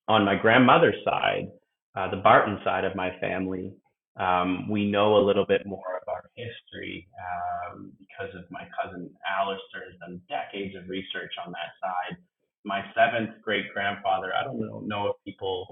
on 0.08 0.24
my 0.24 0.36
grandmother's 0.36 0.96
side, 1.04 1.48
uh, 1.96 2.10
the 2.10 2.16
Barton 2.18 2.58
side 2.64 2.84
of 2.84 2.94
my 2.94 3.10
family, 3.20 3.72
um, 4.18 4.68
we 4.68 4.90
know 4.90 5.16
a 5.16 5.24
little 5.24 5.44
bit 5.44 5.66
more 5.66 5.95
history 6.36 7.08
um, 7.16 7.92
because 7.98 8.34
of 8.36 8.44
my 8.50 8.68
cousin 8.76 9.10
Alistair 9.24 9.90
has 9.90 9.98
done 10.00 10.20
decades 10.28 10.76
of 10.76 10.88
research 10.88 11.32
on 11.44 11.52
that 11.52 11.72
side. 11.80 12.16
My 12.64 12.84
seventh 12.94 13.42
great 13.42 13.72
grandfather, 13.72 14.32
I 14.34 14.44
don't 14.44 14.60
know, 14.60 14.80
know 14.80 15.08
if 15.08 15.16
people, 15.24 15.66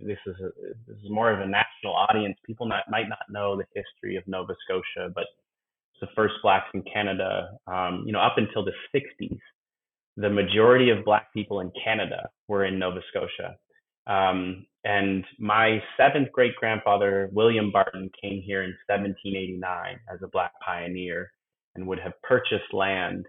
this 0.00 0.18
is, 0.26 0.34
a, 0.40 0.50
this 0.86 0.98
is 1.04 1.10
more 1.10 1.30
of 1.32 1.40
a 1.40 1.46
national 1.46 1.94
audience. 1.94 2.36
People 2.46 2.66
not, 2.66 2.84
might 2.88 3.08
not 3.08 3.28
know 3.28 3.56
the 3.56 3.66
history 3.74 4.16
of 4.16 4.26
Nova 4.26 4.54
Scotia, 4.64 5.12
but 5.14 5.26
the 6.00 6.08
first 6.14 6.34
blacks 6.42 6.68
in 6.74 6.82
Canada, 6.82 7.50
um, 7.66 8.04
you 8.06 8.12
know, 8.12 8.20
up 8.20 8.36
until 8.38 8.64
the 8.64 8.72
60s. 8.94 9.38
The 10.16 10.30
majority 10.30 10.90
of 10.90 11.04
black 11.04 11.32
people 11.32 11.60
in 11.60 11.70
Canada 11.84 12.28
were 12.48 12.64
in 12.64 12.78
Nova 12.78 13.00
Scotia. 13.10 13.56
Um, 14.08 14.66
and 14.84 15.24
my 15.38 15.82
seventh 15.96 16.32
great 16.32 16.56
grandfather, 16.56 17.28
William 17.32 17.70
Barton, 17.70 18.10
came 18.20 18.42
here 18.42 18.62
in 18.62 18.74
1789 18.88 20.00
as 20.12 20.20
a 20.22 20.28
black 20.28 20.52
pioneer 20.64 21.30
and 21.74 21.86
would 21.86 22.00
have 22.00 22.14
purchased 22.22 22.72
land 22.72 23.26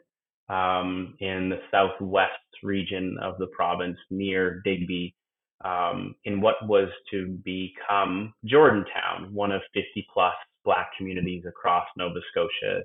um, 0.47 1.15
in 1.19 1.49
the 1.49 1.59
southwest 1.69 2.31
region 2.63 3.17
of 3.21 3.37
the 3.39 3.47
province 3.47 3.97
near 4.09 4.61
Digby 4.63 5.15
um, 5.63 6.15
in 6.25 6.41
what 6.41 6.55
was 6.67 6.89
to 7.11 7.37
become 7.43 8.33
Jordantown, 8.45 9.31
one 9.31 9.51
of 9.51 9.61
50 9.73 10.07
plus 10.13 10.33
black 10.63 10.91
communities 10.97 11.43
across 11.47 11.85
Nova 11.97 12.19
Scotia. 12.31 12.83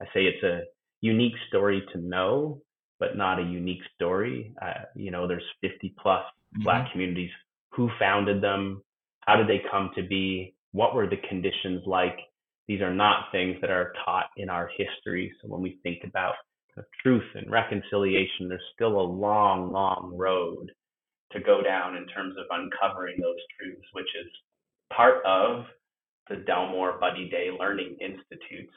I 0.00 0.04
say 0.06 0.24
it's 0.26 0.42
a 0.42 0.62
unique 1.00 1.34
story 1.48 1.82
to 1.92 1.98
know, 1.98 2.62
but 2.98 3.16
not 3.16 3.40
a 3.40 3.42
unique 3.42 3.82
story. 3.94 4.54
Uh, 4.62 4.84
you 4.94 5.10
know, 5.10 5.26
there's 5.26 5.44
50 5.60 5.94
plus 6.00 6.24
mm-hmm. 6.54 6.64
black 6.64 6.90
communities 6.92 7.30
who 7.70 7.90
founded 7.98 8.42
them 8.42 8.82
how 9.20 9.36
did 9.36 9.48
they 9.48 9.62
come 9.70 9.90
to 9.96 10.02
be 10.02 10.54
what 10.72 10.94
were 10.94 11.08
the 11.08 11.20
conditions 11.28 11.82
like 11.86 12.18
these 12.66 12.80
are 12.80 12.94
not 12.94 13.26
things 13.30 13.56
that 13.60 13.70
are 13.70 13.92
taught 14.04 14.26
in 14.36 14.48
our 14.48 14.70
history 14.76 15.32
so 15.40 15.48
when 15.48 15.62
we 15.62 15.78
think 15.82 15.98
about 16.04 16.34
truth 17.02 17.24
and 17.34 17.50
reconciliation 17.50 18.48
there's 18.48 18.60
still 18.74 19.00
a 19.00 19.12
long 19.12 19.72
long 19.72 20.12
road 20.16 20.70
to 21.32 21.40
go 21.40 21.62
down 21.62 21.96
in 21.96 22.06
terms 22.08 22.34
of 22.38 22.46
uncovering 22.50 23.16
those 23.20 23.36
truths 23.58 23.86
which 23.92 24.08
is 24.20 24.30
part 24.94 25.24
of 25.24 25.64
the 26.28 26.36
Delmore 26.36 26.98
Buddy 26.98 27.28
Daye 27.28 27.56
learning 27.58 27.96
institutes 28.00 28.72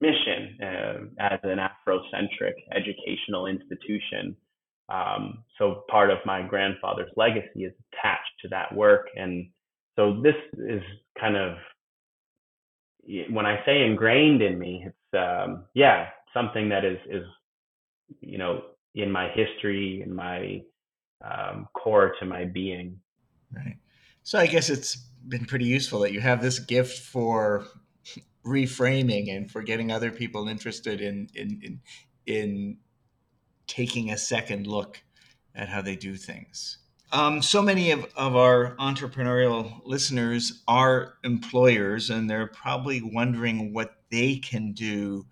mission 0.00 0.58
uh, 0.62 1.24
as 1.24 1.40
an 1.42 1.58
Afrocentric 1.58 2.54
educational 2.74 3.46
institution. 3.46 4.36
Um, 4.88 5.44
so 5.58 5.84
part 5.90 6.10
of 6.10 6.18
my 6.24 6.42
grandfather's 6.42 7.10
legacy 7.16 7.64
is 7.64 7.72
attached 7.92 8.30
to 8.42 8.48
that 8.48 8.74
work, 8.74 9.06
and 9.16 9.48
so 9.96 10.20
this 10.22 10.34
is 10.58 10.82
kind 11.18 11.36
of 11.36 11.56
when 13.30 13.46
I 13.46 13.64
say 13.64 13.84
ingrained 13.84 14.42
in 14.42 14.58
me, 14.58 14.86
it's 14.86 15.18
um, 15.18 15.64
yeah 15.74 16.08
something 16.34 16.68
that 16.68 16.84
is 16.84 16.98
is 17.08 17.24
you 18.20 18.38
know 18.38 18.62
in 18.94 19.10
my 19.10 19.28
history, 19.34 20.02
in 20.04 20.14
my 20.14 20.62
um, 21.24 21.68
core 21.74 22.14
to 22.20 22.26
my 22.26 22.44
being. 22.44 22.98
Right. 23.54 23.76
So 24.22 24.38
I 24.38 24.46
guess 24.46 24.70
it's 24.70 24.96
been 25.28 25.44
pretty 25.44 25.66
useful 25.66 26.00
that 26.00 26.12
you 26.12 26.20
have 26.20 26.42
this 26.42 26.58
gift 26.58 26.98
for 26.98 27.66
reframing 28.44 29.34
and 29.34 29.50
for 29.50 29.62
getting 29.62 29.90
other 29.90 30.10
people 30.10 30.48
interested 30.48 31.00
in 31.00 31.28
in 31.34 31.60
in, 31.62 31.80
in 32.26 32.78
taking 33.66 34.10
a 34.10 34.18
second 34.18 34.66
look 34.66 35.02
at 35.54 35.68
how 35.68 35.82
they 35.82 35.96
do 35.96 36.16
things. 36.16 36.78
Um, 37.12 37.40
so 37.40 37.62
many 37.62 37.92
of, 37.92 38.04
of 38.16 38.36
our 38.36 38.74
entrepreneurial 38.76 39.80
listeners 39.84 40.62
are 40.66 41.14
employers, 41.22 42.10
and 42.10 42.28
they're 42.28 42.48
probably 42.48 43.00
wondering 43.00 43.72
what 43.72 43.96
they 44.10 44.36
can 44.36 44.72
do 44.72 45.24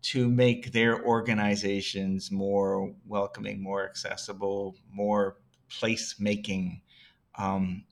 to 0.00 0.28
make 0.28 0.72
their 0.72 1.04
organizations 1.04 2.30
more 2.30 2.94
welcoming, 3.06 3.62
more 3.62 3.84
accessible, 3.84 4.76
more 4.90 5.36
place 5.68 6.16
making. 6.18 6.80
Um, 7.36 7.84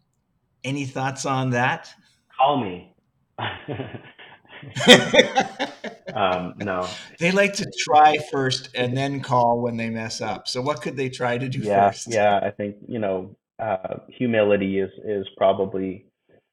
any 0.65 0.87
thoughts 0.87 1.27
on 1.27 1.51
that? 1.51 1.93
Call 2.37 2.65
me. 2.65 2.95
um, 6.15 6.55
no. 6.59 6.89
They 7.19 7.31
like 7.31 7.55
to 7.55 7.71
try 7.79 8.17
first 8.31 8.71
and 8.75 8.97
then 8.97 9.21
call 9.21 9.61
when 9.61 9.77
they 9.77 9.91
mess 9.91 10.21
up. 10.21 10.49
So 10.49 10.61
what 10.61 10.83
could 10.83 10.97
they 10.97 11.09
try 11.09 11.39
to 11.39 11.49
do 11.49 11.59
yeah, 11.59 11.91
first? 11.91 12.09
Yeah, 12.09 12.41
I 12.43 12.51
think 12.51 12.77
you 12.87 12.99
know 12.99 13.37
uh, 13.59 13.99
humility 14.09 14.79
is 14.79 14.91
is 15.05 15.27
probably 15.37 16.07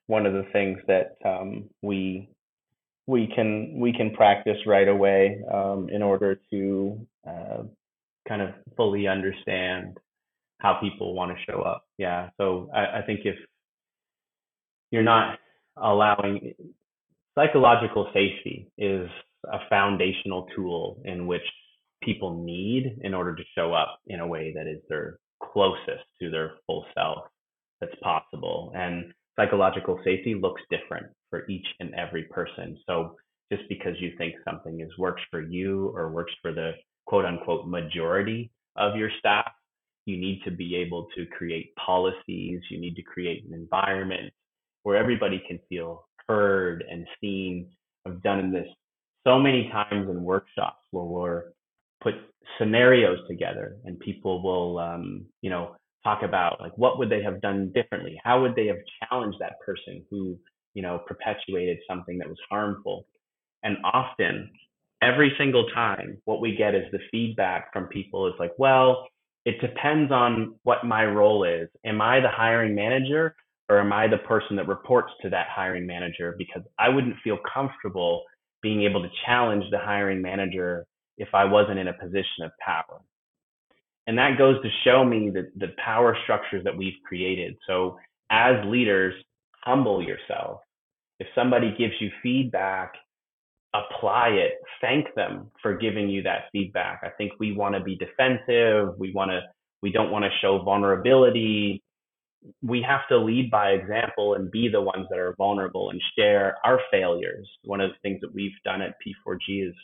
one 0.07 0.25
of 0.25 0.33
the 0.33 0.45
things 0.51 0.79
that 0.87 1.17
um, 1.25 1.69
we 1.81 2.29
we 3.07 3.27
can 3.35 3.79
we 3.79 3.93
can 3.93 4.11
practice 4.11 4.57
right 4.65 4.87
away 4.87 5.41
um, 5.51 5.89
in 5.89 6.01
order 6.01 6.39
to 6.51 7.07
uh, 7.27 7.63
kind 8.27 8.41
of 8.41 8.49
fully 8.75 9.07
understand 9.07 9.97
how 10.59 10.79
people 10.81 11.13
want 11.13 11.31
to 11.35 11.51
show 11.51 11.61
up. 11.61 11.85
Yeah, 11.97 12.29
so 12.37 12.69
I, 12.73 12.99
I 12.99 13.01
think 13.05 13.21
if 13.25 13.35
you're 14.91 15.03
not 15.03 15.39
allowing 15.75 16.53
psychological 17.35 18.07
safety 18.13 18.71
is 18.77 19.09
a 19.51 19.59
foundational 19.69 20.47
tool 20.55 21.01
in 21.05 21.27
which 21.27 21.41
people 22.03 22.43
need 22.43 22.97
in 23.01 23.13
order 23.13 23.35
to 23.35 23.43
show 23.55 23.73
up 23.73 23.99
in 24.07 24.19
a 24.19 24.27
way 24.27 24.53
that 24.55 24.67
is 24.67 24.81
their 24.89 25.19
closest 25.41 26.03
to 26.21 26.29
their 26.29 26.53
full 26.67 26.85
self 26.95 27.25
that's 27.79 27.95
possible. 28.01 28.71
And 28.75 29.13
psychological 29.35 29.99
safety 30.03 30.35
looks 30.35 30.61
different 30.69 31.07
for 31.29 31.47
each 31.49 31.65
and 31.79 31.93
every 31.95 32.23
person. 32.23 32.77
So 32.87 33.15
just 33.51 33.63
because 33.69 33.95
you 33.99 34.11
think 34.17 34.35
something 34.45 34.79
is 34.81 34.97
works 34.97 35.21
for 35.29 35.41
you 35.41 35.91
or 35.95 36.11
works 36.11 36.33
for 36.41 36.53
the 36.53 36.71
quote 37.05 37.25
unquote 37.25 37.67
majority 37.67 38.51
of 38.75 38.95
your 38.95 39.09
staff, 39.19 39.51
you 40.05 40.17
need 40.17 40.41
to 40.43 40.51
be 40.51 40.75
able 40.75 41.07
to 41.15 41.25
create 41.37 41.73
policies. 41.75 42.61
You 42.69 42.79
need 42.79 42.95
to 42.95 43.03
create 43.03 43.45
an 43.45 43.53
environment 43.53 44.33
where 44.83 44.97
everybody 44.97 45.41
can 45.47 45.59
feel 45.69 46.05
heard 46.27 46.83
and 46.89 47.05
seen. 47.21 47.69
I've 48.05 48.21
done 48.21 48.39
in 48.39 48.51
this 48.51 48.67
so 49.25 49.39
many 49.39 49.69
times 49.69 50.09
in 50.09 50.23
workshops 50.23 50.85
where 50.91 51.05
we're 51.05 51.43
put 52.01 52.15
scenarios 52.59 53.19
together 53.27 53.77
and 53.85 53.99
people 53.99 54.43
will, 54.43 54.79
um, 54.79 55.25
you 55.41 55.49
know, 55.49 55.75
talk 56.03 56.21
about 56.23 56.59
like 56.59 56.77
what 56.77 56.99
would 56.99 57.09
they 57.09 57.23
have 57.23 57.41
done 57.41 57.71
differently? 57.73 58.19
How 58.23 58.41
would 58.41 58.55
they 58.55 58.67
have 58.67 58.77
challenged 59.01 59.39
that 59.39 59.59
person 59.65 60.03
who, 60.09 60.37
you 60.73 60.81
know, 60.81 61.01
perpetuated 61.07 61.77
something 61.87 62.17
that 62.17 62.27
was 62.27 62.37
harmful? 62.49 63.05
And 63.63 63.77
often, 63.85 64.49
every 65.01 65.33
single 65.37 65.69
time, 65.69 66.17
what 66.25 66.41
we 66.41 66.55
get 66.55 66.75
is 66.75 66.83
the 66.91 66.99
feedback 67.11 67.71
from 67.71 67.85
people 67.87 68.27
is 68.27 68.33
like, 68.39 68.51
well, 68.57 69.07
it 69.45 69.59
depends 69.61 70.11
on 70.11 70.55
what 70.63 70.85
my 70.85 71.05
role 71.05 71.43
is. 71.43 71.69
Am 71.85 72.01
I 72.01 72.19
the 72.19 72.29
hiring 72.29 72.75
manager 72.75 73.35
or 73.69 73.79
am 73.79 73.93
I 73.93 74.07
the 74.07 74.17
person 74.19 74.55
that 74.57 74.67
reports 74.67 75.11
to 75.21 75.29
that 75.29 75.47
hiring 75.49 75.85
manager? 75.87 76.35
Because 76.37 76.63
I 76.79 76.89
wouldn't 76.89 77.15
feel 77.23 77.37
comfortable 77.53 78.23
being 78.63 78.81
able 78.83 79.03
to 79.03 79.09
challenge 79.25 79.65
the 79.69 79.77
hiring 79.77 80.21
manager 80.21 80.85
if 81.17 81.27
I 81.33 81.45
wasn't 81.45 81.77
in 81.77 81.89
a 81.89 81.93
position 81.93 82.43
of 82.43 82.51
power. 82.59 83.01
And 84.07 84.17
that 84.17 84.37
goes 84.37 84.61
to 84.63 84.69
show 84.83 85.05
me 85.05 85.29
that 85.31 85.51
the 85.55 85.73
power 85.83 86.17
structures 86.23 86.63
that 86.63 86.75
we've 86.75 86.97
created. 87.05 87.55
So 87.67 87.97
as 88.31 88.55
leaders, 88.65 89.13
humble 89.61 90.01
yourself. 90.01 90.61
If 91.19 91.27
somebody 91.35 91.75
gives 91.77 91.93
you 91.99 92.09
feedback, 92.21 92.93
apply 93.73 94.29
it. 94.29 94.53
Thank 94.81 95.13
them 95.15 95.51
for 95.61 95.77
giving 95.77 96.09
you 96.09 96.23
that 96.23 96.45
feedback. 96.51 97.01
I 97.03 97.09
think 97.09 97.33
we 97.39 97.53
want 97.53 97.75
to 97.75 97.81
be 97.81 97.95
defensive. 97.95 98.97
We 98.97 99.13
want 99.13 99.31
to, 99.31 99.41
we 99.81 99.91
don't 99.91 100.11
want 100.11 100.25
to 100.25 100.31
show 100.41 100.61
vulnerability 100.63 101.81
we 102.61 102.81
have 102.87 103.07
to 103.09 103.17
lead 103.17 103.49
by 103.51 103.71
example 103.71 104.35
and 104.35 104.51
be 104.51 104.69
the 104.69 104.81
ones 104.81 105.07
that 105.09 105.19
are 105.19 105.35
vulnerable 105.37 105.89
and 105.89 106.01
share 106.17 106.57
our 106.65 106.79
failures. 106.91 107.47
One 107.63 107.81
of 107.81 107.91
the 107.91 107.97
things 108.01 108.21
that 108.21 108.33
we've 108.33 108.51
done 108.63 108.81
at 108.81 108.95
P4G 109.05 109.69
is 109.69 109.75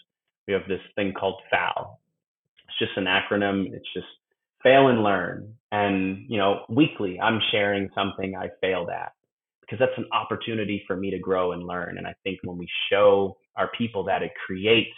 we 0.47 0.53
have 0.53 0.67
this 0.67 0.81
thing 0.95 1.13
called 1.17 1.41
FAL. 1.49 1.99
It's 2.67 2.79
just 2.79 2.97
an 2.97 3.05
acronym. 3.05 3.73
It's 3.73 3.93
just 3.93 4.07
fail 4.63 4.87
and 4.87 5.03
learn. 5.03 5.53
And, 5.71 6.25
you 6.27 6.37
know, 6.37 6.65
weekly 6.69 7.19
I'm 7.19 7.39
sharing 7.51 7.89
something 7.95 8.35
I 8.35 8.49
failed 8.61 8.89
at 8.89 9.13
because 9.61 9.79
that's 9.79 9.97
an 9.97 10.07
opportunity 10.11 10.83
for 10.87 10.95
me 10.95 11.11
to 11.11 11.19
grow 11.19 11.51
and 11.51 11.65
learn. 11.65 11.97
And 11.97 12.07
I 12.07 12.15
think 12.23 12.39
when 12.43 12.57
we 12.57 12.67
show 12.91 13.37
our 13.55 13.69
people 13.77 14.03
that 14.05 14.23
it 14.23 14.31
creates 14.45 14.95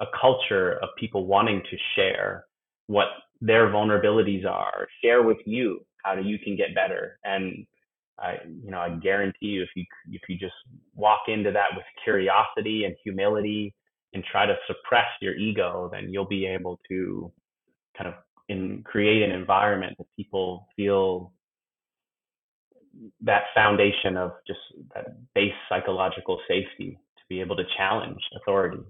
a 0.00 0.06
culture 0.18 0.78
of 0.82 0.90
people 0.98 1.26
wanting 1.26 1.62
to 1.70 1.76
share 1.96 2.44
what 2.86 3.08
their 3.40 3.68
vulnerabilities 3.68 4.46
are, 4.46 4.86
share 5.02 5.22
with 5.22 5.38
you 5.44 5.80
how 6.06 6.20
you 6.20 6.38
can 6.38 6.56
get 6.56 6.74
better. 6.74 7.18
And 7.24 7.66
I, 8.18 8.36
you 8.62 8.70
know, 8.70 8.78
I 8.78 8.90
guarantee 8.90 9.46
you, 9.46 9.62
if 9.62 9.68
you 9.74 9.84
if 10.10 10.22
you 10.28 10.38
just 10.38 10.54
walk 10.94 11.22
into 11.28 11.52
that 11.52 11.68
with 11.74 11.84
curiosity 12.02 12.84
and 12.84 12.94
humility 13.04 13.74
and 14.14 14.24
try 14.30 14.46
to 14.46 14.54
suppress 14.66 15.06
your 15.20 15.34
ego, 15.36 15.90
then 15.92 16.08
you'll 16.10 16.28
be 16.28 16.46
able 16.46 16.80
to 16.88 17.32
kind 17.96 18.08
of 18.08 18.14
in 18.48 18.82
create 18.84 19.22
an 19.22 19.32
environment 19.32 19.94
that 19.98 20.06
people 20.16 20.68
feel 20.76 21.32
that 23.20 23.42
foundation 23.54 24.16
of 24.16 24.32
just 24.46 24.60
that 24.94 25.06
base 25.34 25.52
psychological 25.68 26.38
safety 26.48 26.98
to 27.18 27.22
be 27.28 27.40
able 27.40 27.56
to 27.56 27.64
challenge 27.76 28.20
authority. 28.40 28.82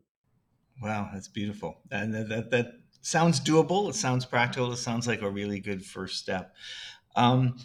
Wow, 0.81 1.09
that's 1.13 1.29
beautiful, 1.29 1.79
and 1.91 2.15
that, 2.15 2.29
that, 2.29 2.51
that 2.51 2.67
sounds 3.01 3.41
doable. 3.41 3.89
It 3.89 3.95
sounds 3.95 4.27
practical. 4.27 4.73
It 4.73 4.77
sounds 4.77 5.07
like 5.07 5.23
a 5.23 5.31
really 5.31 5.59
good 5.59 5.85
first 5.85 6.19
step. 6.19 6.55
Um, 7.17 7.57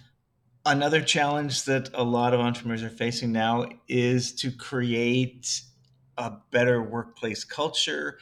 another 0.66 1.02
challenge 1.02 1.66
that 1.66 1.89
a 1.93 2.04
lot 2.04 2.34
of 2.34 2.39
entrepreneurs 2.39 2.84
are 2.84 2.89
facing 2.89 3.32
now 3.32 3.68
is 3.88 4.34
to 4.36 4.52
create 4.52 5.62
a 6.18 6.32
better 6.52 6.82
workplace 6.82 7.43
culture, 7.43 8.20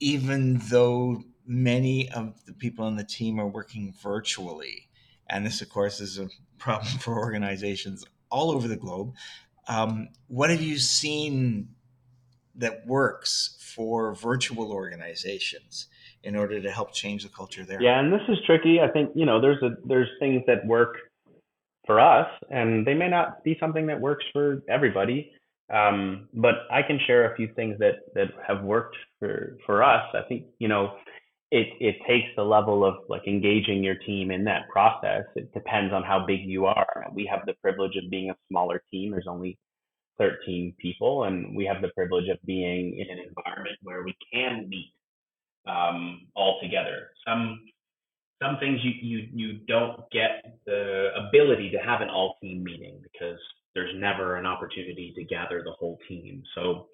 even 0.00 0.60
though 0.70 1.22
many 1.46 2.10
of 2.10 2.44
the 2.46 2.54
people 2.54 2.84
on 2.84 2.96
the 2.96 3.04
team 3.04 3.38
are 3.38 3.46
working 3.46 3.94
virtually. 4.02 4.88
And 5.28 5.44
this, 5.44 5.60
of 5.60 5.68
course, 5.68 6.00
is 6.00 6.18
a 6.18 6.28
problem 6.58 6.92
for 7.00 7.18
organizations 7.18 8.04
all 8.30 8.50
over 8.50 8.66
the 8.66 8.76
globe. 8.76 9.14
Um, 9.68 10.08
what 10.28 10.50
have 10.50 10.62
you 10.62 10.78
seen 10.78 11.68
that 12.56 12.86
works 12.86 13.56
for 13.74 14.14
virtual 14.14 14.72
organizations? 14.72 15.88
In 16.24 16.36
order 16.36 16.60
to 16.60 16.70
help 16.70 16.92
change 16.92 17.22
the 17.22 17.28
culture 17.28 17.64
there. 17.64 17.80
Yeah, 17.80 18.00
and 18.00 18.12
this 18.12 18.22
is 18.28 18.38
tricky. 18.46 18.80
I 18.80 18.88
think 18.88 19.10
you 19.14 19.26
know 19.26 19.40
there's 19.40 19.62
a 19.62 19.70
there's 19.86 20.08
things 20.18 20.42
that 20.46 20.66
work 20.66 20.96
for 21.86 22.00
us, 22.00 22.28
and 22.50 22.86
they 22.86 22.94
may 22.94 23.08
not 23.08 23.44
be 23.44 23.56
something 23.60 23.86
that 23.86 24.00
works 24.00 24.24
for 24.32 24.62
everybody. 24.68 25.30
Um, 25.72 26.28
but 26.34 26.54
I 26.70 26.82
can 26.82 26.98
share 27.06 27.32
a 27.32 27.36
few 27.36 27.48
things 27.54 27.78
that 27.78 28.12
that 28.14 28.28
have 28.46 28.62
worked 28.62 28.96
for 29.18 29.56
for 29.66 29.82
us. 29.82 30.04
I 30.14 30.22
think 30.28 30.46
you 30.58 30.68
know 30.68 30.96
it 31.50 31.68
it 31.80 31.96
takes 32.08 32.28
the 32.36 32.42
level 32.42 32.84
of 32.84 32.96
like 33.08 33.26
engaging 33.26 33.82
your 33.82 33.94
team 33.94 34.30
in 34.30 34.44
that 34.44 34.68
process. 34.68 35.24
It 35.36 35.52
depends 35.52 35.92
on 35.92 36.02
how 36.02 36.24
big 36.26 36.40
you 36.42 36.66
are. 36.66 37.06
We 37.12 37.28
have 37.30 37.46
the 37.46 37.54
privilege 37.62 37.96
of 37.96 38.10
being 38.10 38.30
a 38.30 38.36
smaller 38.48 38.82
team. 38.90 39.12
There's 39.12 39.28
only 39.28 39.58
13 40.18 40.74
people, 40.78 41.24
and 41.24 41.56
we 41.56 41.64
have 41.64 41.82
the 41.82 41.88
privilege 41.88 42.28
of 42.28 42.38
being 42.44 42.98
in 42.98 43.06
an 43.10 43.24
environment 43.26 43.76
where 43.82 44.02
we 44.04 44.16
can 44.32 44.68
meet 44.68 44.92
um, 45.66 46.26
altogether. 46.36 47.10
Some 47.26 47.60
some 48.42 48.58
things 48.58 48.80
you, 48.82 48.92
you 49.00 49.28
you 49.32 49.58
don't 49.66 50.00
get 50.10 50.58
the 50.66 51.08
ability 51.28 51.70
to 51.70 51.78
have 51.78 52.00
an 52.00 52.08
all 52.08 52.36
team 52.42 52.62
meeting 52.62 53.00
because 53.02 53.38
there's 53.74 53.94
never 53.96 54.36
an 54.36 54.46
opportunity 54.46 55.12
to 55.16 55.24
gather 55.24 55.62
the 55.64 55.72
whole 55.72 55.98
team. 56.08 56.42
So 56.54 56.88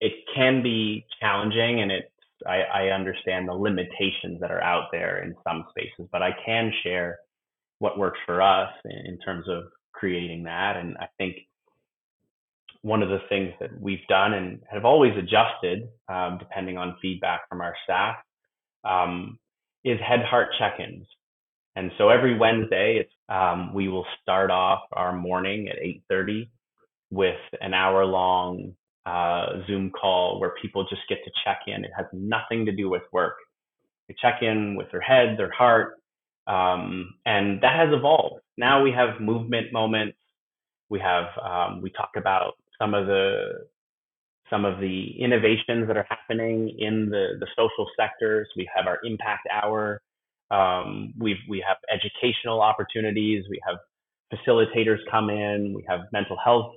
it 0.00 0.12
can 0.34 0.62
be 0.62 1.06
challenging 1.20 1.82
and 1.82 1.90
it 1.90 2.12
I, 2.46 2.62
I 2.62 2.82
understand 2.94 3.48
the 3.48 3.52
limitations 3.52 4.40
that 4.40 4.50
are 4.50 4.62
out 4.62 4.88
there 4.92 5.22
in 5.22 5.34
some 5.46 5.64
spaces, 5.70 6.08
but 6.10 6.22
I 6.22 6.30
can 6.44 6.72
share 6.82 7.18
what 7.80 7.98
works 7.98 8.18
for 8.24 8.40
us 8.40 8.72
in, 8.84 9.12
in 9.12 9.18
terms 9.18 9.46
of 9.48 9.64
creating 9.92 10.44
that. 10.44 10.76
And 10.76 10.96
I 10.98 11.06
think 11.18 11.36
one 12.82 13.02
of 13.02 13.08
the 13.10 13.20
things 13.28 13.52
that 13.60 13.70
we've 13.80 14.06
done 14.08 14.34
and 14.34 14.60
have 14.70 14.84
always 14.84 15.12
adjusted, 15.16 15.88
um, 16.08 16.38
depending 16.38 16.78
on 16.78 16.96
feedback 17.02 17.48
from 17.48 17.60
our 17.60 17.74
staff, 17.84 18.16
um, 18.84 19.38
is 19.84 19.98
head 20.00 20.24
heart 20.24 20.48
check-ins. 20.58 21.06
And 21.76 21.90
so 21.98 22.08
every 22.08 22.38
Wednesday, 22.38 22.98
it's, 23.00 23.12
um, 23.28 23.74
we 23.74 23.88
will 23.88 24.06
start 24.22 24.50
off 24.50 24.80
our 24.92 25.12
morning 25.12 25.68
at 25.68 25.78
8:30 25.78 26.48
with 27.10 27.38
an 27.60 27.74
hour-long 27.74 28.74
uh, 29.06 29.62
Zoom 29.66 29.90
call 29.90 30.40
where 30.40 30.54
people 30.60 30.84
just 30.88 31.02
get 31.08 31.18
to 31.24 31.30
check 31.44 31.60
in. 31.66 31.84
It 31.84 31.92
has 31.96 32.06
nothing 32.12 32.66
to 32.66 32.72
do 32.72 32.88
with 32.88 33.02
work. 33.12 33.36
They 34.08 34.14
check 34.20 34.42
in 34.42 34.76
with 34.76 34.90
their 34.90 35.00
head, 35.00 35.36
their 35.38 35.52
heart, 35.52 35.94
um, 36.46 37.14
and 37.24 37.62
that 37.62 37.76
has 37.76 37.92
evolved. 37.92 38.42
Now 38.56 38.82
we 38.82 38.92
have 38.92 39.20
movement 39.20 39.72
moments. 39.72 40.18
We 40.88 40.98
have 41.00 41.26
um, 41.42 41.80
we 41.82 41.90
talk 41.90 42.10
about 42.16 42.54
some 42.80 42.94
of 42.94 43.06
the 43.06 43.66
some 44.50 44.64
of 44.64 44.80
the 44.80 45.20
innovations 45.20 45.86
that 45.88 45.96
are 45.96 46.06
happening 46.08 46.76
in 46.78 47.10
the 47.10 47.38
the 47.40 47.46
social 47.56 47.88
sectors. 47.98 48.48
We 48.56 48.68
have 48.74 48.86
our 48.86 48.98
impact 49.04 49.48
hour. 49.52 50.02
Um, 50.50 51.14
we 51.18 51.38
we 51.48 51.64
have 51.66 51.78
educational 51.92 52.62
opportunities. 52.62 53.44
We 53.50 53.60
have 53.66 53.76
facilitators 54.32 54.98
come 55.10 55.30
in. 55.30 55.74
We 55.74 55.84
have 55.88 56.00
mental 56.12 56.38
health 56.44 56.74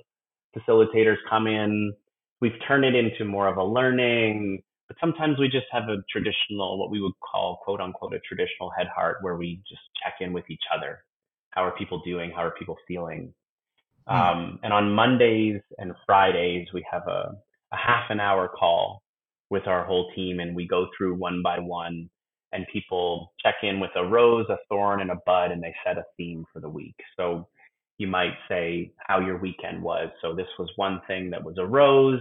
facilitators 0.56 1.16
come 1.30 1.46
in 1.48 1.92
we've 2.40 2.52
turned 2.68 2.84
it 2.84 2.94
into 2.94 3.24
more 3.24 3.48
of 3.48 3.56
a 3.56 3.64
learning 3.64 4.62
but 4.88 4.96
sometimes 5.00 5.38
we 5.38 5.48
just 5.48 5.66
have 5.72 5.84
a 5.84 5.96
traditional 6.10 6.78
what 6.78 6.90
we 6.90 7.00
would 7.00 7.12
call 7.20 7.60
quote 7.64 7.80
unquote 7.80 8.14
a 8.14 8.20
traditional 8.20 8.70
head 8.76 8.88
heart 8.94 9.18
where 9.22 9.36
we 9.36 9.62
just 9.68 9.82
check 10.02 10.14
in 10.20 10.32
with 10.32 10.44
each 10.50 10.62
other 10.74 11.04
how 11.50 11.64
are 11.64 11.72
people 11.76 12.02
doing 12.04 12.30
how 12.30 12.42
are 12.44 12.52
people 12.52 12.76
feeling. 12.88 13.32
Um, 14.06 14.58
and 14.62 14.72
on 14.72 14.92
mondays 14.92 15.60
and 15.78 15.92
fridays 16.06 16.68
we 16.74 16.84
have 16.90 17.02
a, 17.08 17.34
a 17.72 17.76
half 17.76 18.10
an 18.10 18.20
hour 18.20 18.48
call 18.48 19.02
with 19.50 19.66
our 19.66 19.84
whole 19.84 20.10
team 20.14 20.40
and 20.40 20.54
we 20.56 20.66
go 20.66 20.86
through 20.96 21.14
one 21.14 21.42
by 21.42 21.58
one 21.58 22.08
and 22.52 22.66
people 22.72 23.32
check 23.44 23.56
in 23.62 23.80
with 23.80 23.90
a 23.96 24.04
rose 24.04 24.46
a 24.50 24.58
thorn 24.68 25.00
and 25.00 25.10
a 25.10 25.16
bud 25.26 25.50
and 25.50 25.62
they 25.62 25.74
set 25.86 25.98
a 25.98 26.04
theme 26.16 26.44
for 26.52 26.60
the 26.60 26.68
week 26.68 26.96
so 27.16 27.46
you 27.98 28.06
might 28.08 28.34
say 28.48 28.92
how 28.98 29.20
your 29.20 29.38
weekend 29.38 29.82
was. 29.82 30.08
So 30.20 30.34
this 30.34 30.48
was 30.58 30.70
one 30.76 31.00
thing 31.06 31.30
that 31.30 31.42
was 31.42 31.58
a 31.58 31.66
rose. 31.66 32.20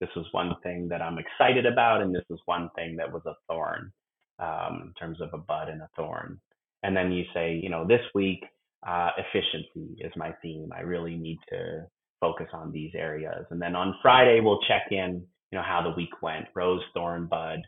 This 0.00 0.10
was 0.16 0.26
one 0.32 0.54
thing 0.62 0.88
that 0.88 1.00
I'm 1.00 1.18
excited 1.18 1.64
about, 1.64 2.02
and 2.02 2.14
this 2.14 2.24
was 2.28 2.40
one 2.46 2.70
thing 2.74 2.96
that 2.96 3.12
was 3.12 3.22
a 3.26 3.34
thorn, 3.48 3.92
um, 4.40 4.82
in 4.88 4.94
terms 4.98 5.20
of 5.20 5.30
a 5.32 5.38
bud 5.38 5.68
and 5.68 5.80
a 5.82 5.88
thorn. 5.94 6.40
And 6.82 6.96
then 6.96 7.12
you 7.12 7.24
say, 7.32 7.60
you 7.62 7.68
know, 7.68 7.86
this 7.86 8.02
week 8.14 8.44
uh, 8.86 9.10
efficiency 9.18 9.96
is 10.00 10.12
my 10.16 10.32
theme. 10.42 10.70
I 10.76 10.80
really 10.80 11.16
need 11.16 11.38
to 11.50 11.86
focus 12.20 12.48
on 12.52 12.72
these 12.72 12.92
areas. 12.94 13.46
And 13.50 13.60
then 13.60 13.74
on 13.76 13.96
Friday 14.02 14.40
we'll 14.40 14.60
check 14.68 14.90
in, 14.90 15.24
you 15.50 15.58
know, 15.58 15.64
how 15.64 15.82
the 15.82 15.96
week 15.96 16.22
went, 16.22 16.46
rose, 16.54 16.82
thorn, 16.94 17.26
bud. 17.26 17.60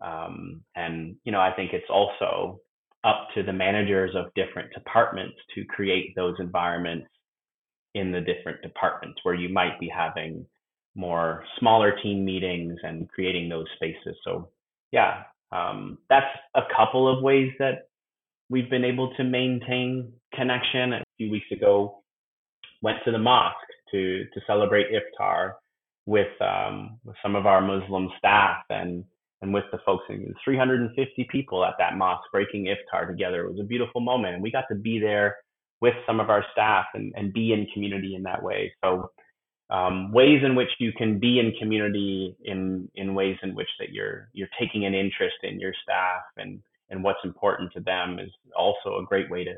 Um, 0.00 0.62
and 0.76 1.16
you 1.24 1.32
know, 1.32 1.40
I 1.40 1.52
think 1.54 1.72
it's 1.72 1.90
also 1.90 2.60
up 3.04 3.28
to 3.34 3.42
the 3.42 3.52
managers 3.52 4.14
of 4.14 4.32
different 4.34 4.72
departments 4.74 5.36
to 5.54 5.64
create 5.64 6.14
those 6.16 6.34
environments 6.38 7.06
in 7.94 8.12
the 8.12 8.20
different 8.20 8.62
departments 8.62 9.20
where 9.22 9.34
you 9.34 9.48
might 9.48 9.78
be 9.80 9.88
having 9.88 10.46
more 10.94 11.44
smaller 11.58 11.96
team 12.02 12.24
meetings 12.24 12.78
and 12.82 13.08
creating 13.08 13.48
those 13.48 13.66
spaces. 13.76 14.16
So 14.24 14.50
yeah, 14.92 15.22
um, 15.52 15.98
that's 16.08 16.26
a 16.54 16.62
couple 16.76 17.12
of 17.12 17.22
ways 17.22 17.52
that 17.58 17.89
we've 18.50 18.68
been 18.68 18.84
able 18.84 19.14
to 19.16 19.24
maintain 19.24 20.12
connection. 20.34 20.92
A 20.92 21.02
few 21.16 21.30
weeks 21.30 21.46
ago, 21.52 22.02
went 22.82 22.98
to 23.06 23.12
the 23.12 23.18
mosque 23.18 23.56
to 23.92 24.24
to 24.34 24.40
celebrate 24.46 24.88
iftar 24.92 25.52
with 26.06 26.40
um, 26.42 26.98
with 27.04 27.16
some 27.22 27.36
of 27.36 27.46
our 27.46 27.62
Muslim 27.62 28.10
staff 28.18 28.58
and 28.68 29.04
and 29.40 29.54
with 29.54 29.64
the 29.72 29.78
folks. 29.86 30.04
And 30.08 30.34
350 30.44 31.28
people 31.30 31.64
at 31.64 31.74
that 31.78 31.96
mosque 31.96 32.28
breaking 32.32 32.66
iftar 32.66 33.08
together. 33.08 33.46
It 33.46 33.52
was 33.52 33.60
a 33.60 33.66
beautiful 33.66 34.00
moment, 34.00 34.34
and 34.34 34.42
we 34.42 34.50
got 34.50 34.64
to 34.70 34.74
be 34.74 34.98
there 34.98 35.36
with 35.80 35.94
some 36.06 36.20
of 36.20 36.28
our 36.28 36.44
staff 36.52 36.84
and, 36.92 37.12
and 37.16 37.32
be 37.32 37.54
in 37.54 37.66
community 37.72 38.14
in 38.14 38.22
that 38.24 38.42
way. 38.42 38.70
So 38.84 39.10
um, 39.70 40.12
ways 40.12 40.42
in 40.44 40.56
which 40.56 40.68
you 40.78 40.92
can 40.92 41.18
be 41.18 41.38
in 41.38 41.52
community 41.58 42.36
in 42.44 42.88
in 42.96 43.14
ways 43.14 43.36
in 43.42 43.54
which 43.54 43.68
that 43.78 43.90
you're 43.92 44.28
you're 44.32 44.48
taking 44.58 44.84
an 44.84 44.94
interest 44.94 45.36
in 45.42 45.60
your 45.60 45.72
staff 45.82 46.22
and 46.36 46.60
and 46.90 47.02
what's 47.02 47.20
important 47.24 47.72
to 47.72 47.80
them 47.80 48.18
is 48.18 48.30
also 48.56 48.98
a 48.98 49.04
great 49.06 49.30
way 49.30 49.44
to 49.44 49.54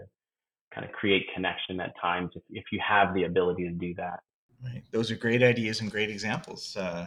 kind 0.75 0.87
of 0.87 0.93
create 0.93 1.27
connection 1.35 1.81
at 1.81 1.93
times 2.01 2.31
if, 2.35 2.43
if 2.51 2.65
you 2.73 2.81
have 2.87 3.15
the 3.15 3.25
ability 3.25 3.65
to 3.65 3.73
do 3.73 3.95
that. 3.95 4.21
Right. 4.65 4.83
Those 4.91 5.11
are 5.11 5.17
great 5.17 5.43
ideas 5.43 5.81
and 5.81 5.91
great 5.91 6.11
examples. 6.11 6.77
Uh, 6.77 7.07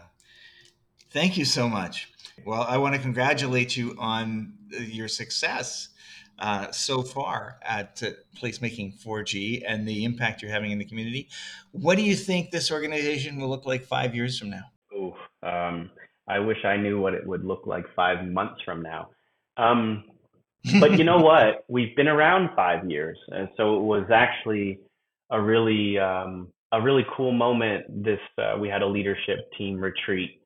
thank 1.11 1.37
you 1.37 1.45
so 1.45 1.69
much. 1.69 2.11
Well, 2.45 2.63
I 2.63 2.77
want 2.77 2.95
to 2.95 3.01
congratulate 3.01 3.77
you 3.77 3.95
on 3.97 4.53
uh, 4.73 4.81
your 4.81 5.07
success 5.07 5.89
uh, 6.39 6.69
so 6.71 7.01
far 7.01 7.59
at 7.61 8.03
uh, 8.03 8.09
Placemaking 8.37 9.01
4G 9.01 9.63
and 9.65 9.87
the 9.87 10.03
impact 10.03 10.41
you're 10.41 10.51
having 10.51 10.71
in 10.71 10.77
the 10.77 10.85
community. 10.85 11.29
What 11.71 11.95
do 11.95 12.03
you 12.03 12.15
think 12.15 12.51
this 12.51 12.71
organization 12.71 13.39
will 13.39 13.49
look 13.49 13.65
like 13.65 13.83
five 13.83 14.13
years 14.13 14.37
from 14.37 14.49
now? 14.49 14.63
Oh, 14.93 15.15
um, 15.43 15.89
I 16.27 16.39
wish 16.39 16.57
I 16.65 16.75
knew 16.75 16.99
what 16.99 17.13
it 17.13 17.25
would 17.25 17.45
look 17.45 17.65
like 17.65 17.85
five 17.95 18.27
months 18.27 18.61
from 18.65 18.81
now. 18.81 19.09
Um, 19.57 20.03
but 20.79 20.97
you 20.97 21.03
know 21.03 21.17
what? 21.21 21.65
We've 21.67 21.95
been 21.95 22.07
around 22.07 22.49
five 22.55 22.89
years, 22.89 23.17
and 23.29 23.49
so 23.57 23.77
it 23.77 23.83
was 23.83 24.05
actually 24.13 24.79
a 25.31 25.41
really 25.41 25.97
um, 25.97 26.49
a 26.71 26.81
really 26.81 27.05
cool 27.15 27.31
moment. 27.31 27.85
This 28.03 28.19
uh, 28.37 28.57
we 28.59 28.69
had 28.69 28.81
a 28.81 28.87
leadership 28.87 29.39
team 29.57 29.79
retreat 29.79 30.41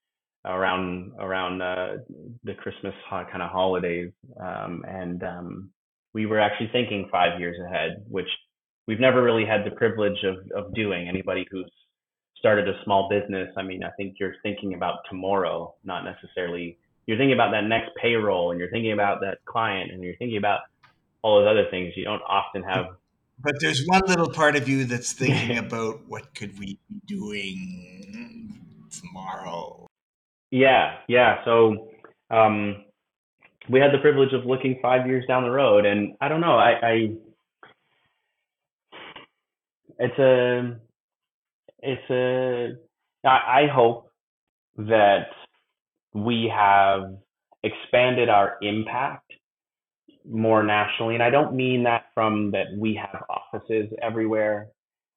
around 0.46 1.12
around 1.20 1.62
uh, 1.62 1.98
the 2.44 2.54
Christmas 2.56 2.94
kind 3.10 3.42
of 3.42 3.50
holidays, 3.50 4.12
um, 4.40 4.84
and 4.88 5.24
um, 5.24 5.70
we 6.14 6.26
were 6.26 6.40
actually 6.40 6.70
thinking 6.72 7.08
five 7.12 7.40
years 7.40 7.58
ahead, 7.66 8.04
which 8.08 8.30
we've 8.88 9.00
never 9.00 9.24
really 9.24 9.46
had 9.46 9.66
the 9.66 9.76
privilege 9.76 10.24
of 10.24 10.38
of 10.56 10.74
doing. 10.74 11.08
Anybody 11.08 11.46
who's 11.52 11.72
started 12.38 12.70
a 12.70 12.82
small 12.84 13.10
business, 13.10 13.50
I 13.58 13.64
mean, 13.64 13.84
I 13.84 13.90
think 13.98 14.16
you're 14.20 14.36
thinking 14.44 14.74
about 14.74 15.00
tomorrow, 15.10 15.76
not 15.84 16.06
necessarily 16.06 16.78
you're 17.10 17.18
thinking 17.18 17.34
about 17.34 17.52
that 17.52 17.64
next 17.64 17.90
payroll, 18.02 18.52
and 18.52 18.60
you're 18.60 18.70
thinking 18.70 18.92
about 18.92 19.20
that 19.22 19.40
client, 19.46 19.92
and 19.92 20.04
you're 20.04 20.16
thinking 20.18 20.38
about 20.38 20.62
all 21.22 21.40
those 21.40 21.50
other 21.50 21.66
things. 21.70 21.94
You 21.96 22.06
don't 22.06 22.22
often 22.22 22.64
have. 22.64 22.86
But 23.42 23.56
there's 23.60 23.86
one 23.88 24.02
little 24.06 24.30
part 24.30 24.56
of 24.56 24.70
you 24.70 24.86
that's 24.86 25.14
thinking 25.14 25.58
about 25.66 26.02
what 26.08 26.34
could 26.36 26.58
we 26.60 26.78
be 26.90 27.02
doing 27.08 28.62
tomorrow 28.92 29.90
yeah, 30.52 30.98
yeah. 31.08 31.44
So 31.46 31.90
um, 32.32 32.86
we 33.70 33.80
had 33.80 33.94
the 33.94 34.00
privilege 34.00 34.34
of 34.34 34.46
looking 34.46 34.80
five 34.82 35.08
years 35.08 35.26
down 35.28 35.44
the 35.44 35.52
road, 35.52 35.86
and 35.86 36.16
I 36.22 36.28
don't 36.28 36.42
know. 36.42 36.58
I, 36.58 36.72
I 36.82 37.12
it's 40.00 40.20
a 40.20 40.76
it's 41.80 42.10
a 42.10 43.28
I, 43.28 43.64
I 43.64 43.68
hope 43.72 44.12
that 44.78 45.28
we 46.14 46.52
have 46.54 47.16
expanded 47.64 48.30
our 48.30 48.58
impact 48.62 49.34
more 50.30 50.64
nationally, 50.64 51.16
and 51.16 51.24
I 51.24 51.30
don't 51.30 51.56
mean 51.56 51.84
that 51.84 52.06
from 52.14 52.52
that 52.52 52.68
we 52.78 52.96
have 52.96 53.24
offices 53.30 53.90
everywhere. 54.02 54.68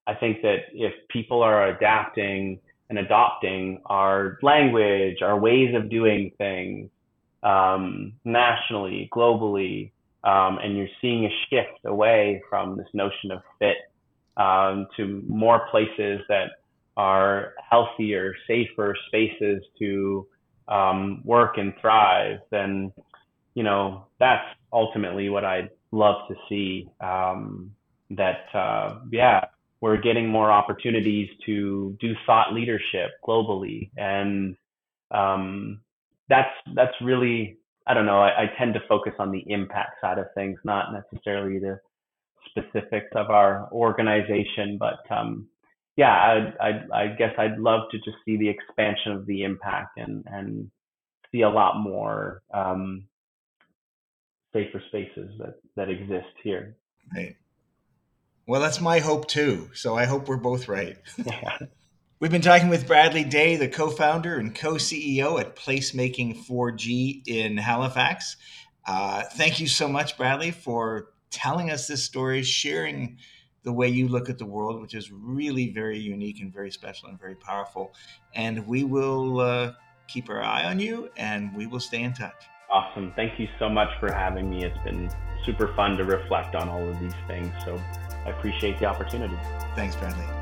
I 0.07 0.14
think 0.14 0.43
that 0.43 0.59
if 0.72 0.93
people 1.09 1.43
are 1.43 1.68
adapting 1.68 2.59
and 2.88 2.99
adopting 2.99 3.80
our 3.86 4.38
language, 4.43 5.22
our 5.22 5.38
ways 5.38 5.74
of 5.74 5.90
doing 5.90 6.32
things 6.38 6.90
um, 7.43 8.12
nationally, 8.24 9.09
globally, 9.12 9.93
um, 10.24 10.59
and 10.62 10.76
you're 10.76 10.88
seeing 11.01 11.24
a 11.24 11.30
shift 11.51 11.84
away 11.84 12.43
from 12.49 12.76
this 12.76 12.86
notion 12.93 13.30
of 13.32 13.40
fit 13.59 13.76
um, 14.36 14.86
to 14.97 15.22
more 15.26 15.66
places 15.70 16.20
that 16.28 16.51
are 16.97 17.55
healthier, 17.68 18.34
safer 18.47 18.95
spaces 19.09 19.62
to 19.78 20.26
um, 20.73 21.23
work 21.25 21.59
and 21.59 21.75
thrive, 21.81 22.39
then 22.51 22.93
you 23.55 23.62
know 23.62 24.07
that's 24.18 24.45
ultimately 24.73 25.29
what 25.29 25.45
I'd 25.45 25.70
love 25.91 26.29
to 26.29 26.35
see. 26.49 26.89
Um, 27.01 27.73
that 28.11 28.45
uh, 28.55 29.01
yeah, 29.11 29.45
we're 29.81 30.01
getting 30.01 30.29
more 30.29 30.51
opportunities 30.51 31.29
to 31.47 31.97
do 32.01 32.14
thought 32.27 32.53
leadership 32.55 33.11
globally, 33.27 33.91
and 33.97 34.57
um, 35.11 35.81
that's 36.29 36.51
that's 36.75 36.95
really 37.03 37.59
I 37.87 37.95
don't 37.95 38.07
know. 38.07 38.20
I, 38.20 38.43
I, 38.43 38.51
tend 38.59 38.75
to 38.75 38.81
focus 38.89 39.12
on 39.18 39.33
the 39.33 39.43
impact 39.49 40.01
side 40.01 40.18
of 40.18 40.27
things, 40.35 40.59
not 40.64 40.93
necessarily 40.93 41.59
the 41.59 41.81
specifics 42.49 43.11
of 43.16 43.29
our 43.31 43.68
organization, 43.73 44.79
but 44.79 45.01
um, 45.11 45.49
yeah, 45.97 46.11
I, 46.61 46.68
I, 46.68 47.03
I 47.03 47.07
guess 47.09 47.32
I'd 47.38 47.59
love 47.59 47.82
to 47.90 47.99
just 47.99 48.16
see 48.24 48.36
the 48.36 48.49
expansion 48.49 49.12
of 49.12 49.26
the 49.26 49.43
impact 49.43 49.99
and 49.99 50.24
and 50.26 50.70
see 51.30 51.43
a 51.43 51.51
lot 51.51 51.80
more 51.80 52.43
um, 52.53 53.05
safer 54.53 54.82
spaces 54.88 55.30
that 55.38 55.57
that 55.76 55.88
exist 55.88 56.34
here. 56.43 56.76
Right. 57.14 57.36
Well, 58.47 58.61
that's 58.61 58.80
my 58.80 58.99
hope 58.99 59.28
too. 59.28 59.70
So 59.74 59.97
I 59.97 60.05
hope 60.05 60.28
we're 60.28 60.36
both 60.36 60.68
right. 60.68 60.97
Yeah. 61.16 61.59
We've 62.22 62.30
been 62.30 62.40
talking 62.40 62.68
with 62.68 62.86
Bradley 62.86 63.24
Daye, 63.24 63.57
the 63.57 63.66
co 63.66 63.90
founder 63.90 64.36
and 64.36 64.55
co 64.55 64.74
CEO 64.74 65.40
at 65.40 65.57
Placemaking 65.57 66.47
4G 66.47 67.26
in 67.26 67.57
Halifax. 67.57 68.36
Uh, 68.86 69.24
thank 69.32 69.59
you 69.59 69.66
so 69.66 69.88
much, 69.88 70.16
Bradley, 70.16 70.53
for 70.53 71.09
telling 71.30 71.72
us 71.72 71.88
this 71.88 72.05
story, 72.05 72.45
sharing 72.45 73.18
the 73.64 73.72
way 73.72 73.88
you 73.88 74.08
look 74.08 74.28
at 74.28 74.38
the 74.38 74.46
world, 74.46 74.80
which 74.80 74.94
is 74.94 75.12
really 75.12 75.70
very 75.70 75.98
unique 75.98 76.40
and 76.40 76.52
very 76.52 76.70
special 76.70 77.08
and 77.08 77.18
very 77.18 77.36
powerful. 77.36 77.94
And 78.34 78.66
we 78.66 78.84
will 78.84 79.40
uh, 79.40 79.72
keep 80.08 80.28
our 80.28 80.42
eye 80.42 80.64
on 80.64 80.78
you 80.78 81.10
and 81.16 81.54
we 81.54 81.66
will 81.66 81.80
stay 81.80 82.02
in 82.02 82.12
touch. 82.12 82.48
Awesome. 82.70 83.12
Thank 83.14 83.38
you 83.38 83.48
so 83.58 83.68
much 83.68 83.88
for 84.00 84.10
having 84.10 84.48
me. 84.48 84.64
It's 84.64 84.82
been 84.82 85.10
super 85.44 85.74
fun 85.74 85.96
to 85.98 86.04
reflect 86.04 86.54
on 86.54 86.68
all 86.68 86.88
of 86.88 86.98
these 87.00 87.14
things. 87.26 87.52
So 87.64 87.80
I 88.24 88.30
appreciate 88.30 88.78
the 88.78 88.86
opportunity. 88.86 89.36
Thanks, 89.74 89.94
Bradley. 89.96 90.41